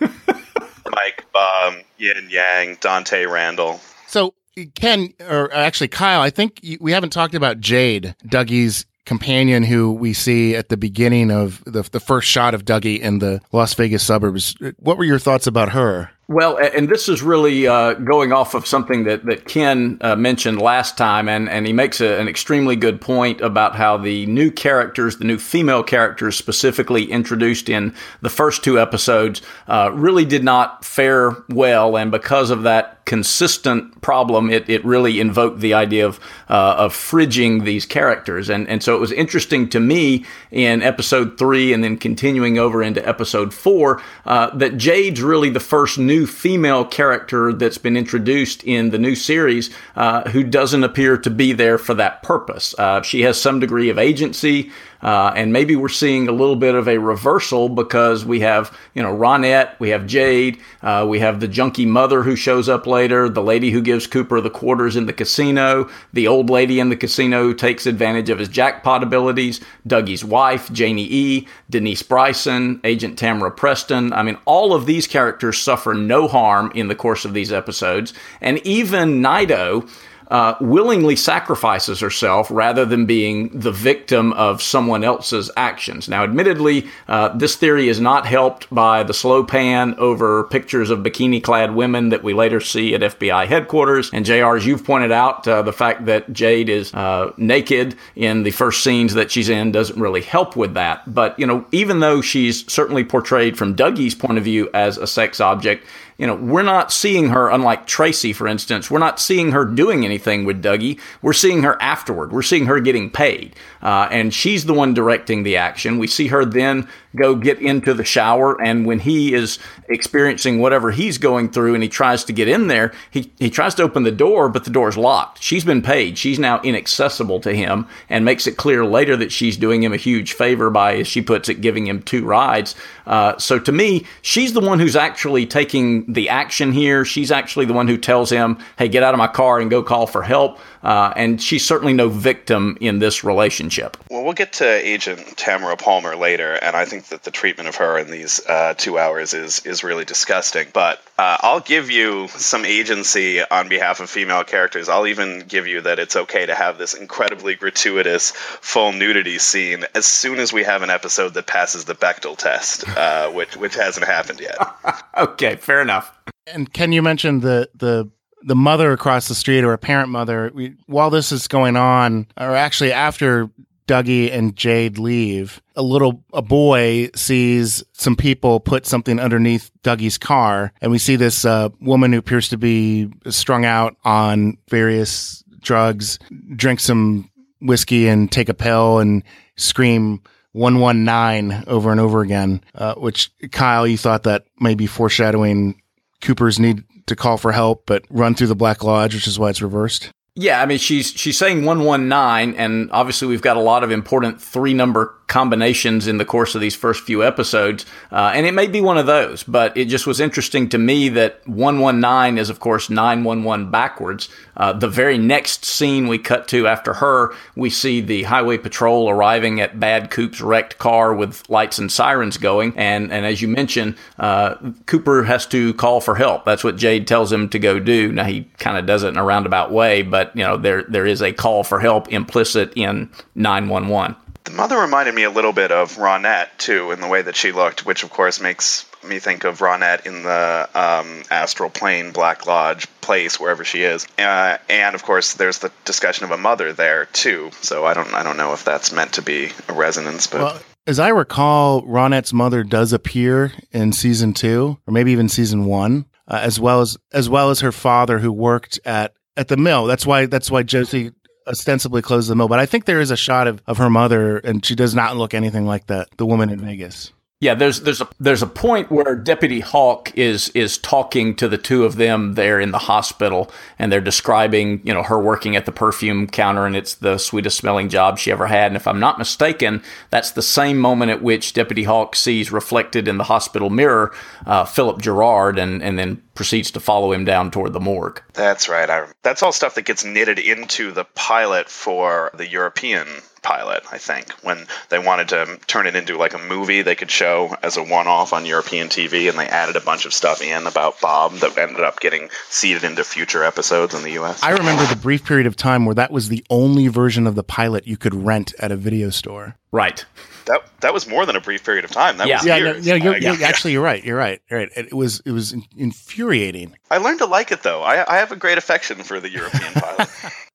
Mike, 0.00 1.24
um, 1.34 1.80
Yin 1.98 2.28
Yang, 2.30 2.78
Dante 2.80 3.24
Randal. 3.26 3.80
So, 4.06 4.34
Ken, 4.74 5.12
or 5.20 5.52
actually 5.52 5.88
Kyle, 5.88 6.20
I 6.20 6.30
think 6.30 6.60
we 6.80 6.92
haven't 6.92 7.10
talked 7.10 7.34
about 7.34 7.60
Jade, 7.60 8.14
Dougie's 8.26 8.86
companion, 9.04 9.62
who 9.62 9.92
we 9.92 10.12
see 10.12 10.54
at 10.54 10.68
the 10.68 10.76
beginning 10.76 11.30
of 11.30 11.62
the, 11.64 11.82
the 11.82 12.00
first 12.00 12.28
shot 12.28 12.54
of 12.54 12.64
Dougie 12.64 13.00
in 13.00 13.18
the 13.18 13.40
Las 13.52 13.74
Vegas 13.74 14.02
suburbs. 14.02 14.54
What 14.78 14.98
were 14.98 15.04
your 15.04 15.18
thoughts 15.18 15.46
about 15.46 15.70
her? 15.70 16.10
Well, 16.30 16.58
and 16.58 16.88
this 16.88 17.08
is 17.08 17.24
really 17.24 17.66
uh, 17.66 17.94
going 17.94 18.32
off 18.32 18.54
of 18.54 18.64
something 18.64 19.02
that, 19.02 19.24
that 19.24 19.46
Ken 19.46 19.98
uh, 20.00 20.14
mentioned 20.14 20.62
last 20.62 20.96
time, 20.96 21.28
and, 21.28 21.48
and 21.48 21.66
he 21.66 21.72
makes 21.72 22.00
a, 22.00 22.20
an 22.20 22.28
extremely 22.28 22.76
good 22.76 23.00
point 23.00 23.40
about 23.40 23.74
how 23.74 23.96
the 23.96 24.26
new 24.26 24.52
characters, 24.52 25.16
the 25.16 25.24
new 25.24 25.38
female 25.38 25.82
characters 25.82 26.36
specifically 26.36 27.10
introduced 27.10 27.68
in 27.68 27.96
the 28.20 28.30
first 28.30 28.62
two 28.62 28.78
episodes, 28.78 29.42
uh, 29.66 29.90
really 29.92 30.24
did 30.24 30.44
not 30.44 30.84
fare 30.84 31.34
well. 31.48 31.96
And 31.96 32.12
because 32.12 32.50
of 32.50 32.62
that 32.62 33.04
consistent 33.06 34.00
problem, 34.02 34.50
it, 34.50 34.70
it 34.70 34.84
really 34.84 35.18
invoked 35.18 35.58
the 35.58 35.74
idea 35.74 36.06
of, 36.06 36.20
uh, 36.48 36.76
of 36.78 36.94
fridging 36.94 37.64
these 37.64 37.84
characters. 37.84 38.48
And, 38.48 38.68
and 38.68 38.84
so 38.84 38.94
it 38.94 39.00
was 39.00 39.10
interesting 39.10 39.68
to 39.70 39.80
me 39.80 40.24
in 40.52 40.80
episode 40.80 41.36
three 41.36 41.72
and 41.72 41.82
then 41.82 41.96
continuing 41.96 42.56
over 42.56 42.84
into 42.84 43.04
episode 43.04 43.52
four 43.52 44.00
uh, 44.26 44.56
that 44.56 44.76
Jade's 44.76 45.22
really 45.22 45.50
the 45.50 45.58
first 45.58 45.98
new 45.98 46.19
new 46.20 46.26
female 46.26 46.84
character 46.84 47.50
that's 47.52 47.78
been 47.78 47.96
introduced 47.96 48.62
in 48.64 48.90
the 48.90 48.98
new 48.98 49.14
series 49.14 49.70
uh, 49.96 50.28
who 50.30 50.44
doesn't 50.44 50.84
appear 50.84 51.16
to 51.16 51.30
be 51.30 51.52
there 51.52 51.78
for 51.78 51.94
that 51.94 52.22
purpose. 52.22 52.74
Uh, 52.78 53.00
she 53.00 53.22
has 53.22 53.40
some 53.40 53.58
degree 53.58 53.88
of 53.88 53.98
agency. 53.98 54.70
Uh, 55.02 55.32
and 55.34 55.52
maybe 55.52 55.76
we're 55.76 55.88
seeing 55.88 56.28
a 56.28 56.32
little 56.32 56.56
bit 56.56 56.74
of 56.74 56.86
a 56.86 56.98
reversal 56.98 57.68
because 57.68 58.24
we 58.24 58.40
have, 58.40 58.76
you 58.94 59.02
know, 59.02 59.14
Ronette, 59.14 59.78
we 59.78 59.90
have 59.90 60.06
Jade, 60.06 60.60
uh, 60.82 61.06
we 61.08 61.20
have 61.20 61.40
the 61.40 61.48
junkie 61.48 61.86
mother 61.86 62.22
who 62.22 62.36
shows 62.36 62.68
up 62.68 62.86
later, 62.86 63.28
the 63.28 63.42
lady 63.42 63.70
who 63.70 63.80
gives 63.80 64.06
Cooper 64.06 64.40
the 64.40 64.50
quarters 64.50 64.96
in 64.96 65.06
the 65.06 65.12
casino, 65.12 65.88
the 66.12 66.28
old 66.28 66.50
lady 66.50 66.80
in 66.80 66.90
the 66.90 66.96
casino 66.96 67.42
who 67.42 67.54
takes 67.54 67.86
advantage 67.86 68.28
of 68.28 68.38
his 68.38 68.48
jackpot 68.48 69.02
abilities, 69.02 69.60
Dougie's 69.86 70.24
wife, 70.24 70.70
Janie 70.72 71.08
E., 71.10 71.48
Denise 71.70 72.02
Bryson, 72.02 72.80
Agent 72.84 73.18
Tamara 73.18 73.50
Preston. 73.50 74.12
I 74.12 74.22
mean, 74.22 74.36
all 74.44 74.74
of 74.74 74.84
these 74.84 75.06
characters 75.06 75.58
suffer 75.58 75.94
no 76.10 76.28
harm 76.28 76.70
in 76.74 76.88
the 76.88 76.94
course 76.94 77.24
of 77.24 77.32
these 77.32 77.52
episodes. 77.52 78.12
And 78.40 78.58
even 78.66 79.22
Naido, 79.22 79.86
uh, 80.30 80.54
willingly 80.60 81.16
sacrifices 81.16 82.00
herself 82.00 82.48
rather 82.50 82.84
than 82.84 83.04
being 83.06 83.48
the 83.48 83.72
victim 83.72 84.32
of 84.34 84.62
someone 84.62 85.02
else's 85.02 85.50
actions. 85.56 86.08
Now, 86.08 86.22
admittedly, 86.22 86.86
uh, 87.08 87.36
this 87.36 87.56
theory 87.56 87.88
is 87.88 88.00
not 88.00 88.26
helped 88.26 88.72
by 88.72 89.02
the 89.02 89.14
slow 89.14 89.42
pan 89.42 89.94
over 89.98 90.44
pictures 90.44 90.90
of 90.90 91.00
bikini 91.00 91.42
clad 91.42 91.74
women 91.74 92.10
that 92.10 92.22
we 92.22 92.32
later 92.32 92.60
see 92.60 92.94
at 92.94 93.00
FBI 93.00 93.46
headquarters. 93.46 94.10
And 94.12 94.24
JR, 94.24 94.56
as 94.56 94.66
you've 94.66 94.84
pointed 94.84 95.12
out, 95.12 95.46
uh, 95.48 95.62
the 95.62 95.72
fact 95.72 96.06
that 96.06 96.32
Jade 96.32 96.68
is 96.68 96.94
uh, 96.94 97.32
naked 97.36 97.96
in 98.14 98.44
the 98.44 98.50
first 98.52 98.84
scenes 98.84 99.14
that 99.14 99.30
she's 99.30 99.48
in 99.48 99.72
doesn't 99.72 100.00
really 100.00 100.22
help 100.22 100.54
with 100.56 100.74
that. 100.74 101.12
But, 101.12 101.38
you 101.38 101.46
know, 101.46 101.66
even 101.72 102.00
though 102.00 102.20
she's 102.20 102.70
certainly 102.72 103.04
portrayed 103.04 103.58
from 103.58 103.74
Dougie's 103.74 104.14
point 104.14 104.38
of 104.38 104.44
view 104.44 104.70
as 104.74 104.96
a 104.96 105.06
sex 105.06 105.40
object, 105.40 105.84
you 106.20 106.26
know, 106.26 106.34
we're 106.34 106.60
not 106.60 106.92
seeing 106.92 107.30
her, 107.30 107.48
unlike 107.48 107.86
Tracy, 107.86 108.34
for 108.34 108.46
instance, 108.46 108.90
we're 108.90 108.98
not 108.98 109.18
seeing 109.18 109.52
her 109.52 109.64
doing 109.64 110.04
anything 110.04 110.44
with 110.44 110.62
Dougie. 110.62 111.00
We're 111.22 111.32
seeing 111.32 111.62
her 111.62 111.80
afterward. 111.80 112.30
We're 112.30 112.42
seeing 112.42 112.66
her 112.66 112.78
getting 112.78 113.08
paid. 113.08 113.56
Uh, 113.80 114.06
and 114.10 114.34
she's 114.34 114.66
the 114.66 114.74
one 114.74 114.92
directing 114.92 115.44
the 115.44 115.56
action. 115.56 115.98
We 115.98 116.06
see 116.06 116.26
her 116.26 116.44
then 116.44 116.86
go 117.16 117.34
get 117.34 117.60
into 117.60 117.94
the 117.94 118.04
shower. 118.04 118.60
And 118.62 118.86
when 118.86 119.00
he 119.00 119.34
is 119.34 119.58
experiencing 119.88 120.60
whatever 120.60 120.90
he's 120.90 121.18
going 121.18 121.50
through 121.50 121.74
and 121.74 121.82
he 121.82 121.88
tries 121.88 122.24
to 122.24 122.32
get 122.32 122.48
in 122.48 122.68
there, 122.68 122.92
he, 123.10 123.32
he 123.38 123.50
tries 123.50 123.74
to 123.76 123.82
open 123.82 124.02
the 124.02 124.10
door, 124.10 124.48
but 124.48 124.64
the 124.64 124.70
door's 124.70 124.96
locked. 124.96 125.42
She's 125.42 125.64
been 125.64 125.82
paid. 125.82 126.18
She's 126.18 126.38
now 126.38 126.60
inaccessible 126.62 127.40
to 127.40 127.52
him 127.52 127.86
and 128.08 128.24
makes 128.24 128.46
it 128.46 128.56
clear 128.56 128.84
later 128.84 129.16
that 129.16 129.32
she's 129.32 129.56
doing 129.56 129.82
him 129.82 129.92
a 129.92 129.96
huge 129.96 130.32
favor 130.32 130.70
by, 130.70 130.96
as 130.96 131.08
she 131.08 131.22
puts 131.22 131.48
it, 131.48 131.60
giving 131.60 131.86
him 131.86 132.02
two 132.02 132.24
rides. 132.24 132.74
Uh, 133.06 133.36
so 133.38 133.58
to 133.58 133.72
me, 133.72 134.06
she's 134.22 134.52
the 134.52 134.60
one 134.60 134.78
who's 134.78 134.96
actually 134.96 135.46
taking 135.46 136.10
the 136.12 136.28
action 136.28 136.72
here. 136.72 137.04
She's 137.04 137.32
actually 137.32 137.66
the 137.66 137.72
one 137.72 137.88
who 137.88 137.96
tells 137.96 138.30
him, 138.30 138.58
hey, 138.78 138.88
get 138.88 139.02
out 139.02 139.14
of 139.14 139.18
my 139.18 139.26
car 139.26 139.58
and 139.58 139.70
go 139.70 139.82
call 139.82 140.06
for 140.06 140.22
help. 140.22 140.58
Uh, 140.82 141.12
and 141.16 141.42
she's 141.42 141.64
certainly 141.64 141.92
no 141.92 142.08
victim 142.08 142.78
in 142.80 143.00
this 143.00 143.22
relationship. 143.22 143.96
Well, 144.08 144.24
we'll 144.24 144.32
get 144.32 144.52
to 144.54 144.66
Agent 144.66 145.36
Tamara 145.36 145.76
Palmer 145.76 146.16
later, 146.16 146.54
and 146.54 146.74
I 146.74 146.84
think 146.84 146.99
that 147.08 147.24
the 147.24 147.30
treatment 147.30 147.68
of 147.68 147.76
her 147.76 147.98
in 147.98 148.10
these 148.10 148.44
uh, 148.46 148.74
two 148.76 148.98
hours 148.98 149.34
is 149.34 149.64
is 149.66 149.82
really 149.82 150.04
disgusting. 150.04 150.68
But 150.72 151.00
uh, 151.18 151.38
I'll 151.40 151.60
give 151.60 151.90
you 151.90 152.28
some 152.28 152.64
agency 152.64 153.42
on 153.42 153.68
behalf 153.68 154.00
of 154.00 154.10
female 154.10 154.44
characters. 154.44 154.88
I'll 154.88 155.06
even 155.06 155.40
give 155.40 155.66
you 155.66 155.82
that 155.82 155.98
it's 155.98 156.16
okay 156.16 156.46
to 156.46 156.54
have 156.54 156.78
this 156.78 156.94
incredibly 156.94 157.54
gratuitous 157.54 158.30
full 158.30 158.92
nudity 158.92 159.38
scene 159.38 159.84
as 159.94 160.06
soon 160.06 160.38
as 160.38 160.52
we 160.52 160.64
have 160.64 160.82
an 160.82 160.90
episode 160.90 161.34
that 161.34 161.46
passes 161.46 161.84
the 161.84 161.94
Bechdel 161.94 162.36
test, 162.36 162.88
uh, 162.88 163.30
which 163.32 163.56
which 163.56 163.74
hasn't 163.74 164.06
happened 164.06 164.40
yet. 164.40 164.58
okay, 165.16 165.56
fair 165.56 165.82
enough. 165.82 166.16
And 166.46 166.72
can 166.72 166.92
you 166.92 167.02
mention 167.02 167.40
the 167.40 167.68
the 167.74 168.10
the 168.42 168.56
mother 168.56 168.92
across 168.92 169.28
the 169.28 169.34
street 169.34 169.64
or 169.64 169.72
a 169.72 169.78
parent 169.78 170.08
mother, 170.08 170.50
we, 170.54 170.74
while 170.86 171.10
this 171.10 171.32
is 171.32 171.46
going 171.48 171.76
on, 171.76 172.26
or 172.38 172.56
actually 172.56 172.92
after 172.92 173.50
Dougie 173.90 174.32
and 174.32 174.54
Jade 174.54 174.98
leave, 174.98 175.60
a 175.74 175.82
little 175.82 176.22
a 176.32 176.40
boy 176.42 177.10
sees 177.16 177.82
some 177.92 178.14
people 178.14 178.60
put 178.60 178.86
something 178.86 179.18
underneath 179.18 179.72
Dougie's 179.82 180.16
car, 180.16 180.72
and 180.80 180.92
we 180.92 180.98
see 180.98 181.16
this 181.16 181.44
uh, 181.44 181.70
woman 181.80 182.12
who 182.12 182.18
appears 182.20 182.48
to 182.50 182.56
be 182.56 183.10
strung 183.30 183.64
out 183.64 183.96
on 184.04 184.58
various 184.68 185.42
drugs, 185.60 186.20
drink 186.54 186.78
some 186.78 187.32
whiskey 187.60 188.06
and 188.06 188.30
take 188.30 188.48
a 188.48 188.54
pill 188.54 189.00
and 189.00 189.24
scream 189.56 190.22
119 190.52 191.64
over 191.66 191.90
and 191.90 192.00
over 192.00 192.20
again, 192.20 192.62
uh, 192.76 192.94
which 192.94 193.32
Kyle, 193.50 193.88
you 193.88 193.98
thought 193.98 194.22
that 194.22 194.44
may 194.60 194.76
be 194.76 194.86
foreshadowing 194.86 195.82
Cooper's 196.20 196.60
need 196.60 196.84
to 197.06 197.16
call 197.16 197.38
for 197.38 197.50
help, 197.50 197.86
but 197.86 198.04
run 198.08 198.36
through 198.36 198.46
the 198.46 198.54
Black 198.54 198.84
Lodge, 198.84 199.14
which 199.16 199.26
is 199.26 199.36
why 199.36 199.50
it's 199.50 199.62
reversed. 199.62 200.12
Yeah, 200.40 200.62
I 200.62 200.64
mean 200.64 200.78
she's 200.78 201.10
she's 201.10 201.36
saying 201.36 201.66
one 201.66 201.84
one 201.84 202.08
nine, 202.08 202.54
and 202.54 202.90
obviously 202.92 203.28
we've 203.28 203.42
got 203.42 203.58
a 203.58 203.60
lot 203.60 203.84
of 203.84 203.90
important 203.90 204.40
three 204.40 204.72
number 204.72 205.14
combinations 205.30 206.08
in 206.08 206.18
the 206.18 206.24
course 206.24 206.54
of 206.54 206.60
these 206.60 206.74
first 206.74 207.04
few 207.04 207.24
episodes, 207.24 207.86
uh, 208.12 208.32
and 208.34 208.44
it 208.44 208.52
may 208.52 208.66
be 208.66 208.80
one 208.80 208.98
of 208.98 209.06
those. 209.06 209.42
But 209.44 209.74
it 209.76 209.86
just 209.86 210.06
was 210.06 210.20
interesting 210.20 210.68
to 210.70 210.78
me 210.78 211.08
that 211.10 211.46
one 211.48 211.78
one 211.78 212.00
nine 212.00 212.36
is 212.36 212.50
of 212.50 212.60
course 212.60 212.90
nine 212.90 213.24
one 213.24 213.44
one 213.44 213.70
backwards. 213.70 214.28
Uh, 214.56 214.74
the 214.74 214.88
very 214.88 215.16
next 215.16 215.64
scene 215.64 216.08
we 216.08 216.18
cut 216.18 216.48
to 216.48 216.66
after 216.66 216.94
her, 216.94 217.32
we 217.54 217.70
see 217.70 218.00
the 218.00 218.24
highway 218.24 218.58
patrol 218.58 219.08
arriving 219.08 219.60
at 219.60 219.80
Bad 219.80 220.10
Coop's 220.10 220.40
wrecked 220.40 220.76
car 220.78 221.14
with 221.14 221.48
lights 221.48 221.78
and 221.78 221.90
sirens 221.90 222.36
going, 222.36 222.76
and 222.76 223.12
and 223.12 223.24
as 223.24 223.40
you 223.40 223.48
mentioned, 223.48 223.96
uh, 224.18 224.56
Cooper 224.86 225.22
has 225.22 225.46
to 225.46 225.72
call 225.74 226.00
for 226.00 226.16
help. 226.16 226.44
That's 226.44 226.64
what 226.64 226.76
Jade 226.76 227.06
tells 227.06 227.32
him 227.32 227.48
to 227.50 227.58
go 227.58 227.78
do. 227.78 228.10
Now 228.10 228.24
he 228.24 228.48
kind 228.58 228.76
of 228.76 228.84
does 228.84 229.04
it 229.04 229.08
in 229.08 229.16
a 229.16 229.24
roundabout 229.24 229.70
way, 229.70 230.02
but 230.02 230.36
you 230.36 230.42
know 230.42 230.56
there 230.56 230.82
there 230.82 231.06
is 231.06 231.22
a 231.22 231.32
call 231.32 231.62
for 231.62 231.78
help 231.78 232.08
implicit 232.08 232.72
in 232.74 233.08
911. 233.36 234.16
The 234.44 234.52
mother 234.52 234.78
reminded 234.78 235.14
me 235.14 235.24
a 235.24 235.30
little 235.30 235.52
bit 235.52 235.70
of 235.70 235.96
Ronette 235.96 236.48
too, 236.58 236.90
in 236.92 237.00
the 237.00 237.08
way 237.08 237.22
that 237.22 237.36
she 237.36 237.52
looked, 237.52 237.84
which 237.84 238.02
of 238.02 238.10
course 238.10 238.40
makes 238.40 238.86
me 239.06 239.18
think 239.18 239.44
of 239.44 239.58
Ronette 239.58 240.06
in 240.06 240.22
the 240.22 240.68
um, 240.74 241.22
astral 241.30 241.70
plane 241.70 242.12
Black 242.12 242.46
Lodge 242.46 242.86
place 243.00 243.38
wherever 243.40 243.64
she 243.64 243.82
is, 243.82 244.06
uh, 244.18 244.58
and 244.68 244.94
of 244.94 245.02
course 245.02 245.34
there's 245.34 245.58
the 245.58 245.72
discussion 245.84 246.24
of 246.24 246.30
a 246.30 246.36
mother 246.36 246.72
there 246.72 247.06
too. 247.06 247.50
So 247.60 247.84
I 247.84 247.94
don't 247.94 248.12
I 248.14 248.22
don't 248.22 248.36
know 248.36 248.52
if 248.52 248.64
that's 248.64 248.92
meant 248.92 249.14
to 249.14 249.22
be 249.22 249.50
a 249.68 249.72
resonance, 249.72 250.26
but. 250.26 250.40
Well, 250.40 250.60
as 250.86 250.98
I 250.98 251.08
recall, 251.08 251.82
Ronette's 251.82 252.32
mother 252.32 252.64
does 252.64 252.92
appear 252.92 253.52
in 253.70 253.92
season 253.92 254.32
two, 254.32 254.78
or 254.86 254.92
maybe 254.92 255.12
even 255.12 255.28
season 255.28 255.66
one, 255.66 256.06
uh, 256.26 256.40
as 256.42 256.58
well 256.58 256.80
as 256.80 256.96
as 257.12 257.28
well 257.28 257.50
as 257.50 257.60
her 257.60 257.72
father, 257.72 258.18
who 258.18 258.32
worked 258.32 258.80
at 258.84 259.12
at 259.36 259.48
the 259.48 259.56
mill. 259.56 259.86
That's 259.86 260.06
why 260.06 260.26
that's 260.26 260.50
why 260.50 260.62
Josie 260.62 261.12
ostensibly 261.50 262.02
closed 262.02 262.30
the 262.30 262.36
mill. 262.36 262.48
But 262.48 262.58
I 262.58 262.66
think 262.66 262.86
there 262.86 263.00
is 263.00 263.10
a 263.10 263.16
shot 263.16 263.46
of, 263.46 263.62
of 263.66 263.78
her 263.78 263.90
mother, 263.90 264.38
and 264.38 264.64
she 264.64 264.74
does 264.74 264.94
not 264.94 265.16
look 265.16 265.34
anything 265.34 265.66
like 265.66 265.86
that, 265.88 266.08
the 266.16 266.26
woman 266.26 266.48
in 266.50 266.60
Vegas. 266.60 267.12
Yeah, 267.40 267.54
there's 267.54 267.80
there's 267.80 268.02
a 268.02 268.08
there's 268.20 268.42
a 268.42 268.46
point 268.46 268.92
where 268.92 269.16
Deputy 269.16 269.60
Hawk 269.60 270.12
is 270.14 270.50
is 270.50 270.76
talking 270.76 271.34
to 271.36 271.48
the 271.48 271.56
two 271.56 271.86
of 271.86 271.96
them 271.96 272.34
there 272.34 272.60
in 272.60 272.70
the 272.70 272.78
hospital, 272.78 273.50
and 273.78 273.90
they're 273.90 274.02
describing 274.02 274.82
you 274.84 274.92
know 274.92 275.02
her 275.02 275.18
working 275.18 275.56
at 275.56 275.64
the 275.64 275.72
perfume 275.72 276.26
counter, 276.26 276.66
and 276.66 276.76
it's 276.76 276.96
the 276.96 277.16
sweetest 277.16 277.56
smelling 277.56 277.88
job 277.88 278.18
she 278.18 278.30
ever 278.30 278.46
had. 278.46 278.66
And 278.66 278.76
if 278.76 278.86
I'm 278.86 279.00
not 279.00 279.18
mistaken, 279.18 279.82
that's 280.10 280.32
the 280.32 280.42
same 280.42 280.76
moment 280.76 281.12
at 281.12 281.22
which 281.22 281.54
Deputy 281.54 281.84
Hawk 281.84 282.14
sees 282.14 282.52
reflected 282.52 283.08
in 283.08 283.16
the 283.16 283.24
hospital 283.24 283.70
mirror 283.70 284.12
uh, 284.44 284.66
Philip 284.66 285.00
Gerard, 285.00 285.58
and 285.58 285.82
and 285.82 285.98
then 285.98 286.22
proceeds 286.34 286.70
to 286.72 286.80
follow 286.80 287.10
him 287.10 287.24
down 287.24 287.50
toward 287.50 287.72
the 287.72 287.80
morgue. 287.80 288.22
That's 288.34 288.68
right. 288.68 288.88
I, 288.90 289.06
that's 289.22 289.42
all 289.42 289.52
stuff 289.52 289.76
that 289.76 289.86
gets 289.86 290.04
knitted 290.04 290.38
into 290.38 290.92
the 290.92 291.04
pilot 291.04 291.70
for 291.70 292.30
the 292.34 292.46
European 292.46 293.06
pilot. 293.42 293.82
I 293.90 293.98
think 293.98 294.30
when 294.42 294.66
they 294.88 294.98
wanted 294.98 295.28
to 295.30 295.58
turn 295.66 295.86
it 295.86 295.96
into 295.96 296.16
like 296.16 296.34
a 296.34 296.38
movie, 296.38 296.82
they 296.82 296.94
could 296.94 297.10
show 297.10 297.54
as 297.62 297.76
a 297.76 297.82
one-off 297.82 298.32
on 298.32 298.46
European 298.46 298.88
TV, 298.88 299.28
and 299.28 299.38
they 299.38 299.46
added 299.46 299.76
a 299.76 299.80
bunch 299.80 300.04
of 300.06 300.12
stuff 300.14 300.42
in 300.42 300.66
about 300.66 301.00
Bob 301.00 301.32
that 301.40 301.56
ended 301.58 301.80
up 301.80 302.00
getting 302.00 302.28
seeded 302.48 302.84
into 302.84 303.04
future 303.04 303.42
episodes 303.44 303.94
in 303.94 304.02
the 304.02 304.12
U.S. 304.12 304.42
I 304.42 304.50
remember 304.50 304.84
the 304.86 304.96
brief 305.00 305.24
period 305.24 305.46
of 305.46 305.56
time 305.56 305.84
where 305.86 305.94
that 305.94 306.10
was 306.10 306.28
the 306.28 306.44
only 306.50 306.88
version 306.88 307.26
of 307.26 307.34
the 307.34 307.44
pilot 307.44 307.86
you 307.86 307.96
could 307.96 308.14
rent 308.14 308.54
at 308.58 308.70
a 308.72 308.76
video 308.76 309.10
store. 309.10 309.56
Right. 309.72 310.04
That 310.46 310.62
that 310.80 310.92
was 310.92 311.06
more 311.06 311.26
than 311.26 311.36
a 311.36 311.40
brief 311.40 311.62
period 311.64 311.84
of 311.84 311.92
time. 311.92 312.16
That 312.16 312.26
Yeah. 312.26 312.36
was 312.38 312.44
Yeah, 312.46 312.58
no, 312.58 312.64
years. 312.72 312.86
yeah, 312.86 312.94
you're, 312.96 313.14
Uh, 313.14 313.18
you're- 313.18 313.44
actually, 313.44 313.72
you're 313.72 313.82
right. 313.82 314.02
You're 314.02 314.16
right. 314.16 314.40
You're 314.50 314.58
right. 314.60 314.70
It 314.74 314.92
was 314.94 315.22
it 315.24 315.30
was 315.30 315.54
infuriating. 315.76 316.74
I 316.90 316.96
learned 316.96 317.18
to 317.20 317.26
like 317.26 317.52
it 317.52 317.62
though. 317.62 317.82
I, 317.82 318.04
I 318.12 318.18
have 318.18 318.32
a 318.32 318.36
great 318.36 318.58
affection 318.58 319.02
for 319.04 319.20
the 319.20 319.30
European 319.30 319.72
pilot. 319.74 320.08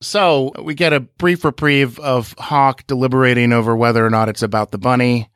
So 0.06 0.52
we 0.62 0.76
get 0.76 0.94
a 0.94 1.00
brief 1.00 1.44
reprieve 1.44 1.98
of 1.98 2.36
Hawk 2.38 2.86
deliberating 2.86 3.52
over 3.52 3.76
whether 3.76 4.06
or 4.06 4.12
not 4.12 4.30
it's 4.30 4.44
about 4.44 4.70
the 4.70 4.78
bunny, 4.78 5.32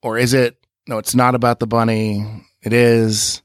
or 0.00 0.16
is 0.16 0.32
it? 0.32 0.56
No, 0.86 0.98
it's 0.98 1.12
not 1.12 1.34
about 1.34 1.58
the 1.58 1.66
bunny. 1.66 2.24
It 2.62 2.72
is. 2.72 3.42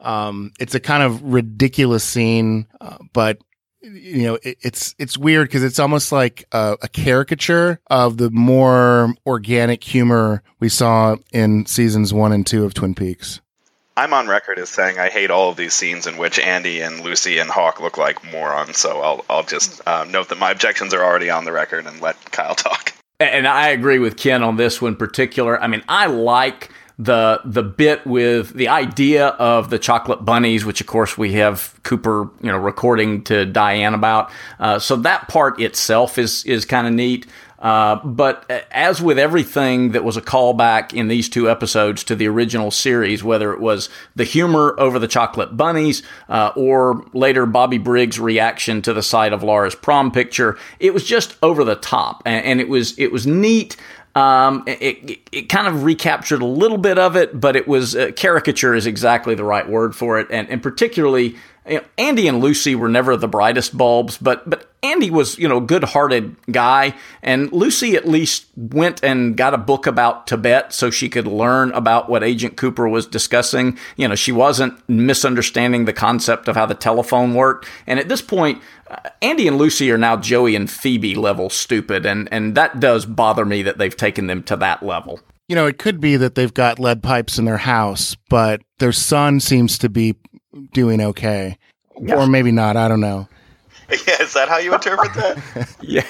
Um, 0.00 0.50
it's 0.58 0.74
a 0.74 0.80
kind 0.80 1.04
of 1.04 1.22
ridiculous 1.22 2.02
scene, 2.02 2.66
uh, 2.80 2.98
but 3.12 3.38
you 3.82 4.24
know, 4.24 4.38
it, 4.42 4.58
it's 4.62 4.96
it's 4.98 5.16
weird 5.16 5.46
because 5.46 5.62
it's 5.62 5.78
almost 5.78 6.10
like 6.10 6.44
a, 6.50 6.76
a 6.82 6.88
caricature 6.88 7.80
of 7.86 8.16
the 8.16 8.30
more 8.30 9.14
organic 9.24 9.84
humor 9.84 10.42
we 10.58 10.68
saw 10.68 11.14
in 11.32 11.66
seasons 11.66 12.12
one 12.12 12.32
and 12.32 12.44
two 12.44 12.64
of 12.64 12.74
Twin 12.74 12.96
Peaks. 12.96 13.40
I'm 13.96 14.12
on 14.12 14.26
record 14.26 14.58
as 14.58 14.70
saying 14.70 14.98
I 14.98 15.08
hate 15.08 15.30
all 15.30 15.50
of 15.50 15.56
these 15.56 15.72
scenes 15.72 16.06
in 16.06 16.16
which 16.16 16.38
Andy 16.38 16.80
and 16.80 17.00
Lucy 17.00 17.38
and 17.38 17.48
Hawk 17.48 17.80
look 17.80 17.96
like 17.96 18.24
morons. 18.32 18.78
So 18.78 19.00
I'll 19.00 19.24
I'll 19.28 19.44
just 19.44 19.80
uh, 19.86 20.04
note 20.04 20.30
that 20.30 20.38
my 20.38 20.50
objections 20.50 20.92
are 20.92 21.02
already 21.02 21.30
on 21.30 21.44
the 21.44 21.52
record 21.52 21.86
and 21.86 22.00
let 22.00 22.16
Kyle 22.32 22.54
talk. 22.54 22.92
And 23.20 23.46
I 23.46 23.68
agree 23.68 24.00
with 24.00 24.16
Ken 24.16 24.42
on 24.42 24.56
this 24.56 24.82
one 24.82 24.96
particular. 24.96 25.60
I 25.62 25.68
mean, 25.68 25.84
I 25.88 26.06
like 26.06 26.70
the 26.98 27.40
the 27.44 27.62
bit 27.62 28.04
with 28.06 28.54
the 28.54 28.68
idea 28.68 29.28
of 29.28 29.70
the 29.70 29.78
chocolate 29.78 30.24
bunnies, 30.24 30.64
which 30.64 30.80
of 30.80 30.88
course 30.88 31.16
we 31.16 31.32
have 31.34 31.78
Cooper, 31.84 32.30
you 32.40 32.50
know, 32.50 32.58
recording 32.58 33.22
to 33.24 33.46
Diane 33.46 33.94
about. 33.94 34.30
Uh, 34.58 34.80
so 34.80 34.96
that 34.96 35.28
part 35.28 35.60
itself 35.60 36.18
is 36.18 36.44
is 36.44 36.64
kind 36.64 36.86
of 36.88 36.92
neat. 36.92 37.26
Uh, 37.64 37.96
but 38.04 38.48
as 38.70 39.00
with 39.00 39.18
everything 39.18 39.92
that 39.92 40.04
was 40.04 40.18
a 40.18 40.20
callback 40.20 40.92
in 40.92 41.08
these 41.08 41.30
two 41.30 41.48
episodes 41.48 42.04
to 42.04 42.14
the 42.14 42.28
original 42.28 42.70
series, 42.70 43.24
whether 43.24 43.54
it 43.54 43.60
was 43.60 43.88
the 44.14 44.24
humor 44.24 44.74
over 44.78 44.98
the 44.98 45.08
chocolate 45.08 45.56
bunnies 45.56 46.02
uh, 46.28 46.52
or 46.56 47.06
later 47.14 47.46
Bobby 47.46 47.78
Briggs' 47.78 48.20
reaction 48.20 48.82
to 48.82 48.92
the 48.92 49.02
sight 49.02 49.32
of 49.32 49.42
Laura's 49.42 49.74
prom 49.74 50.10
picture, 50.10 50.58
it 50.78 50.92
was 50.92 51.04
just 51.04 51.38
over 51.42 51.64
the 51.64 51.74
top, 51.74 52.22
and, 52.26 52.44
and 52.44 52.60
it 52.60 52.68
was 52.68 52.98
it 52.98 53.10
was 53.10 53.26
neat. 53.26 53.78
Um, 54.14 54.62
it, 54.66 55.22
it, 55.32 55.48
kind 55.48 55.66
of 55.66 55.82
recaptured 55.82 56.40
a 56.40 56.46
little 56.46 56.78
bit 56.78 57.00
of 57.00 57.16
it, 57.16 57.40
but 57.40 57.56
it 57.56 57.66
was 57.66 57.96
uh, 57.96 58.12
caricature 58.14 58.72
is 58.72 58.86
exactly 58.86 59.34
the 59.34 59.42
right 59.42 59.68
word 59.68 59.96
for 59.96 60.20
it, 60.20 60.26
and 60.30 60.50
and 60.50 60.62
particularly. 60.62 61.36
You 61.66 61.76
know, 61.76 61.84
Andy 61.96 62.28
and 62.28 62.40
Lucy 62.40 62.74
were 62.74 62.90
never 62.90 63.16
the 63.16 63.26
brightest 63.26 63.74
bulbs, 63.74 64.18
but 64.18 64.48
but 64.50 64.70
Andy 64.84 65.10
was 65.10 65.38
you 65.38 65.48
know 65.48 65.56
a 65.56 65.62
good-hearted 65.62 66.36
guy, 66.52 66.94
and 67.22 67.50
Lucy 67.52 67.96
at 67.96 68.06
least 68.06 68.46
went 68.54 69.02
and 69.02 69.34
got 69.34 69.54
a 69.54 69.58
book 69.58 69.86
about 69.86 70.26
Tibet 70.26 70.74
so 70.74 70.90
she 70.90 71.08
could 71.08 71.26
learn 71.26 71.72
about 71.72 72.10
what 72.10 72.22
Agent 72.22 72.58
Cooper 72.58 72.86
was 72.86 73.06
discussing. 73.06 73.78
You 73.96 74.08
know, 74.08 74.14
she 74.14 74.30
wasn't 74.30 74.86
misunderstanding 74.86 75.86
the 75.86 75.94
concept 75.94 76.48
of 76.48 76.54
how 76.54 76.66
the 76.66 76.74
telephone 76.74 77.34
worked, 77.34 77.66
and 77.86 77.98
at 77.98 78.10
this 78.10 78.20
point, 78.20 78.62
uh, 78.90 78.96
Andy 79.22 79.48
and 79.48 79.56
Lucy 79.56 79.90
are 79.90 79.98
now 79.98 80.16
Joey 80.18 80.54
and 80.54 80.70
Phoebe 80.70 81.14
level 81.14 81.48
stupid, 81.48 82.04
and 82.04 82.28
and 82.30 82.54
that 82.54 82.78
does 82.78 83.06
bother 83.06 83.46
me 83.46 83.62
that 83.62 83.78
they've 83.78 83.96
taken 83.96 84.26
them 84.26 84.42
to 84.42 84.56
that 84.56 84.82
level. 84.82 85.18
You 85.48 85.56
know, 85.56 85.66
it 85.66 85.78
could 85.78 85.98
be 85.98 86.16
that 86.18 86.34
they've 86.34 86.52
got 86.52 86.78
lead 86.78 87.02
pipes 87.02 87.38
in 87.38 87.46
their 87.46 87.58
house, 87.58 88.16
but 88.28 88.60
their 88.78 88.92
son 88.92 89.40
seems 89.40 89.78
to 89.78 89.88
be 89.88 90.14
doing 90.72 91.00
okay. 91.00 91.56
Or 91.94 92.26
maybe 92.26 92.50
not. 92.50 92.76
I 92.76 92.88
don't 92.88 93.00
know. 93.00 93.28
yeah, 94.06 94.22
is 94.22 94.32
that 94.34 94.48
how 94.48 94.58
you 94.58 94.74
interpret 94.74 95.14
that? 95.14 95.76
Yeah. 95.82 96.04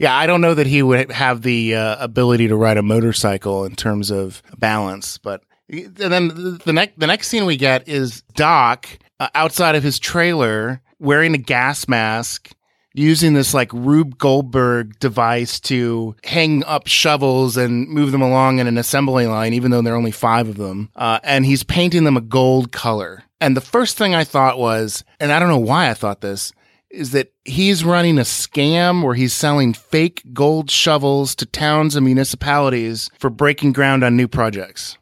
Yeah, 0.00 0.16
I 0.16 0.26
don't 0.26 0.40
know 0.40 0.54
that 0.54 0.66
he 0.66 0.82
would 0.82 1.10
have 1.10 1.42
the 1.42 1.74
uh, 1.74 2.04
ability 2.04 2.48
to 2.48 2.56
ride 2.56 2.76
a 2.76 2.82
motorcycle 2.82 3.64
in 3.64 3.74
terms 3.74 4.10
of 4.10 4.42
balance. 4.58 5.18
But 5.18 5.42
and 5.68 5.94
then 5.96 6.28
the, 6.64 6.72
next 6.72 6.98
the 6.98 7.06
next 7.06 7.28
scene 7.28 7.46
we 7.46 7.56
get 7.56 7.88
is 7.88 8.22
Doc 8.34 8.88
uh, 9.18 9.28
outside 9.34 9.74
of 9.74 9.82
his 9.82 9.98
trailer 9.98 10.80
wearing 10.98 11.34
a 11.34 11.38
gas 11.38 11.88
mask. 11.88 12.50
Using 12.94 13.34
this 13.34 13.54
like 13.54 13.72
Rube 13.72 14.18
Goldberg 14.18 14.98
device 14.98 15.60
to 15.60 16.16
hang 16.24 16.64
up 16.64 16.88
shovels 16.88 17.56
and 17.56 17.88
move 17.88 18.10
them 18.10 18.22
along 18.22 18.58
in 18.58 18.66
an 18.66 18.76
assembly 18.76 19.26
line, 19.26 19.52
even 19.54 19.70
though 19.70 19.82
there 19.82 19.94
are 19.94 19.96
only 19.96 20.10
five 20.10 20.48
of 20.48 20.56
them. 20.56 20.90
Uh, 20.96 21.20
and 21.22 21.46
he's 21.46 21.62
painting 21.62 22.02
them 22.02 22.16
a 22.16 22.20
gold 22.20 22.72
color. 22.72 23.22
And 23.40 23.56
the 23.56 23.60
first 23.60 23.96
thing 23.96 24.14
I 24.14 24.24
thought 24.24 24.58
was, 24.58 25.04
and 25.20 25.32
I 25.32 25.38
don't 25.38 25.48
know 25.48 25.58
why 25.58 25.90
I 25.90 25.94
thought 25.94 26.20
this, 26.20 26.52
is 26.90 27.12
that 27.12 27.32
he's 27.44 27.84
running 27.84 28.18
a 28.18 28.22
scam 28.22 29.04
where 29.04 29.14
he's 29.14 29.32
selling 29.32 29.72
fake 29.74 30.22
gold 30.32 30.70
shovels 30.70 31.34
to 31.36 31.46
towns 31.46 31.94
and 31.94 32.04
municipalities 32.04 33.10
for 33.18 33.30
breaking 33.30 33.72
ground 33.72 34.02
on 34.02 34.16
new 34.16 34.26
projects. 34.26 34.96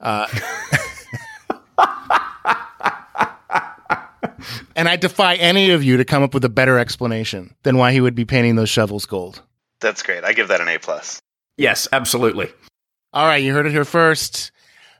Uh, 0.00 0.26
and 4.76 4.88
I 4.88 4.96
defy 4.96 5.34
any 5.34 5.70
of 5.70 5.84
you 5.84 5.96
to 5.98 6.04
come 6.04 6.22
up 6.22 6.34
with 6.34 6.44
a 6.44 6.48
better 6.48 6.78
explanation 6.78 7.54
than 7.62 7.76
why 7.76 7.92
he 7.92 8.00
would 8.00 8.14
be 8.14 8.24
painting 8.24 8.56
those 8.56 8.70
shovels 8.70 9.06
gold. 9.06 9.42
That's 9.80 10.02
great. 10.02 10.24
I 10.24 10.32
give 10.32 10.48
that 10.48 10.60
an 10.60 10.68
A 10.68 10.78
plus. 10.78 11.20
Yes, 11.56 11.86
absolutely. 11.92 12.50
All 13.12 13.26
right, 13.26 13.42
you 13.42 13.52
heard 13.52 13.66
it 13.66 13.72
here 13.72 13.84
first. 13.84 14.50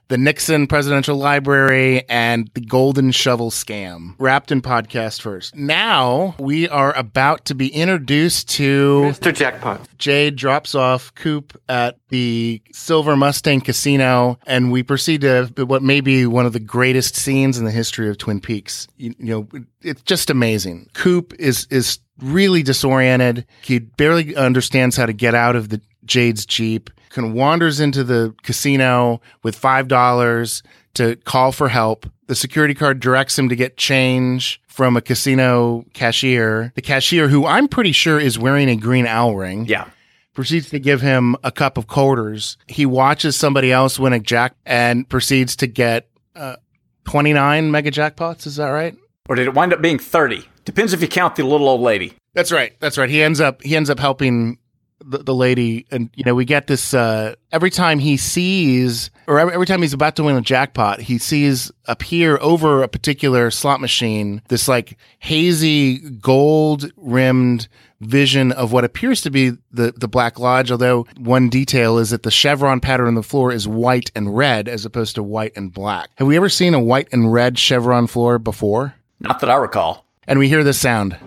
The 0.07 0.17
Nixon 0.19 0.67
Presidential 0.67 1.17
Library 1.17 2.07
and 2.07 2.47
the 2.53 2.61
Golden 2.61 3.11
Shovel 3.11 3.49
Scam, 3.49 4.13
wrapped 4.19 4.51
in 4.51 4.61
podcast 4.61 5.19
first. 5.19 5.55
Now 5.55 6.35
we 6.37 6.69
are 6.69 6.95
about 6.95 7.45
to 7.45 7.55
be 7.55 7.69
introduced 7.69 8.49
to 8.51 9.01
Mr. 9.05 9.33
Jackpot. 9.33 9.87
Jade 9.97 10.35
drops 10.35 10.75
off 10.75 11.13
Coop 11.15 11.59
at 11.67 11.97
the 12.09 12.61
Silver 12.71 13.15
Mustang 13.15 13.61
Casino, 13.61 14.37
and 14.45 14.71
we 14.71 14.83
proceed 14.83 15.21
to 15.21 15.51
what 15.65 15.81
may 15.81 16.01
be 16.01 16.27
one 16.27 16.45
of 16.45 16.53
the 16.53 16.59
greatest 16.59 17.15
scenes 17.15 17.57
in 17.57 17.65
the 17.65 17.71
history 17.71 18.07
of 18.07 18.19
Twin 18.19 18.39
Peaks. 18.39 18.87
You, 18.97 19.15
you 19.17 19.25
know, 19.25 19.47
it's 19.81 20.03
just 20.03 20.29
amazing. 20.29 20.87
Coop 20.93 21.33
is 21.39 21.65
is 21.71 21.97
really 22.19 22.61
disoriented. 22.61 23.45
He 23.61 23.79
barely 23.79 24.35
understands 24.35 24.95
how 24.95 25.07
to 25.07 25.13
get 25.13 25.33
out 25.33 25.55
of 25.55 25.69
the 25.69 25.81
Jade's 26.05 26.45
Jeep. 26.45 26.89
Kind 27.15 27.29
of 27.29 27.33
wanders 27.33 27.79
into 27.79 28.03
the 28.03 28.35
casino 28.43 29.21
with 29.41 29.55
five 29.55 29.87
dollars 29.87 30.61
to 30.95 31.15
call 31.23 31.53
for 31.53 31.69
help. 31.69 32.05
The 32.27 32.35
security 32.35 32.73
guard 32.73 32.99
directs 32.99 33.39
him 33.39 33.47
to 33.47 33.55
get 33.55 33.77
change 33.77 34.61
from 34.67 34.97
a 34.97 35.01
casino 35.01 35.85
cashier. 35.93 36.73
The 36.75 36.81
cashier, 36.81 37.29
who 37.29 37.45
I'm 37.45 37.69
pretty 37.69 37.93
sure 37.93 38.19
is 38.19 38.37
wearing 38.37 38.67
a 38.69 38.75
green 38.75 39.07
owl 39.07 39.35
ring 39.37 39.65
Yeah. 39.65 39.85
proceeds 40.33 40.69
to 40.71 40.79
give 40.79 40.99
him 40.99 41.37
a 41.41 41.53
cup 41.53 41.77
of 41.77 41.87
quarters. 41.87 42.57
He 42.67 42.85
watches 42.85 43.37
somebody 43.37 43.71
else 43.71 43.97
win 43.97 44.11
a 44.11 44.19
jack 44.19 44.53
and 44.65 45.07
proceeds 45.07 45.55
to 45.57 45.67
get 45.67 46.09
uh, 46.35 46.57
29 47.05 47.71
mega 47.71 47.91
jackpots. 47.91 48.45
Is 48.45 48.57
that 48.57 48.67
right? 48.69 48.93
Or 49.29 49.35
did 49.37 49.47
it 49.47 49.53
wind 49.53 49.71
up 49.71 49.81
being 49.81 49.99
30? 49.99 50.45
Depends 50.65 50.91
if 50.91 51.01
you 51.01 51.07
count 51.07 51.37
the 51.37 51.43
little 51.43 51.69
old 51.69 51.79
lady. 51.79 52.13
That's 52.33 52.51
right. 52.51 52.73
That's 52.81 52.97
right. 52.97 53.09
He 53.09 53.23
ends 53.23 53.39
up 53.39 53.61
he 53.61 53.75
ends 53.77 53.89
up 53.89 53.99
helping 53.99 54.57
the, 55.03 55.19
the 55.19 55.33
lady, 55.33 55.85
and 55.91 56.09
you 56.15 56.23
know 56.23 56.35
we 56.35 56.45
get 56.45 56.67
this 56.67 56.93
uh, 56.93 57.35
every 57.51 57.69
time 57.69 57.99
he 57.99 58.17
sees, 58.17 59.11
or 59.27 59.39
every, 59.39 59.53
every 59.53 59.65
time 59.65 59.81
he's 59.81 59.93
about 59.93 60.15
to 60.17 60.23
win 60.23 60.35
a 60.35 60.41
jackpot, 60.41 61.01
he 61.01 61.17
sees 61.17 61.71
appear 61.85 62.37
over 62.41 62.83
a 62.83 62.87
particular 62.87 63.51
slot 63.51 63.81
machine 63.81 64.41
this 64.47 64.67
like 64.67 64.97
hazy 65.19 65.97
gold 65.97 66.91
rimmed 66.95 67.67
vision 68.01 68.51
of 68.51 68.71
what 68.71 68.83
appears 68.83 69.21
to 69.21 69.29
be 69.29 69.51
the 69.71 69.93
the 69.95 70.07
Black 70.07 70.39
Lodge. 70.39 70.71
Although 70.71 71.05
one 71.17 71.49
detail 71.49 71.97
is 71.97 72.09
that 72.11 72.23
the 72.23 72.31
chevron 72.31 72.79
pattern 72.79 73.07
on 73.07 73.15
the 73.15 73.23
floor 73.23 73.51
is 73.51 73.67
white 73.67 74.11
and 74.15 74.35
red 74.35 74.67
as 74.67 74.85
opposed 74.85 75.15
to 75.15 75.23
white 75.23 75.53
and 75.55 75.73
black. 75.73 76.09
Have 76.15 76.27
we 76.27 76.37
ever 76.37 76.49
seen 76.49 76.73
a 76.73 76.79
white 76.79 77.09
and 77.11 77.31
red 77.31 77.59
chevron 77.59 78.07
floor 78.07 78.39
before? 78.39 78.95
Not 79.19 79.39
that 79.39 79.49
I 79.49 79.55
recall. 79.55 80.05
And 80.27 80.39
we 80.39 80.49
hear 80.49 80.63
this 80.63 80.79
sound. 80.79 81.17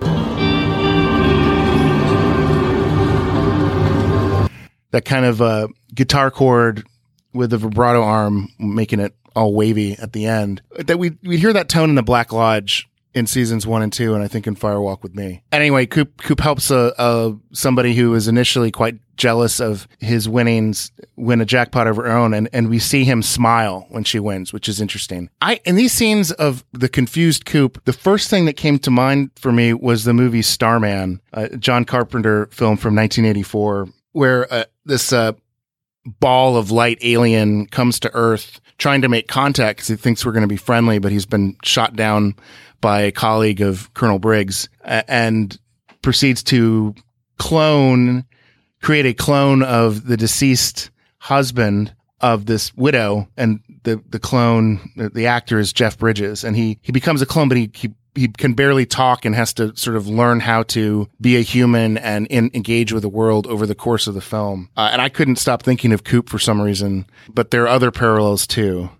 That 4.90 5.04
kind 5.04 5.24
of 5.24 5.42
uh, 5.42 5.68
guitar 5.94 6.30
chord 6.30 6.86
with 7.32 7.50
the 7.50 7.58
vibrato 7.58 8.02
arm 8.02 8.48
making 8.58 9.00
it 9.00 9.14
all 9.36 9.54
wavy 9.54 9.96
at 9.98 10.12
the 10.12 10.26
end. 10.26 10.62
That 10.78 10.98
we 10.98 11.16
we 11.22 11.38
hear 11.38 11.52
that 11.52 11.68
tone 11.68 11.90
in 11.90 11.94
the 11.94 12.02
Black 12.02 12.32
Lodge 12.32 12.88
in 13.14 13.26
seasons 13.26 13.66
one 13.66 13.82
and 13.82 13.92
two, 13.92 14.14
and 14.14 14.22
I 14.22 14.28
think 14.28 14.46
in 14.46 14.54
Fire 14.54 14.80
Walk 14.80 15.02
with 15.02 15.14
Me. 15.14 15.42
Anyway, 15.52 15.86
Coop 15.86 16.22
Coop 16.22 16.40
helps 16.40 16.70
a, 16.70 16.92
a 16.98 17.36
somebody 17.52 17.94
who 17.94 18.14
is 18.14 18.28
initially 18.28 18.70
quite 18.70 18.98
jealous 19.16 19.60
of 19.60 19.88
his 19.98 20.28
winnings 20.28 20.92
win 21.16 21.40
a 21.40 21.44
jackpot 21.44 21.88
of 21.88 21.96
her 21.96 22.06
own 22.06 22.32
and, 22.32 22.48
and 22.52 22.70
we 22.70 22.78
see 22.78 23.02
him 23.04 23.20
smile 23.20 23.84
when 23.90 24.04
she 24.04 24.20
wins 24.20 24.52
which 24.52 24.68
is 24.68 24.80
interesting 24.80 25.28
i 25.42 25.60
in 25.64 25.74
these 25.74 25.92
scenes 25.92 26.30
of 26.30 26.64
the 26.72 26.88
confused 26.88 27.44
coop 27.44 27.82
the 27.84 27.92
first 27.92 28.30
thing 28.30 28.44
that 28.44 28.52
came 28.52 28.78
to 28.78 28.92
mind 28.92 29.28
for 29.34 29.50
me 29.50 29.74
was 29.74 30.04
the 30.04 30.14
movie 30.14 30.40
starman 30.40 31.20
a 31.32 31.56
john 31.56 31.84
carpenter 31.84 32.46
film 32.52 32.76
from 32.76 32.94
1984 32.94 33.88
where 34.18 34.52
uh, 34.52 34.64
this 34.84 35.12
uh, 35.12 35.32
ball 36.04 36.56
of 36.56 36.72
light 36.72 36.98
alien 37.02 37.66
comes 37.66 38.00
to 38.00 38.12
earth 38.14 38.60
trying 38.76 39.02
to 39.02 39.08
make 39.08 39.28
contact 39.28 39.78
because 39.78 39.86
he 39.86 39.94
thinks 39.94 40.26
we're 40.26 40.32
going 40.32 40.42
to 40.42 40.48
be 40.48 40.56
friendly 40.56 40.98
but 40.98 41.12
he's 41.12 41.24
been 41.24 41.56
shot 41.62 41.94
down 41.94 42.34
by 42.80 43.02
a 43.02 43.12
colleague 43.12 43.60
of 43.60 43.94
colonel 43.94 44.18
briggs 44.18 44.68
and 44.84 45.60
proceeds 46.02 46.42
to 46.42 46.92
clone 47.38 48.24
create 48.82 49.06
a 49.06 49.14
clone 49.14 49.62
of 49.62 50.06
the 50.06 50.16
deceased 50.16 50.90
husband 51.18 51.94
of 52.20 52.46
this 52.46 52.74
widow 52.74 53.28
and 53.36 53.60
the 53.84 54.02
the 54.08 54.18
clone 54.18 54.80
the, 54.96 55.08
the 55.10 55.26
actor 55.28 55.60
is 55.60 55.72
Jeff 55.72 55.96
Bridges 55.96 56.42
and 56.42 56.56
he 56.56 56.80
he 56.82 56.90
becomes 56.90 57.22
a 57.22 57.26
clone 57.26 57.48
but 57.48 57.56
he, 57.56 57.70
he 57.72 57.94
he 58.18 58.28
can 58.28 58.54
barely 58.54 58.84
talk 58.84 59.24
and 59.24 59.34
has 59.34 59.52
to 59.54 59.76
sort 59.76 59.96
of 59.96 60.08
learn 60.08 60.40
how 60.40 60.64
to 60.64 61.08
be 61.20 61.36
a 61.36 61.40
human 61.40 61.96
and 61.98 62.26
in, 62.26 62.50
engage 62.54 62.92
with 62.92 63.02
the 63.02 63.08
world 63.08 63.46
over 63.46 63.66
the 63.66 63.74
course 63.74 64.06
of 64.06 64.14
the 64.14 64.20
film. 64.20 64.68
Uh, 64.76 64.90
and 64.92 65.00
I 65.00 65.08
couldn't 65.08 65.36
stop 65.36 65.62
thinking 65.62 65.92
of 65.92 66.04
Coop 66.04 66.28
for 66.28 66.38
some 66.38 66.60
reason, 66.60 67.06
but 67.28 67.50
there 67.50 67.62
are 67.64 67.68
other 67.68 67.90
parallels 67.90 68.46
too. 68.46 68.90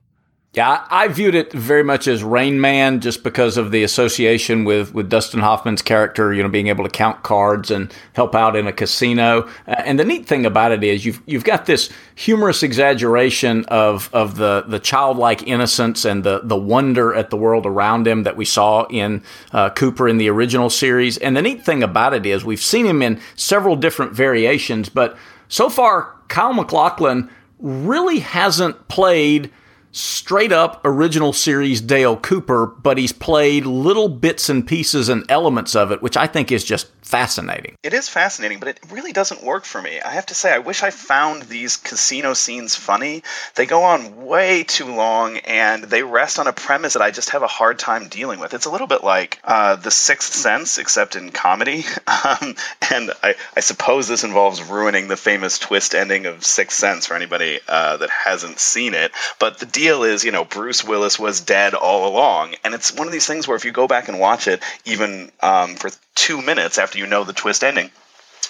Yeah, 0.55 0.87
I 0.89 1.09
viewed 1.09 1.35
it 1.35 1.53
very 1.53 1.85
much 1.85 2.09
as 2.09 2.25
Rain 2.25 2.59
Man 2.59 3.01
just 3.01 3.23
because 3.23 3.59
of 3.59 3.71
the 3.71 3.83
association 3.83 4.65
with, 4.65 4.95
with 4.95 5.11
Dustin 5.11 5.41
Hoffman's 5.41 5.83
character, 5.83 6.33
you 6.33 6.43
know, 6.43 6.49
being 6.49 6.69
able 6.69 6.85
to 6.85 6.91
count 6.91 7.23
cards 7.23 7.71
and 7.71 7.93
help 8.15 8.35
out 8.35 8.57
in 8.57 8.67
a 8.67 8.73
casino. 8.73 9.47
And 9.67 9.99
the 9.99 10.07
neat 10.07 10.27
thing 10.27 10.47
about 10.47 10.73
it 10.73 10.83
is 10.83 11.05
you've 11.05 11.21
you've 11.27 11.45
got 11.45 11.67
this 11.67 11.91
humorous 12.15 12.63
exaggeration 12.63 13.67
of 13.67 14.09
of 14.15 14.37
the 14.37 14.65
the 14.67 14.79
childlike 14.81 15.47
innocence 15.47 16.07
and 16.07 16.25
the 16.25 16.41
the 16.43 16.57
wonder 16.57 17.15
at 17.15 17.29
the 17.29 17.37
world 17.37 17.67
around 17.67 18.09
him 18.09 18.23
that 18.23 18.39
we 18.39 18.47
saw 18.47 18.87
in 18.87 19.23
uh, 19.53 19.69
Cooper 19.69 20.09
in 20.09 20.17
the 20.17 20.31
original 20.31 20.71
series. 20.71 21.19
And 21.19 21.37
the 21.37 21.43
neat 21.43 21.63
thing 21.63 21.83
about 21.83 22.15
it 22.15 22.25
is 22.25 22.43
we've 22.43 22.59
seen 22.59 22.87
him 22.87 23.03
in 23.03 23.21
several 23.37 23.77
different 23.77 24.13
variations, 24.13 24.89
but 24.89 25.19
so 25.49 25.69
far 25.69 26.17
Kyle 26.29 26.55
MacLachlan 26.55 27.29
really 27.59 28.21
hasn't 28.21 28.89
played 28.89 29.51
straight 29.99 30.53
up 30.53 30.81
original 30.85 31.33
series 31.33 31.81
Dale 31.81 32.17
Cooper, 32.17 32.67
but 32.67 32.99
he's 32.99 33.13
played 33.13 33.67
little 33.67 34.09
bits 34.09 34.49
and 34.49 34.67
pieces 34.67 35.09
and 35.09 35.25
elements 35.29 35.75
of 35.75 35.91
it, 35.91 36.03
which 36.03 36.17
I 36.17 36.27
think 36.27 36.53
is 36.53 36.65
just 36.65 36.89
fascinating. 37.03 37.75
It 37.83 37.95
is 37.95 38.09
fascinating, 38.09 38.59
but 38.59 38.69
it 38.69 38.81
really 38.91 39.13
doesn't 39.13 39.43
work 39.43 39.65
for 39.65 39.81
me. 39.81 40.01
I 40.01 40.11
have 40.11 40.27
to 40.27 40.35
say, 40.35 40.53
I 40.53 40.59
wish 40.59 40.83
I 40.83 40.91
found 40.91 41.45
these 41.45 41.77
casino 41.77 42.35
scenes 42.35 42.77
funny. 42.77 43.23
They 43.55 43.65
go 43.65 43.83
on 43.83 44.27
way 44.27 44.65
too 44.65 44.95
long, 44.95 45.39
and 45.39 45.85
they 45.85 46.03
rest 46.03 46.39
on 46.39 46.47
a 46.47 46.53
premise 46.53 46.93
that 46.93 47.03
I 47.03 47.11
just 47.11 47.31
have 47.31 47.43
a 47.43 47.47
hard 47.47 47.79
time 47.79 48.09
dealing 48.09 48.41
with. 48.41 48.53
It's 48.53 48.67
a 48.67 48.71
little 48.71 48.87
bit 48.87 49.03
like 49.03 49.41
uh, 49.43 49.77
The 49.77 49.91
Sixth 49.91 50.35
Sense, 50.35 50.79
except 50.79 51.17
in 51.17 51.31
comedy. 51.31 51.85
Um, 52.09 52.57
and 52.91 53.13
I, 53.23 53.35
I, 53.57 53.61
suppose 53.61 54.09
this 54.09 54.25
involves 54.25 54.63
ruining 54.63 55.09
the 55.09 55.17
famous 55.17 55.59
twist 55.59 55.95
ending 55.95 56.27
of 56.27 56.45
Sixth 56.45 56.77
Sense 56.77 57.07
for 57.07 57.15
anybody 57.15 57.61
uh, 57.69 57.99
that 57.99 58.11
hasn't 58.11 58.59
seen 58.59 58.93
it. 58.93 59.13
But 59.39 59.59
the 59.59 59.67
deal 59.67 59.88
is, 59.89 60.25
you 60.25 60.33
know, 60.33 60.45
Bruce 60.45 60.85
Willis 60.85 61.19
was 61.19 61.41
dead 61.41 61.75
all 61.75 62.09
along, 62.09 62.55
and 62.65 62.75
it's 62.75 62.93
one 62.93 63.07
of 63.07 63.13
these 63.13 63.27
things 63.27 63.47
where 63.47 63.57
if 63.57 63.65
you 63.65 63.73
go 63.73 63.87
back 63.87 64.09
and 64.09 64.19
watch 64.19 64.47
it, 64.49 64.63
even 64.85 65.31
um, 65.41 65.75
for 65.77 65.91
two 66.15 66.41
minutes 66.41 66.79
after 66.79 66.99
you 66.99 67.07
know 67.07 67.25
the 67.25 67.33
twist 67.33 67.65
ending, 67.65 67.91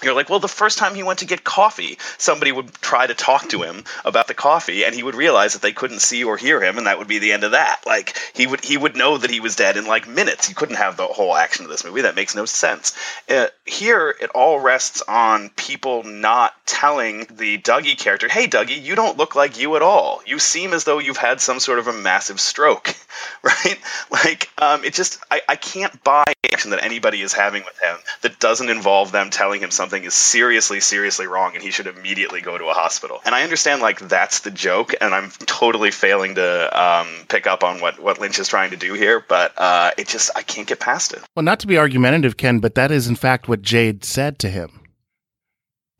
you're 0.02 0.14
like, 0.14 0.28
well, 0.28 0.38
the 0.38 0.48
first 0.48 0.78
time 0.78 0.94
he 0.94 1.02
went 1.02 1.20
to 1.20 1.26
get 1.26 1.44
coffee, 1.44 1.98
somebody 2.18 2.52
would 2.52 2.72
try 2.74 3.06
to 3.06 3.14
talk 3.14 3.48
to 3.50 3.62
him 3.62 3.84
about 4.04 4.28
the 4.28 4.34
coffee, 4.34 4.84
and 4.84 4.94
he 4.94 5.02
would 5.02 5.14
realize 5.14 5.54
that 5.54 5.62
they 5.62 5.72
couldn't 5.72 6.00
see 6.00 6.24
or 6.24 6.36
hear 6.36 6.62
him, 6.62 6.78
and 6.78 6.86
that 6.86 6.98
would 6.98 7.08
be 7.08 7.18
the 7.18 7.32
end 7.32 7.44
of 7.44 7.52
that. 7.52 7.80
Like 7.86 8.16
he 8.34 8.46
would 8.46 8.64
he 8.64 8.76
would 8.76 8.96
know 8.96 9.18
that 9.18 9.30
he 9.30 9.40
was 9.40 9.56
dead 9.56 9.76
in 9.76 9.86
like 9.86 10.08
minutes. 10.08 10.46
He 10.46 10.54
couldn't 10.54 10.76
have 10.76 10.96
the 10.96 11.06
whole 11.06 11.34
action 11.34 11.64
of 11.64 11.70
this 11.70 11.84
movie. 11.84 12.02
That 12.02 12.16
makes 12.16 12.34
no 12.34 12.44
sense. 12.44 12.96
Uh, 13.28 13.46
here, 13.64 14.14
it 14.20 14.30
all 14.30 14.60
rests 14.60 15.02
on 15.06 15.50
people 15.50 16.04
not 16.04 16.54
telling 16.66 17.26
the 17.30 17.58
Dougie 17.58 17.98
character, 17.98 18.28
"Hey, 18.28 18.46
Dougie, 18.46 18.82
you 18.82 18.94
don't 18.94 19.18
look 19.18 19.34
like 19.34 19.58
you 19.58 19.76
at 19.76 19.82
all. 19.82 20.22
You 20.26 20.38
seem 20.38 20.72
as 20.72 20.84
though 20.84 20.98
you've 20.98 21.16
had 21.16 21.40
some 21.40 21.60
sort 21.60 21.78
of 21.78 21.88
a 21.88 21.92
massive 21.92 22.40
stroke." 22.40 22.94
right? 23.42 23.78
Like, 24.10 24.50
um, 24.58 24.84
it 24.84 24.94
just 24.94 25.18
I, 25.30 25.40
I 25.48 25.56
can't 25.56 26.02
buy 26.02 26.24
action 26.52 26.70
that 26.70 26.82
anybody 26.82 27.20
is 27.20 27.32
having 27.32 27.64
with 27.64 27.78
him 27.80 27.96
that 28.22 28.40
doesn't 28.40 28.68
involve 28.68 29.12
them 29.12 29.30
telling 29.30 29.60
him 29.60 29.70
something 29.70 29.87
is 29.92 30.14
seriously, 30.14 30.80
seriously 30.80 31.26
wrong 31.26 31.54
and 31.54 31.62
he 31.62 31.70
should 31.70 31.86
immediately 31.86 32.40
go 32.40 32.56
to 32.56 32.66
a 32.66 32.72
hospital. 32.72 33.20
And 33.24 33.34
I 33.34 33.42
understand 33.42 33.82
like 33.82 33.98
that's 34.00 34.40
the 34.40 34.50
joke, 34.50 34.94
and 35.00 35.14
I'm 35.14 35.30
totally 35.30 35.90
failing 35.90 36.36
to 36.36 36.82
um, 36.82 37.08
pick 37.28 37.46
up 37.46 37.64
on 37.64 37.80
what 37.80 38.00
what 38.00 38.20
Lynch 38.20 38.38
is 38.38 38.48
trying 38.48 38.70
to 38.70 38.76
do 38.76 38.94
here, 38.94 39.24
but 39.26 39.52
uh, 39.56 39.90
it 39.96 40.08
just 40.08 40.30
I 40.36 40.42
can't 40.42 40.68
get 40.68 40.80
past 40.80 41.12
it. 41.12 41.20
Well, 41.34 41.42
not 41.42 41.60
to 41.60 41.66
be 41.66 41.78
argumentative, 41.78 42.36
Ken, 42.36 42.58
but 42.58 42.74
that 42.74 42.90
is 42.90 43.08
in 43.08 43.16
fact 43.16 43.48
what 43.48 43.62
Jade 43.62 44.04
said 44.04 44.38
to 44.40 44.48
him. 44.48 44.80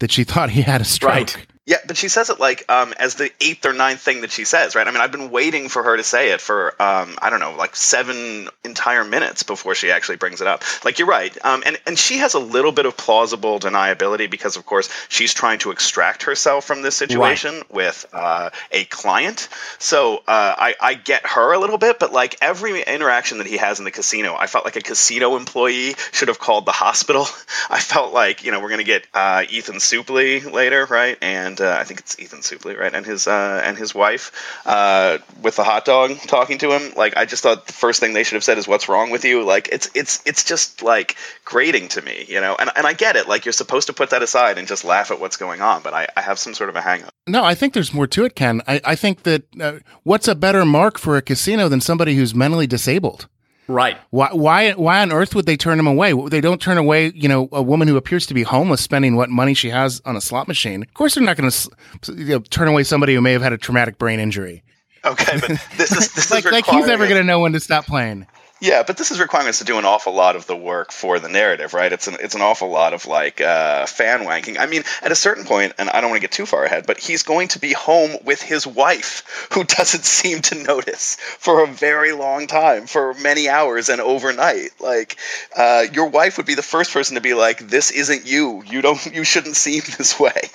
That 0.01 0.13
she 0.13 0.25
thought 0.31 0.51
he 0.51 0.63
had 0.63 0.81
a 0.81 0.85
stroke. 0.85 1.13
Right. 1.13 1.47
Yeah, 1.69 1.77
but 1.87 1.99
she 1.99 2.09
says 2.09 2.31
it 2.31 2.41
like 2.41 2.65
um, 2.71 2.95
as 2.99 3.17
the 3.17 3.31
eighth 3.43 3.67
or 3.67 3.75
ninth 3.75 4.01
thing 4.01 4.23
that 4.23 4.31
she 4.31 4.47
says, 4.47 4.75
right? 4.75 4.89
I 4.89 4.91
mean, 4.91 5.03
I've 5.03 5.13
been 5.13 5.31
waiting 5.31 5.69
for 5.69 5.83
her 5.83 5.99
to 5.99 6.03
say 6.03 6.31
it 6.31 6.41
for 6.41 6.71
um, 6.81 7.19
I 7.21 7.29
don't 7.29 7.41
know, 7.41 7.57
like 7.57 7.77
seven 7.77 8.49
entire 8.65 9.05
minutes 9.05 9.43
before 9.43 9.75
she 9.75 9.91
actually 9.91 10.17
brings 10.17 10.41
it 10.41 10.47
up. 10.47 10.63
Like 10.83 10.99
you're 10.99 11.07
right, 11.09 11.37
um, 11.45 11.63
and 11.67 11.79
and 11.87 11.99
she 11.99 12.19
has 12.19 12.33
a 12.33 12.39
little 12.39 12.73
bit 12.73 12.87
of 12.87 12.97
plausible 12.97 13.61
deniability 13.61 14.31
because, 14.31 14.57
of 14.57 14.65
course, 14.65 14.89
she's 15.11 15.35
trying 15.35 15.59
to 15.59 15.71
extract 15.71 16.23
herself 16.23 16.65
from 16.65 16.81
this 16.81 16.97
situation 16.97 17.57
right. 17.57 17.75
with 17.75 18.07
uh, 18.15 18.49
a 18.73 18.85
client. 18.85 19.51
So 19.79 20.17
uh, 20.17 20.21
I 20.27 20.75
I 20.81 20.95
get 20.95 21.27
her 21.27 21.53
a 21.53 21.59
little 21.59 21.77
bit, 21.77 21.99
but 21.99 22.15
like 22.15 22.37
every 22.41 22.81
interaction 22.81 23.39
that 23.39 23.47
he 23.47 23.59
has 23.59 23.79
in 23.79 23.85
the 23.85 23.91
casino, 23.91 24.35
I 24.35 24.47
felt 24.47 24.65
like 24.65 24.77
a 24.77 24.81
casino 24.81 25.37
employee 25.37 25.97
should 26.13 26.29
have 26.29 26.39
called 26.39 26.65
the 26.65 26.73
hospital. 26.73 27.27
I 27.69 27.79
felt 27.79 28.15
like 28.15 28.43
you 28.43 28.53
know 28.53 28.61
we're 28.61 28.71
gonna 28.71 28.85
get 28.85 29.07
uh, 29.13 29.45
Ethan 29.51 29.77
Suplee 29.77 30.51
later, 30.51 30.87
right? 30.87 31.19
And 31.21 31.58
uh, 31.61 31.77
I 31.79 31.85
think 31.85 32.01
it's 32.01 32.19
Ethan 32.19 32.41
Suplee, 32.41 32.79
right, 32.79 32.95
and 32.95 33.05
his 33.05 33.27
uh, 33.27 33.61
and 33.65 33.77
his 33.77 33.95
wife 33.95 34.33
uh, 34.67 35.19
with 35.43 35.57
the 35.57 35.65
hot 35.65 35.85
dog 35.85 36.17
talking 36.27 36.59
to 36.59 36.73
him. 36.73 36.93
Like 36.97 37.17
I 37.17 37.25
just 37.25 37.43
thought 37.43 37.67
the 37.67 37.73
first 37.73 38.01
thing 38.01 38.13
they 38.13 38.25
should 38.25 38.37
have 38.37 38.45
said 38.45 38.59
is 38.59 38.69
"What's 38.69 38.89
wrong 38.89 39.11
with 39.11 39.25
you?" 39.25 39.45
Like 39.45 39.69
it's 39.71 39.91
it's 39.95 40.23
it's 40.27 40.45
just 40.45 40.83
like 40.83 41.17
grating 41.45 41.89
to 41.89 42.03
me, 42.03 42.25
you 42.29 42.41
know. 42.41 42.57
And 42.59 42.71
and 42.77 42.87
I 42.87 42.93
get 42.93 43.17
it. 43.17 43.29
Like 43.29 43.45
you're 43.45 43.53
supposed 43.53 43.89
to 43.89 43.93
put 43.93 44.11
that 44.11 44.23
aside 44.23 44.59
and 44.59 44.69
just 44.69 44.85
laugh 44.85 45.11
at 45.11 45.21
what's 45.21 45.37
going 45.37 45.61
on, 45.61 45.83
but 45.83 45.95
I, 45.95 46.09
I 46.17 46.21
have 46.21 46.39
some 46.39 46.55
sort 46.55 46.71
of 46.71 46.77
a 46.77 46.81
hang 46.81 47.03
up. 47.03 47.11
No, 47.27 47.45
I 47.45 47.55
think 47.55 47.75
there's 47.75 47.93
more 47.93 48.07
to 48.07 48.25
it, 48.25 48.35
Ken. 48.35 48.63
I, 48.67 48.81
I 48.85 48.95
think 48.95 49.25
that 49.25 49.43
uh, 49.61 49.79
what's 50.03 50.29
a 50.29 50.35
better 50.35 50.65
mark 50.65 50.99
for 50.99 51.17
a 51.17 51.23
casino 51.23 51.69
than 51.69 51.81
somebody 51.81 52.15
who's 52.15 52.35
mentally 52.35 52.67
disabled? 52.67 53.29
Right. 53.69 53.99
Why, 54.11 54.31
why, 54.33 54.73
why 54.73 55.03
on 55.03 55.13
earth 55.13 55.35
would 55.35 55.45
they 55.45 55.59
turn 55.59 55.79
him 55.79 55.87
away? 55.87 56.15
They 56.29 56.41
don't 56.41 56.61
turn 56.61 56.79
away, 56.79 57.13
you 57.15 57.29
know, 57.29 57.51
a 57.53 57.63
woman 57.63 57.87
who 57.87 57.99
appears 57.99 58.27
to 58.27 58.35
be 58.35 58.43
homeless 58.43 58.81
spending 58.81 59.15
what 59.15 59.29
money 59.29 59.53
she 59.53 59.69
has 59.69 60.01
on 60.07 60.17
a 60.17 60.23
slot 60.23 60.49
machine. 60.49 60.83
Of 60.83 60.95
course, 60.95 61.15
they're 61.15 61.25
not 61.25 61.37
going 61.37 61.51
to 61.51 61.71
you 62.15 62.25
know, 62.25 62.39
turn 62.41 62.67
away 62.67 62.83
somebody 62.83 63.15
who 63.15 63.21
may 63.21 63.33
have 63.33 63.43
had 63.43 63.53
a 63.53 63.59
traumatic 63.59 63.99
brain 63.99 64.21
injury. 64.21 64.65
Okay, 65.05 65.39
but 65.39 65.51
this 65.77 65.93
is 65.93 66.13
this 66.15 66.31
like, 66.33 66.47
is 66.47 66.53
like 66.53 66.67
he's 66.67 66.87
never 66.87 67.07
going 67.07 67.21
to 67.21 67.25
know 67.25 67.41
when 67.41 67.53
to 67.53 67.61
stop 67.61 67.87
playing. 67.87 68.27
Yeah, 68.61 68.83
but 68.83 68.97
this 68.97 69.13
is 69.13 69.21
requiring 69.21 69.49
us 69.49 69.59
to 69.59 69.65
do 69.65 69.79
an 69.79 69.85
awful 69.85 70.15
lot 70.15 70.35
of 70.35 70.47
the 70.47 70.57
work 70.57 70.91
for 70.91 71.21
the 71.21 71.29
narrative, 71.29 71.75
right? 71.75 71.93
It's 71.93 72.09
an 72.09 72.17
it's 72.21 72.35
an 72.35 72.41
awful 72.41 72.69
lot 72.69 72.93
of 72.93 73.07
like 73.07 73.41
uh, 73.41 73.87
fan 73.87 74.21
wanking. 74.21 74.59
I 74.59 74.67
mean, 74.67 74.83
at 75.01 75.13
a 75.13 75.15
certain 75.15 75.45
point, 75.45 75.75
and 75.79 75.89
I 75.89 76.01
don't 76.01 76.11
want 76.11 76.21
to 76.21 76.27
get 76.27 76.33
too 76.33 76.47
far 76.47 76.65
ahead, 76.65 76.85
but 76.85 76.99
he's 76.99 77.23
going 77.23 77.49
to 77.49 77.61
be 77.61 77.73
home 77.73 78.17
with 78.25 78.43
his 78.43 78.67
wife, 78.67 79.49
who 79.53 79.63
doesn't 79.79 80.05
seem 80.05 80.43
to 80.43 80.57
notice 80.57 81.17
for 81.39 81.63
a 81.63 81.69
very 81.69 82.13
long 82.13 82.49
time, 82.49 82.89
for 82.89 83.15
many 83.15 83.49
hours 83.49 83.89
and 83.91 84.01
overnight. 84.01 84.71
Like, 84.81 85.17
uh, 85.57 85.85
your 85.93 86.09
wife 86.09 86.37
would 86.37 86.47
be 86.47 86.57
the 86.57 86.63
first 86.63 86.93
person 86.93 87.15
to 87.15 87.21
be 87.21 87.35
like, 87.35 87.61
"This 87.61 87.93
isn't 87.93 88.27
you. 88.27 88.65
You 88.67 88.83
don't. 88.83 89.05
You 89.07 89.23
shouldn't 89.23 89.57
seem 89.57 89.83
this 89.99 90.19
way." 90.19 90.51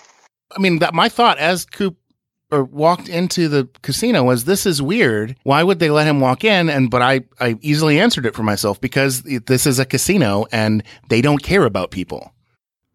I 0.55 0.59
mean, 0.59 0.79
that 0.79 0.93
my 0.93 1.07
thought 1.07 1.37
as 1.37 1.65
Coop 1.65 1.97
or 2.53 2.63
walked 2.63 3.09
into 3.09 3.47
the 3.47 3.67
casino 3.81 4.23
was 4.23 4.45
this 4.45 4.65
is 4.65 4.81
weird. 4.81 5.35
Why 5.43 5.63
would 5.63 5.79
they 5.79 5.89
let 5.89 6.07
him 6.07 6.19
walk 6.19 6.43
in? 6.43 6.69
And 6.69 6.89
but 6.89 7.01
I 7.01 7.21
I 7.39 7.57
easily 7.61 7.99
answered 7.99 8.25
it 8.25 8.35
for 8.35 8.43
myself 8.43 8.79
because 8.79 9.23
this 9.23 9.65
is 9.65 9.79
a 9.79 9.85
casino 9.85 10.45
and 10.51 10.83
they 11.09 11.21
don't 11.21 11.41
care 11.41 11.65
about 11.65 11.91
people. 11.91 12.31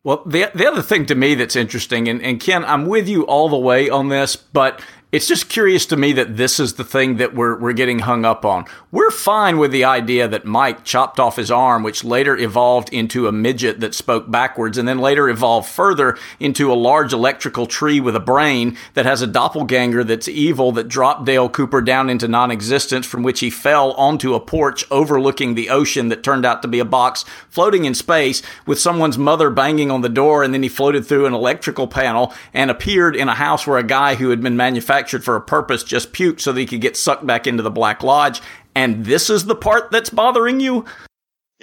Well, 0.04 0.22
the 0.24 0.50
the 0.54 0.66
other 0.66 0.82
thing 0.82 1.06
to 1.06 1.14
me 1.14 1.34
that's 1.34 1.56
interesting, 1.56 2.08
and, 2.08 2.22
and 2.22 2.40
Ken, 2.40 2.64
I'm 2.64 2.86
with 2.86 3.08
you 3.08 3.26
all 3.26 3.48
the 3.48 3.58
way 3.58 3.90
on 3.90 4.08
this, 4.08 4.36
but 4.36 4.80
It's 5.10 5.26
just 5.26 5.48
curious 5.48 5.86
to 5.86 5.96
me 5.96 6.12
that 6.12 6.36
this 6.36 6.60
is 6.60 6.74
the 6.74 6.84
thing 6.84 7.16
that 7.16 7.34
we're, 7.34 7.58
we're 7.58 7.72
getting 7.72 8.00
hung 8.00 8.26
up 8.26 8.44
on. 8.44 8.66
We're 8.92 9.10
fine 9.10 9.56
with 9.56 9.70
the 9.72 9.84
idea 9.84 10.28
that 10.28 10.44
Mike 10.44 10.84
chopped 10.84 11.18
off 11.18 11.36
his 11.36 11.50
arm, 11.50 11.82
which 11.82 12.04
later 12.04 12.36
evolved 12.36 12.92
into 12.92 13.26
a 13.26 13.32
midget 13.32 13.80
that 13.80 13.94
spoke 13.94 14.30
backwards, 14.30 14.76
and 14.76 14.86
then 14.86 14.98
later 14.98 15.30
evolved 15.30 15.66
further 15.66 16.18
into 16.38 16.70
a 16.70 16.74
large 16.74 17.14
electrical 17.14 17.64
tree 17.64 18.00
with 18.00 18.16
a 18.16 18.20
brain 18.20 18.76
that 18.92 19.06
has 19.06 19.22
a 19.22 19.26
doppelganger 19.26 20.04
that's 20.04 20.28
evil 20.28 20.72
that 20.72 20.88
dropped 20.88 21.24
Dale 21.24 21.48
Cooper 21.48 21.80
down 21.80 22.10
into 22.10 22.28
non 22.28 22.50
existence, 22.50 23.06
from 23.06 23.22
which 23.22 23.40
he 23.40 23.48
fell 23.48 23.92
onto 23.92 24.34
a 24.34 24.40
porch 24.40 24.84
overlooking 24.90 25.54
the 25.54 25.70
ocean 25.70 26.10
that 26.10 26.22
turned 26.22 26.44
out 26.44 26.60
to 26.60 26.68
be 26.68 26.80
a 26.80 26.84
box 26.84 27.24
floating 27.48 27.86
in 27.86 27.94
space 27.94 28.42
with 28.66 28.78
someone's 28.78 29.16
mother 29.16 29.48
banging 29.48 29.90
on 29.90 30.02
the 30.02 30.10
door, 30.10 30.42
and 30.42 30.52
then 30.52 30.62
he 30.62 30.68
floated 30.68 31.06
through 31.06 31.24
an 31.24 31.32
electrical 31.32 31.86
panel 31.86 32.34
and 32.52 32.70
appeared 32.70 33.16
in 33.16 33.30
a 33.30 33.34
house 33.34 33.66
where 33.66 33.78
a 33.78 33.82
guy 33.82 34.14
who 34.14 34.28
had 34.28 34.42
been 34.42 34.58
manufactured 34.58 34.97
manufactured 34.98 35.24
for 35.24 35.36
a 35.36 35.40
purpose 35.40 35.84
just 35.84 36.12
puked 36.12 36.40
so 36.40 36.52
that 36.52 36.58
he 36.58 36.66
could 36.66 36.80
get 36.80 36.96
sucked 36.96 37.24
back 37.24 37.46
into 37.46 37.62
the 37.62 37.70
Black 37.70 38.02
Lodge. 38.02 38.40
And 38.74 39.04
this 39.04 39.30
is 39.30 39.46
the 39.46 39.54
part 39.54 39.92
that's 39.92 40.10
bothering 40.10 40.58
you? 40.58 40.84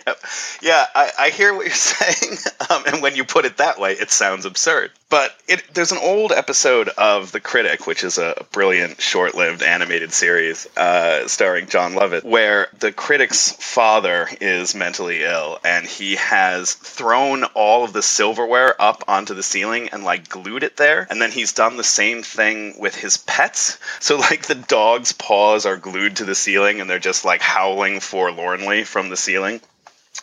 Yep. 0.08 0.20
Yeah, 0.62 0.86
I, 0.94 1.12
I 1.18 1.30
hear 1.32 1.54
what 1.54 1.66
you're 1.66 1.74
saying, 1.74 2.38
um, 2.70 2.84
and 2.86 3.02
when 3.02 3.16
you 3.16 3.24
put 3.24 3.46
it 3.46 3.58
that 3.58 3.80
way, 3.80 3.94
it 3.94 4.12
sounds 4.12 4.46
absurd. 4.46 4.92
But 5.10 5.36
it, 5.48 5.64
there's 5.74 5.92
an 5.92 5.98
old 6.00 6.32
episode 6.32 6.90
of 6.90 7.32
The 7.32 7.40
Critic, 7.40 7.88
which 7.88 8.04
is 8.04 8.20
a 8.20 8.46
brilliant, 8.52 9.02
short-lived 9.02 9.64
animated 9.64 10.14
series 10.14 10.68
uh, 10.78 11.28
starring 11.28 11.68
Jon 11.68 11.94
Lovitz, 11.94 12.24
where 12.24 12.68
the 12.80 12.92
critic's 12.92 13.52
father 13.52 14.28
is 14.42 14.76
mentally 14.76 15.24
ill, 15.24 15.60
and 15.64 15.88
he 15.88 16.18
has 16.18 16.74
thrown 16.74 17.44
all 17.56 17.84
of 17.84 17.94
the 17.94 18.04
silverware 18.04 18.80
up 18.80 19.06
onto 19.08 19.34
the 19.34 19.44
ceiling 19.44 19.90
and 19.90 20.04
like 20.04 20.30
glued 20.30 20.64
it 20.64 20.78
there, 20.78 21.08
and 21.10 21.20
then 21.20 21.32
he's 21.32 21.54
done 21.54 21.78
the 21.78 21.84
same 21.84 22.22
thing 22.22 22.76
with 22.80 22.96
his 22.96 23.18
pets. 23.18 23.80
So 24.00 24.18
like 24.18 24.46
the 24.46 24.56
dog's 24.56 25.14
paws 25.14 25.66
are 25.66 25.78
glued 25.78 26.18
to 26.18 26.26
the 26.26 26.36
ceiling, 26.36 26.80
and 26.80 26.88
they're 26.88 27.00
just 27.00 27.26
like 27.26 27.42
howling 27.42 28.02
forlornly 28.02 28.84
from 28.84 29.10
the 29.10 29.18
ceiling. 29.18 29.62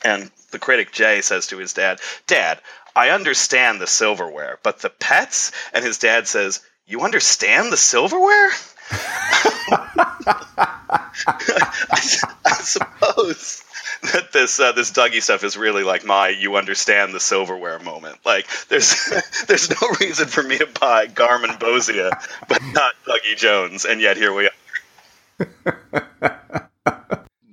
And 0.04 0.30
the 0.50 0.58
critic 0.58 0.92
Jay 0.92 1.20
says 1.20 1.48
to 1.48 1.58
his 1.58 1.72
dad, 1.72 2.00
Dad, 2.26 2.60
I 2.94 3.10
understand 3.10 3.80
the 3.80 3.86
silverware, 3.86 4.58
but 4.62 4.80
the 4.80 4.90
pets? 4.90 5.52
And 5.72 5.84
his 5.84 5.98
dad 5.98 6.28
says, 6.28 6.60
You 6.86 7.00
understand 7.00 7.72
the 7.72 7.76
silverware? 7.76 8.50
I, 8.90 11.10
I, 11.90 12.00
suppose 12.60 13.62
that 14.12 14.32
this 14.32 14.60
uh, 14.60 14.72
this 14.72 14.90
Dougie 14.90 15.22
stuff 15.22 15.44
is 15.44 15.56
really 15.56 15.82
like 15.82 16.04
my 16.04 16.28
you 16.28 16.56
understand 16.56 17.14
the 17.14 17.20
silverware 17.20 17.78
moment. 17.78 18.18
Like 18.24 18.46
there's 18.68 19.10
there's 19.46 19.70
no 19.70 19.88
reason 20.00 20.28
for 20.28 20.42
me 20.42 20.58
to 20.58 20.66
buy 20.66 21.06
garmonbozia, 21.06 22.10
but 22.48 22.60
not 22.74 22.92
Dougie 23.06 23.36
Jones, 23.36 23.86
and 23.86 24.00
yet 24.00 24.18
here 24.18 24.34
we 24.34 24.50
are 25.40 26.70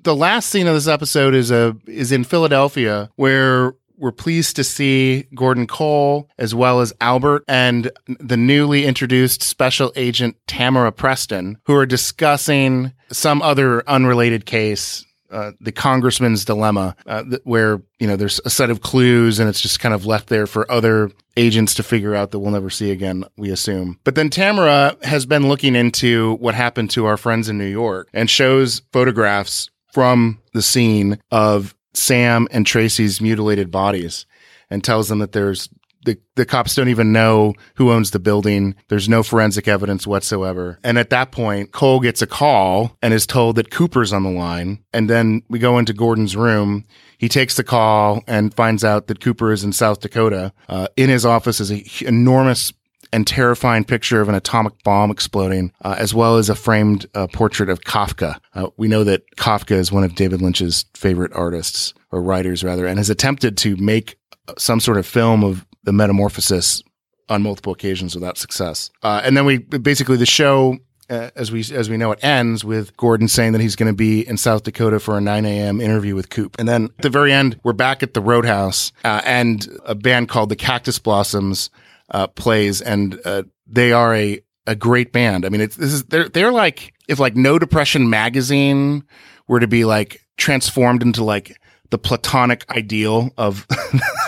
the 0.04 0.16
last 0.16 0.50
scene 0.50 0.68
of 0.68 0.74
this 0.74 0.88
episode 0.88 1.34
is 1.34 1.52
a 1.52 1.76
is 1.88 2.12
in 2.12 2.24
Philadelphia 2.24 3.10
where 3.16 3.74
we're 3.98 4.12
pleased 4.12 4.56
to 4.56 4.64
see 4.64 5.28
Gordon 5.36 5.68
Cole 5.68 6.30
as 6.38 6.56
well 6.56 6.80
as 6.80 6.94
Albert 7.02 7.44
and 7.48 7.92
the 8.20 8.38
newly 8.38 8.86
introduced 8.86 9.44
special 9.44 9.92
agent 9.96 10.38
Tamara 10.48 10.92
Preston, 10.92 11.58
who 11.66 11.76
are 11.76 11.86
discussing 11.86 12.94
some 13.12 13.42
other 13.42 13.88
unrelated 13.90 14.46
case. 14.46 15.06
Uh, 15.32 15.52
the 15.62 15.72
congressman's 15.72 16.44
dilemma, 16.44 16.96
uh, 17.06 17.22
th- 17.22 17.42
where 17.44 17.80
you 18.00 18.08
know 18.08 18.16
there's 18.16 18.42
a 18.46 18.50
set 18.50 18.72
of 18.72 18.82
clues 18.82 19.38
and 19.38 19.48
it's 19.48 19.62
just 19.62 19.80
kind 19.80 19.94
of 19.94 20.08
left 20.08 20.28
there 20.28 20.48
for 20.48 20.70
other 20.72 21.12
agents 21.38 21.76
to 21.76 21.84
figure 21.84 22.16
out 22.16 22.32
that 22.32 22.40
we'll 22.40 22.50
never 22.50 22.72
see 22.72 22.90
again. 22.90 23.24
We 23.38 23.52
assume, 23.52 24.00
but 24.04 24.16
then 24.16 24.32
Tamara 24.32 24.98
has 25.04 25.28
been 25.28 25.48
looking 25.48 25.76
into 25.76 26.34
what 26.38 26.56
happened 26.56 26.90
to 26.92 27.06
our 27.06 27.16
friends 27.16 27.48
in 27.48 27.60
New 27.60 27.68
York 27.68 28.10
and 28.12 28.28
shows 28.28 28.82
photographs 28.92 29.70
from 29.94 30.40
the 30.54 30.62
scene 30.62 31.20
of 31.32 31.76
Sam 31.94 32.48
and 32.52 32.66
Tracy's 32.66 33.22
mutilated 33.22 33.72
bodies 33.72 34.26
and 34.70 34.84
tells 34.84 35.10
them 35.10 35.20
that 35.20 35.32
there's 35.32 35.70
the, 36.06 36.18
the 36.36 36.46
cops 36.46 36.76
don't 36.76 36.88
even 36.88 37.12
know 37.12 37.54
who 37.76 37.92
owns 37.92 38.12
the 38.12 38.20
building. 38.20 38.76
There's 38.88 39.10
no 39.10 39.22
forensic 39.22 39.68
evidence 39.68 40.08
whatsoever. 40.08 40.80
And 40.84 40.98
at 40.98 41.10
that 41.10 41.32
point, 41.32 41.72
Cole 41.72 42.00
gets 42.00 42.22
a 42.22 42.28
call 42.28 42.98
and 43.02 43.14
is 43.14 43.28
told 43.28 43.58
that 43.58 43.70
Cooper's 43.70 44.14
on 44.14 44.24
the 44.24 44.30
line. 44.30 44.84
And 44.94 45.10
then 45.10 45.44
we 45.50 45.60
go 45.60 45.78
into 45.78 45.94
Gordon's 45.94 46.36
room. 46.36 46.86
He 47.18 47.28
takes 47.28 47.58
the 47.58 47.64
call 47.64 48.24
and 48.28 48.54
finds 48.54 48.84
out 48.84 49.08
that 49.08 49.20
Cooper 49.20 49.52
is 49.52 49.64
in 49.64 49.74
South 49.74 50.00
Dakota. 50.00 50.54
Uh, 50.70 50.88
in 50.96 51.10
his 51.10 51.26
office 51.26 51.60
is 51.60 51.70
an 51.70 51.84
enormous 52.02 52.72
and 53.12 53.26
terrifying 53.26 53.84
picture 53.84 54.22
of 54.22 54.30
an 54.30 54.36
atomic 54.36 54.74
bomb 54.84 55.12
exploding, 55.12 55.72
uh, 55.84 55.96
as 55.98 56.14
well 56.14 56.38
as 56.38 56.50
a 56.50 56.56
framed 56.56 57.06
uh, 57.16 57.28
portrait 57.28 57.70
of 57.70 57.82
Kafka. 57.82 58.40
Uh, 58.54 58.70
we 58.78 58.88
know 58.88 59.04
that 59.04 59.24
Kafka 59.36 59.76
is 59.76 59.92
one 59.92 60.04
of 60.04 60.16
David 60.16 60.42
Lynch's 60.42 60.86
favorite 60.96 61.34
artists, 61.34 61.94
or 62.12 62.22
writers 62.22 62.64
rather, 62.64 62.86
and 62.86 62.98
has 62.98 63.10
attempted 63.10 63.58
to 63.58 63.76
make 63.78 64.18
some 64.58 64.80
sort 64.80 64.98
of 64.98 65.06
film 65.06 65.44
of 65.44 65.66
the 65.84 65.94
metamorphosis 65.94 66.84
on 67.30 67.44
multiple 67.44 67.74
occasions 67.74 68.16
without 68.16 68.38
success. 68.38 68.90
Uh, 69.04 69.22
and 69.24 69.38
then 69.38 69.46
we 69.46 69.58
basically 69.58 70.18
the 70.18 70.26
show. 70.26 70.78
Uh, 71.10 71.32
as 71.36 71.52
we 71.52 71.62
as 71.74 71.90
we 71.90 71.98
know, 71.98 72.12
it 72.12 72.24
ends 72.24 72.64
with 72.64 72.96
Gordon 72.96 73.28
saying 73.28 73.54
that 73.54 73.62
he's 73.62 73.76
going 73.76 73.92
to 73.92 73.96
be 73.96 74.28
in 74.28 74.38
South 74.38 74.62
Dakota 74.62 75.00
for 75.00 75.18
a 75.18 75.22
9 75.22 75.44
a.m. 75.44 75.82
interview 75.82 76.14
with 76.14 76.30
Coop. 76.30 76.56
And 76.60 76.70
then 76.70 76.86
at 76.86 76.98
the 77.02 77.10
very 77.10 77.34
end, 77.34 77.60
we're 77.64 77.74
back 77.74 78.04
at 78.04 78.14
the 78.14 78.22
Roadhouse, 78.22 78.92
uh, 79.04 79.20
and 79.26 79.68
a 79.86 79.96
band 79.96 80.30
called 80.30 80.50
the 80.50 80.56
Cactus 80.56 81.00
Blossoms 81.00 81.72
uh, 82.12 82.28
plays, 82.28 82.82
and 82.82 83.20
uh, 83.26 83.44
they 83.68 83.92
are 83.92 84.16
a 84.16 84.42
a 84.68 84.76
great 84.76 85.12
band. 85.12 85.46
I 85.46 85.50
mean, 85.50 85.62
it's 85.62 85.76
this 85.76 85.94
is 85.94 86.04
they're 86.06 86.30
they're 86.30 86.52
like 86.52 86.94
if 87.08 87.20
like 87.20 87.36
No 87.36 87.60
Depression 87.60 88.10
magazine 88.10 89.04
were 89.48 89.60
to 89.60 89.68
be 89.68 89.86
like 89.86 90.26
transformed 90.38 91.02
into 91.02 91.24
like 91.24 91.60
the 91.90 91.98
platonic 91.98 92.70
ideal 92.70 93.32
of 93.38 93.66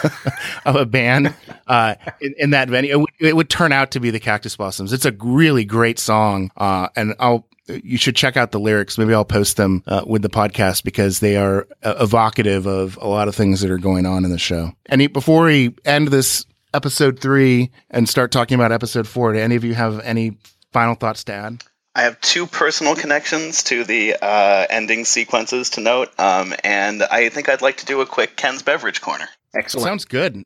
of 0.66 0.76
a 0.76 0.86
band 0.86 1.34
uh, 1.68 1.96
in, 2.20 2.34
in, 2.40 2.50
that 2.50 2.70
venue, 2.70 2.90
it, 2.90 2.94
w- 2.94 3.08
it, 3.20 3.36
would 3.36 3.52
turn 3.52 3.72
out 3.72 3.92
to 3.92 4.00
be 4.00 4.10
the 4.10 4.20
Cactus 4.20 4.56
Blossoms. 4.56 4.92
It's 4.94 5.06
a 5.06 5.12
really 5.22 5.64
great 5.64 6.00
song, 6.00 6.52
uh, 6.58 6.88
and 6.96 7.14
I'll 7.20 7.48
you 7.68 7.98
should 7.98 8.16
check 8.16 8.36
out 8.36 8.52
the 8.52 8.60
lyrics. 8.60 8.98
Maybe 8.98 9.14
I'll 9.14 9.24
post 9.24 9.58
them 9.58 9.84
uh, 9.88 10.04
with 10.06 10.24
the 10.24 10.30
podcast 10.30 10.84
because 10.84 11.20
they 11.20 11.38
are 11.38 11.68
uh, 11.84 11.96
evocative 12.00 12.66
of 12.66 12.98
a 13.00 13.08
lot 13.08 13.28
of 13.28 13.36
things 13.36 13.62
that 13.62 13.70
are 13.70 13.78
going 13.78 14.06
on 14.06 14.26
in 14.26 14.32
the 14.32 14.40
show. 14.40 14.72
And 14.88 15.14
before 15.14 15.46
we 15.46 15.76
end 15.86 16.08
this 16.10 16.46
episode 16.74 17.20
three 17.20 17.72
and 17.90 18.08
start 18.08 18.32
talking 18.32 18.56
about 18.56 18.72
episode 18.72 19.08
four, 19.08 19.34
do 19.34 19.40
any 19.40 19.56
of 19.56 19.64
you 19.64 19.74
have 19.74 20.00
any 20.02 20.38
final 20.72 20.96
thoughts 20.96 21.24
to 21.26 21.34
add? 21.34 21.64
I 21.94 22.04
have 22.04 22.20
two 22.22 22.48
personal 22.48 22.96
connections 22.96 23.64
to 23.64 23.84
the 23.84 24.16
uh, 24.22 24.66
ending 24.70 25.04
sequences 25.04 25.72
to 25.72 25.82
note, 25.82 26.10
um, 26.18 26.54
and 26.64 27.04
I 27.04 27.28
think 27.30 27.50
I'd 27.50 27.62
like 27.62 27.78
to 27.78 27.86
do 27.86 28.00
a 28.00 28.06
quick 28.06 28.38
Ken's 28.38 28.62
Beverage 28.62 29.02
Corner. 29.02 29.28
Excellent. 29.54 29.86
Sounds 29.86 30.06
good. 30.06 30.44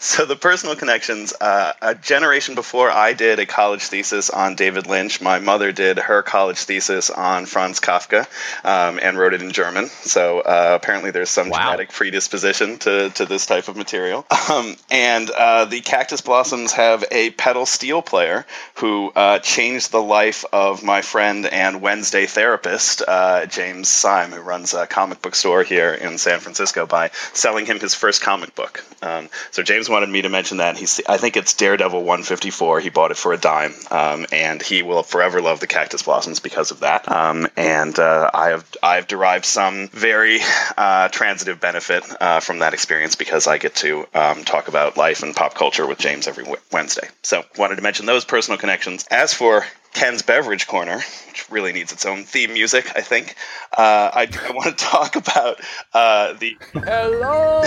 So 0.00 0.24
the 0.24 0.36
personal 0.36 0.76
connections. 0.76 1.34
Uh, 1.40 1.72
a 1.82 1.92
generation 1.92 2.54
before 2.54 2.88
I 2.88 3.14
did 3.14 3.40
a 3.40 3.46
college 3.46 3.82
thesis 3.82 4.30
on 4.30 4.54
David 4.54 4.86
Lynch, 4.86 5.20
my 5.20 5.40
mother 5.40 5.72
did 5.72 5.98
her 5.98 6.22
college 6.22 6.58
thesis 6.58 7.10
on 7.10 7.46
Franz 7.46 7.80
Kafka 7.80 8.20
um, 8.64 9.00
and 9.02 9.18
wrote 9.18 9.34
it 9.34 9.42
in 9.42 9.50
German. 9.50 9.86
So 9.86 10.38
uh, 10.38 10.78
apparently 10.80 11.10
there's 11.10 11.30
some 11.30 11.48
wow. 11.48 11.58
genetic 11.58 11.90
predisposition 11.90 12.78
to, 12.78 13.10
to 13.10 13.26
this 13.26 13.46
type 13.46 13.66
of 13.68 13.76
material. 13.76 14.24
Um, 14.48 14.76
and 14.90 15.28
uh, 15.28 15.66
the 15.66 15.82
Cactus 15.82 16.22
Blossoms 16.22 16.72
have 16.72 17.04
a 17.10 17.28
pedal 17.30 17.66
steel 17.66 18.00
player 18.00 18.46
who 18.76 19.12
uh, 19.14 19.40
changed 19.40 19.92
the 19.92 20.00
life 20.00 20.46
of 20.54 20.82
my 20.82 21.02
friend 21.02 21.44
and 21.44 21.82
Wednesday 21.82 22.24
therapist, 22.24 23.02
uh, 23.06 23.44
James 23.44 23.88
Sime, 23.90 24.30
who 24.30 24.40
runs 24.40 24.72
a 24.72 24.86
comic 24.86 25.20
book 25.20 25.34
store 25.34 25.64
here 25.64 25.92
in 25.92 26.16
San 26.16 26.40
Francisco 26.40 26.86
by 26.86 27.10
selling 27.34 27.66
him 27.66 27.78
his 27.78 27.94
first 27.94 28.22
comic 28.22 28.54
book. 28.54 28.82
Um, 29.02 29.28
so 29.50 29.62
James 29.62 29.87
wanted 29.88 30.08
me 30.08 30.22
to 30.22 30.28
mention 30.28 30.58
that. 30.58 30.76
He's, 30.76 31.00
I 31.08 31.16
think 31.16 31.36
it's 31.36 31.54
Daredevil 31.54 31.98
154. 31.98 32.80
He 32.80 32.90
bought 32.90 33.10
it 33.10 33.16
for 33.16 33.32
a 33.32 33.36
dime, 33.36 33.74
um, 33.90 34.26
and 34.32 34.62
he 34.62 34.82
will 34.82 35.02
forever 35.02 35.40
love 35.40 35.60
the 35.60 35.66
Cactus 35.66 36.02
Blossoms 36.02 36.40
because 36.40 36.70
of 36.70 36.80
that. 36.80 37.10
Um, 37.10 37.48
and 37.56 37.98
uh, 37.98 38.30
I 38.32 38.50
have 38.50 38.66
I've 38.82 39.06
derived 39.06 39.44
some 39.44 39.88
very 39.88 40.40
uh, 40.76 41.08
transitive 41.08 41.60
benefit 41.60 42.04
uh, 42.20 42.40
from 42.40 42.60
that 42.60 42.74
experience 42.74 43.16
because 43.16 43.46
I 43.46 43.58
get 43.58 43.76
to 43.76 44.06
um, 44.14 44.44
talk 44.44 44.68
about 44.68 44.96
life 44.96 45.22
and 45.22 45.34
pop 45.34 45.54
culture 45.54 45.86
with 45.86 45.98
James 45.98 46.26
every 46.26 46.44
Wednesday. 46.72 47.08
So 47.22 47.42
wanted 47.56 47.76
to 47.76 47.82
mention 47.82 48.06
those 48.06 48.24
personal 48.24 48.58
connections. 48.58 49.06
As 49.10 49.32
for 49.32 49.64
Ken's 49.92 50.22
Beverage 50.22 50.66
Corner, 50.66 50.98
which 51.28 51.50
really 51.50 51.72
needs 51.72 51.92
its 51.92 52.06
own 52.06 52.24
theme 52.24 52.52
music, 52.52 52.92
I 52.94 53.00
think. 53.00 53.34
Uh, 53.76 54.10
I, 54.14 54.28
I, 54.48 54.52
want 54.52 54.78
to 54.78 54.84
talk 54.84 55.16
about 55.16 55.60
uh, 55.92 56.34
the. 56.34 56.56
Hello! 56.72 57.62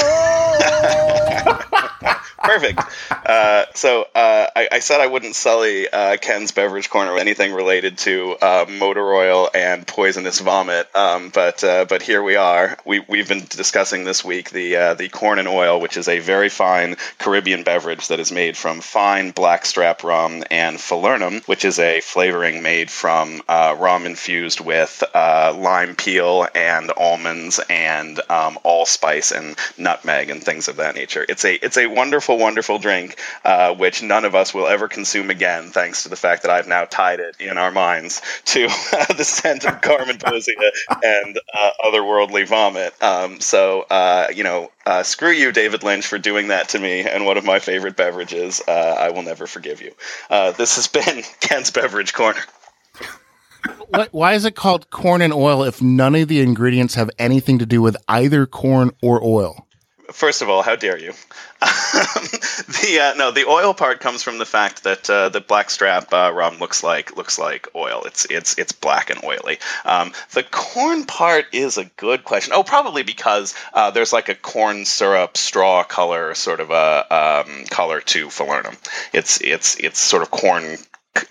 Perfect. 2.43 2.79
Uh, 3.11 3.65
so 3.75 4.01
uh, 4.15 4.47
I, 4.55 4.67
I, 4.71 4.79
said 4.79 4.99
I 4.99 5.07
wouldn't 5.07 5.35
sully 5.35 5.87
uh, 5.87 6.17
Ken's 6.17 6.51
beverage 6.51 6.89
corner 6.89 7.13
with 7.13 7.21
anything 7.21 7.53
related 7.53 7.97
to 7.99 8.35
uh, 8.41 8.65
motor 8.67 9.13
oil 9.13 9.49
and 9.53 9.85
poisonous 9.85 10.39
vomit, 10.39 10.93
um, 10.95 11.29
but 11.29 11.63
uh, 11.63 11.85
but 11.85 12.01
here 12.01 12.21
we 12.23 12.35
are. 12.35 12.77
We 12.85 12.99
we've 13.07 13.27
been 13.27 13.45
discussing 13.45 14.03
this 14.03 14.25
week 14.25 14.49
the 14.49 14.75
uh, 14.75 14.93
the 14.95 15.09
corn 15.09 15.39
and 15.39 15.47
oil, 15.47 15.79
which 15.79 15.97
is 15.97 16.07
a 16.07 16.19
very 16.19 16.49
fine 16.49 16.95
Caribbean 17.19 17.63
beverage 17.63 18.07
that 18.07 18.19
is 18.19 18.31
made 18.31 18.57
from 18.57 18.81
fine 18.81 19.31
blackstrap 19.31 20.03
rum 20.03 20.43
and 20.49 20.77
falernum, 20.77 21.47
which 21.47 21.65
is 21.65 21.79
a 21.79 22.01
flavoring 22.01 22.63
made 22.63 22.89
from 22.89 23.41
rum 23.47 24.05
infused 24.05 24.59
with 24.59 25.03
lime 25.13 25.95
peel 25.95 26.47
and 26.55 26.91
almonds 26.97 27.59
and 27.69 28.19
um, 28.29 28.57
allspice 28.63 29.31
and 29.31 29.55
nutmeg 29.77 30.29
and 30.29 30.43
things 30.43 30.67
of 30.67 30.77
that 30.77 30.95
nature. 30.95 31.25
It's 31.27 31.45
a 31.45 31.53
it's 31.53 31.77
a 31.77 31.87
wonderful, 31.87 32.30
wonderful 32.35 32.79
drink, 32.79 33.19
uh, 33.43 33.73
which 33.75 34.03
none 34.03 34.25
of 34.25 34.35
us 34.35 34.53
will 34.53 34.67
ever 34.67 34.87
consume 34.87 35.29
again, 35.29 35.71
thanks 35.71 36.03
to 36.03 36.09
the 36.09 36.15
fact 36.15 36.43
that 36.43 36.51
I've 36.51 36.67
now 36.67 36.85
tied 36.85 37.19
it 37.19 37.35
in 37.39 37.57
our 37.57 37.71
minds 37.71 38.21
to 38.45 38.65
uh, 38.93 39.13
the 39.13 39.23
scent 39.23 39.65
of 39.65 39.81
garmonbozia 39.81 40.71
and 41.03 41.39
uh, 41.53 41.71
otherworldly 41.85 42.47
vomit. 42.47 42.93
Um, 43.01 43.39
so, 43.39 43.81
uh, 43.81 44.27
you 44.33 44.43
know, 44.43 44.71
uh, 44.85 45.03
screw 45.03 45.31
you, 45.31 45.51
David 45.51 45.83
Lynch, 45.83 46.07
for 46.07 46.17
doing 46.17 46.49
that 46.49 46.69
to 46.69 46.79
me 46.79 47.01
and 47.01 47.25
one 47.25 47.37
of 47.37 47.45
my 47.45 47.59
favorite 47.59 47.95
beverages. 47.95 48.61
I 48.67 49.09
will 49.11 49.23
never 49.23 49.47
forgive 49.47 49.81
you. 49.81 49.93
this 50.29 50.75
has 50.75 50.87
been 50.87 51.23
Ken's 51.39 51.71
Beverage 51.71 52.13
Corner. 52.13 52.41
Why 54.11 54.33
is 54.33 54.45
it 54.45 54.55
called 54.55 54.89
corn 54.89 55.21
and 55.21 55.33
oil 55.33 55.63
if 55.63 55.81
none 55.81 56.15
of 56.15 56.27
the 56.27 56.41
ingredients 56.41 56.95
have 56.95 57.09
anything 57.19 57.59
to 57.59 57.65
do 57.65 57.81
with 57.81 57.97
either 58.07 58.45
corn 58.45 58.91
or 59.01 59.23
oil? 59.23 59.67
First 60.11 60.41
of 60.41 60.49
all, 60.49 60.61
how 60.61 60.75
dare 60.75 60.97
you? 60.97 61.13
the 61.61 62.99
uh, 63.01 63.17
no, 63.17 63.31
the 63.31 63.45
oil 63.47 63.73
part 63.73 63.99
comes 63.99 64.23
from 64.23 64.37
the 64.37 64.45
fact 64.45 64.83
that 64.83 65.09
uh, 65.09 65.29
the 65.29 65.41
blackstrap 65.41 66.11
uh, 66.13 66.31
rum 66.33 66.57
looks 66.59 66.83
like 66.83 67.15
looks 67.15 67.37
like 67.37 67.67
oil. 67.75 68.03
It's 68.05 68.25
it's 68.25 68.57
it's 68.57 68.71
black 68.71 69.09
and 69.09 69.23
oily. 69.23 69.59
Um, 69.85 70.13
the 70.33 70.43
corn 70.43 71.05
part 71.05 71.45
is 71.51 71.77
a 71.77 71.85
good 71.85 72.23
question. 72.23 72.53
Oh, 72.55 72.63
probably 72.63 73.03
because 73.03 73.53
uh, 73.73 73.91
there's 73.91 74.13
like 74.13 74.29
a 74.29 74.35
corn 74.35 74.85
syrup 74.85 75.37
straw 75.37 75.83
color, 75.83 76.33
sort 76.35 76.59
of 76.59 76.71
a 76.71 77.45
um, 77.45 77.65
color 77.65 78.01
to 78.01 78.27
falernum. 78.27 78.77
It's 79.13 79.39
it's 79.41 79.75
it's 79.75 79.99
sort 79.99 80.23
of 80.23 80.31
corn 80.31 80.77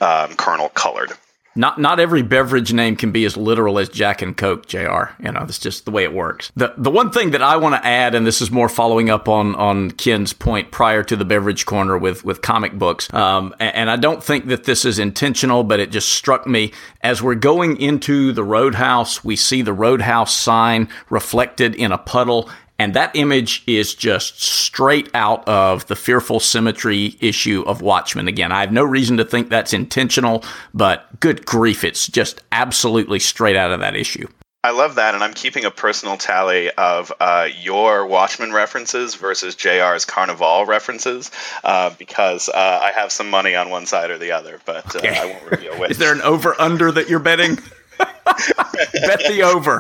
um, 0.01 0.37
kernel 0.37 0.69
colored. 0.69 1.13
Not 1.57 1.81
not 1.81 1.99
every 1.99 2.23
beverage 2.23 2.73
name 2.73 2.95
can 2.95 3.11
be 3.11 3.25
as 3.25 3.37
literal 3.37 3.79
as 3.81 3.89
Jack 3.89 4.23
and 4.23 4.37
Coke, 4.37 4.67
Jr. 4.67 5.11
You 5.19 5.33
know, 5.33 5.41
that's 5.41 5.59
just 5.59 5.85
the 5.85 5.91
way 5.91 6.05
it 6.05 6.13
works. 6.13 6.53
The 6.55 6.75
the 6.77 6.91
one 6.91 7.11
thing 7.11 7.33
that 7.33 7.43
I 7.43 7.57
want 7.57 7.75
to 7.75 7.85
add, 7.85 8.15
and 8.15 8.25
this 8.25 8.41
is 8.41 8.53
more 8.53 8.69
following 8.69 9.11
up 9.11 9.29
on 9.29 9.57
on 9.57 9.91
Ken's 9.91 10.33
point 10.33 10.71
prior 10.71 11.03
to 11.03 11.17
the 11.17 11.25
beverage 11.25 11.67
corner 11.67 11.99
with 11.99 12.25
with 12.25 12.41
comic 12.41 12.75
books, 12.75 13.13
um, 13.13 13.53
and, 13.59 13.75
and 13.75 13.91
I 13.91 13.97
don't 13.97 14.23
think 14.23 14.47
that 14.47 14.65
this 14.65 14.85
is 14.85 15.01
intentional, 15.01 15.65
but 15.65 15.81
it 15.81 15.91
just 15.91 16.11
struck 16.11 16.47
me 16.47 16.73
as 17.01 17.21
we're 17.21 17.35
going 17.35 17.81
into 17.81 18.31
the 18.33 18.45
Roadhouse. 18.45 19.25
We 19.25 19.35
see 19.35 19.63
the 19.63 19.73
Roadhouse 19.73 20.37
sign 20.37 20.89
reflected 21.09 21.75
in 21.75 21.91
a 21.91 21.99
puddle, 21.99 22.49
and 22.81 22.95
that 22.95 23.15
image 23.15 23.63
is 23.67 23.95
just 23.95 24.41
straight 24.41 25.11
out 25.13 25.47
of 25.47 25.87
the 25.89 25.95
fearful 25.95 26.41
symmetry 26.41 27.15
issue 27.21 27.63
of 27.67 27.83
Watchmen. 27.83 28.27
Again, 28.27 28.53
I 28.53 28.63
have 28.63 28.73
no 28.73 28.85
reason 28.85 29.19
to 29.19 29.25
think 29.27 29.51
that's 29.51 29.75
intentional, 29.75 30.43
but 30.73 31.21
good 31.21 31.45
grief, 31.45 31.85
it's 31.85 32.07
just 32.07 32.41
absolutely 32.51 33.19
straight 33.19 33.55
out 33.55 33.71
of 33.71 33.81
that 33.81 33.97
issue. 33.97 34.27
I 34.65 34.71
love 34.71 34.95
that, 34.95 35.15
and 35.15 35.23
I'm 35.23 35.35
keeping 35.35 35.67
a 35.67 35.71
personal 35.71 36.17
tally 36.17 36.71
of 36.71 37.13
uh, 37.21 37.49
your 37.61 38.07
Watchmen 38.07 38.51
references 38.51 39.15
versus 39.15 39.57
JR's 39.57 40.07
Carnival 40.07 40.65
references 40.65 41.31
uh, 41.63 41.91
because 41.99 42.49
uh, 42.49 42.81
I 42.83 42.93
have 42.93 43.13
some 43.13 43.29
money 43.29 43.55
on 43.55 43.69
one 43.69 43.85
side 43.85 44.11
or 44.11 44.17
the 44.17 44.33
other, 44.33 44.59
but 44.65 44.97
uh, 44.97 45.01
okay. 45.01 45.19
I 45.19 45.27
won't 45.27 45.51
reveal 45.51 45.75
which. 45.79 45.91
Is 45.91 45.99
there 45.99 46.15
an 46.15 46.23
over 46.23 46.59
under 46.59 46.91
that 46.93 47.11
you're 47.11 47.19
betting? 47.19 47.59
Bet 47.99 49.19
the 49.29 49.43
over. 49.45 49.79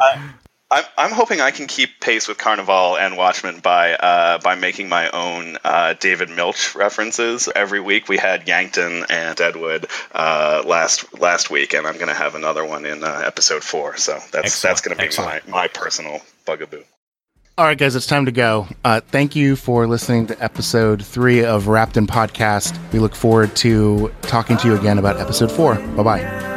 I'm, 0.70 0.84
I'm 0.96 1.10
hoping 1.10 1.40
I 1.40 1.50
can 1.50 1.66
keep 1.66 1.98
pace 2.00 2.28
with 2.28 2.38
Carnival 2.38 2.96
and 2.96 3.16
Watchmen 3.16 3.58
by 3.58 3.94
uh, 3.94 4.38
by 4.38 4.54
making 4.54 4.88
my 4.88 5.10
own 5.10 5.58
uh, 5.64 5.94
David 5.94 6.30
Milch 6.30 6.74
references 6.76 7.48
every 7.54 7.80
week. 7.80 8.08
We 8.08 8.18
had 8.18 8.46
Yankton 8.46 9.04
and 9.10 9.36
Deadwood 9.36 9.86
uh, 10.12 10.62
last 10.64 11.18
last 11.18 11.50
week, 11.50 11.74
and 11.74 11.86
I'm 11.86 11.94
going 11.94 12.08
to 12.08 12.14
have 12.14 12.34
another 12.36 12.64
one 12.64 12.86
in 12.86 13.02
uh, 13.02 13.22
episode 13.24 13.64
four. 13.64 13.96
So 13.96 14.12
that's 14.32 14.46
Excellent. 14.46 14.62
that's 14.62 14.80
going 14.80 14.96
to 14.96 15.02
be 15.02 15.06
Excellent. 15.06 15.48
my 15.48 15.62
my 15.62 15.68
personal 15.68 16.20
bugaboo. 16.46 16.82
All 17.58 17.66
right, 17.66 17.76
guys, 17.76 17.94
it's 17.94 18.06
time 18.06 18.24
to 18.24 18.32
go. 18.32 18.68
Uh, 18.84 19.00
thank 19.00 19.36
you 19.36 19.54
for 19.54 19.86
listening 19.86 20.28
to 20.28 20.42
episode 20.42 21.04
three 21.04 21.44
of 21.44 21.66
Wrapped 21.66 21.98
in 21.98 22.06
Podcast. 22.06 22.78
We 22.92 23.00
look 23.00 23.14
forward 23.14 23.54
to 23.56 24.10
talking 24.22 24.56
to 24.58 24.68
you 24.68 24.76
again 24.76 24.98
about 24.98 25.18
episode 25.18 25.50
four. 25.52 25.74
Bye 25.74 26.02
bye. 26.02 26.49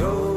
Like 0.00 0.29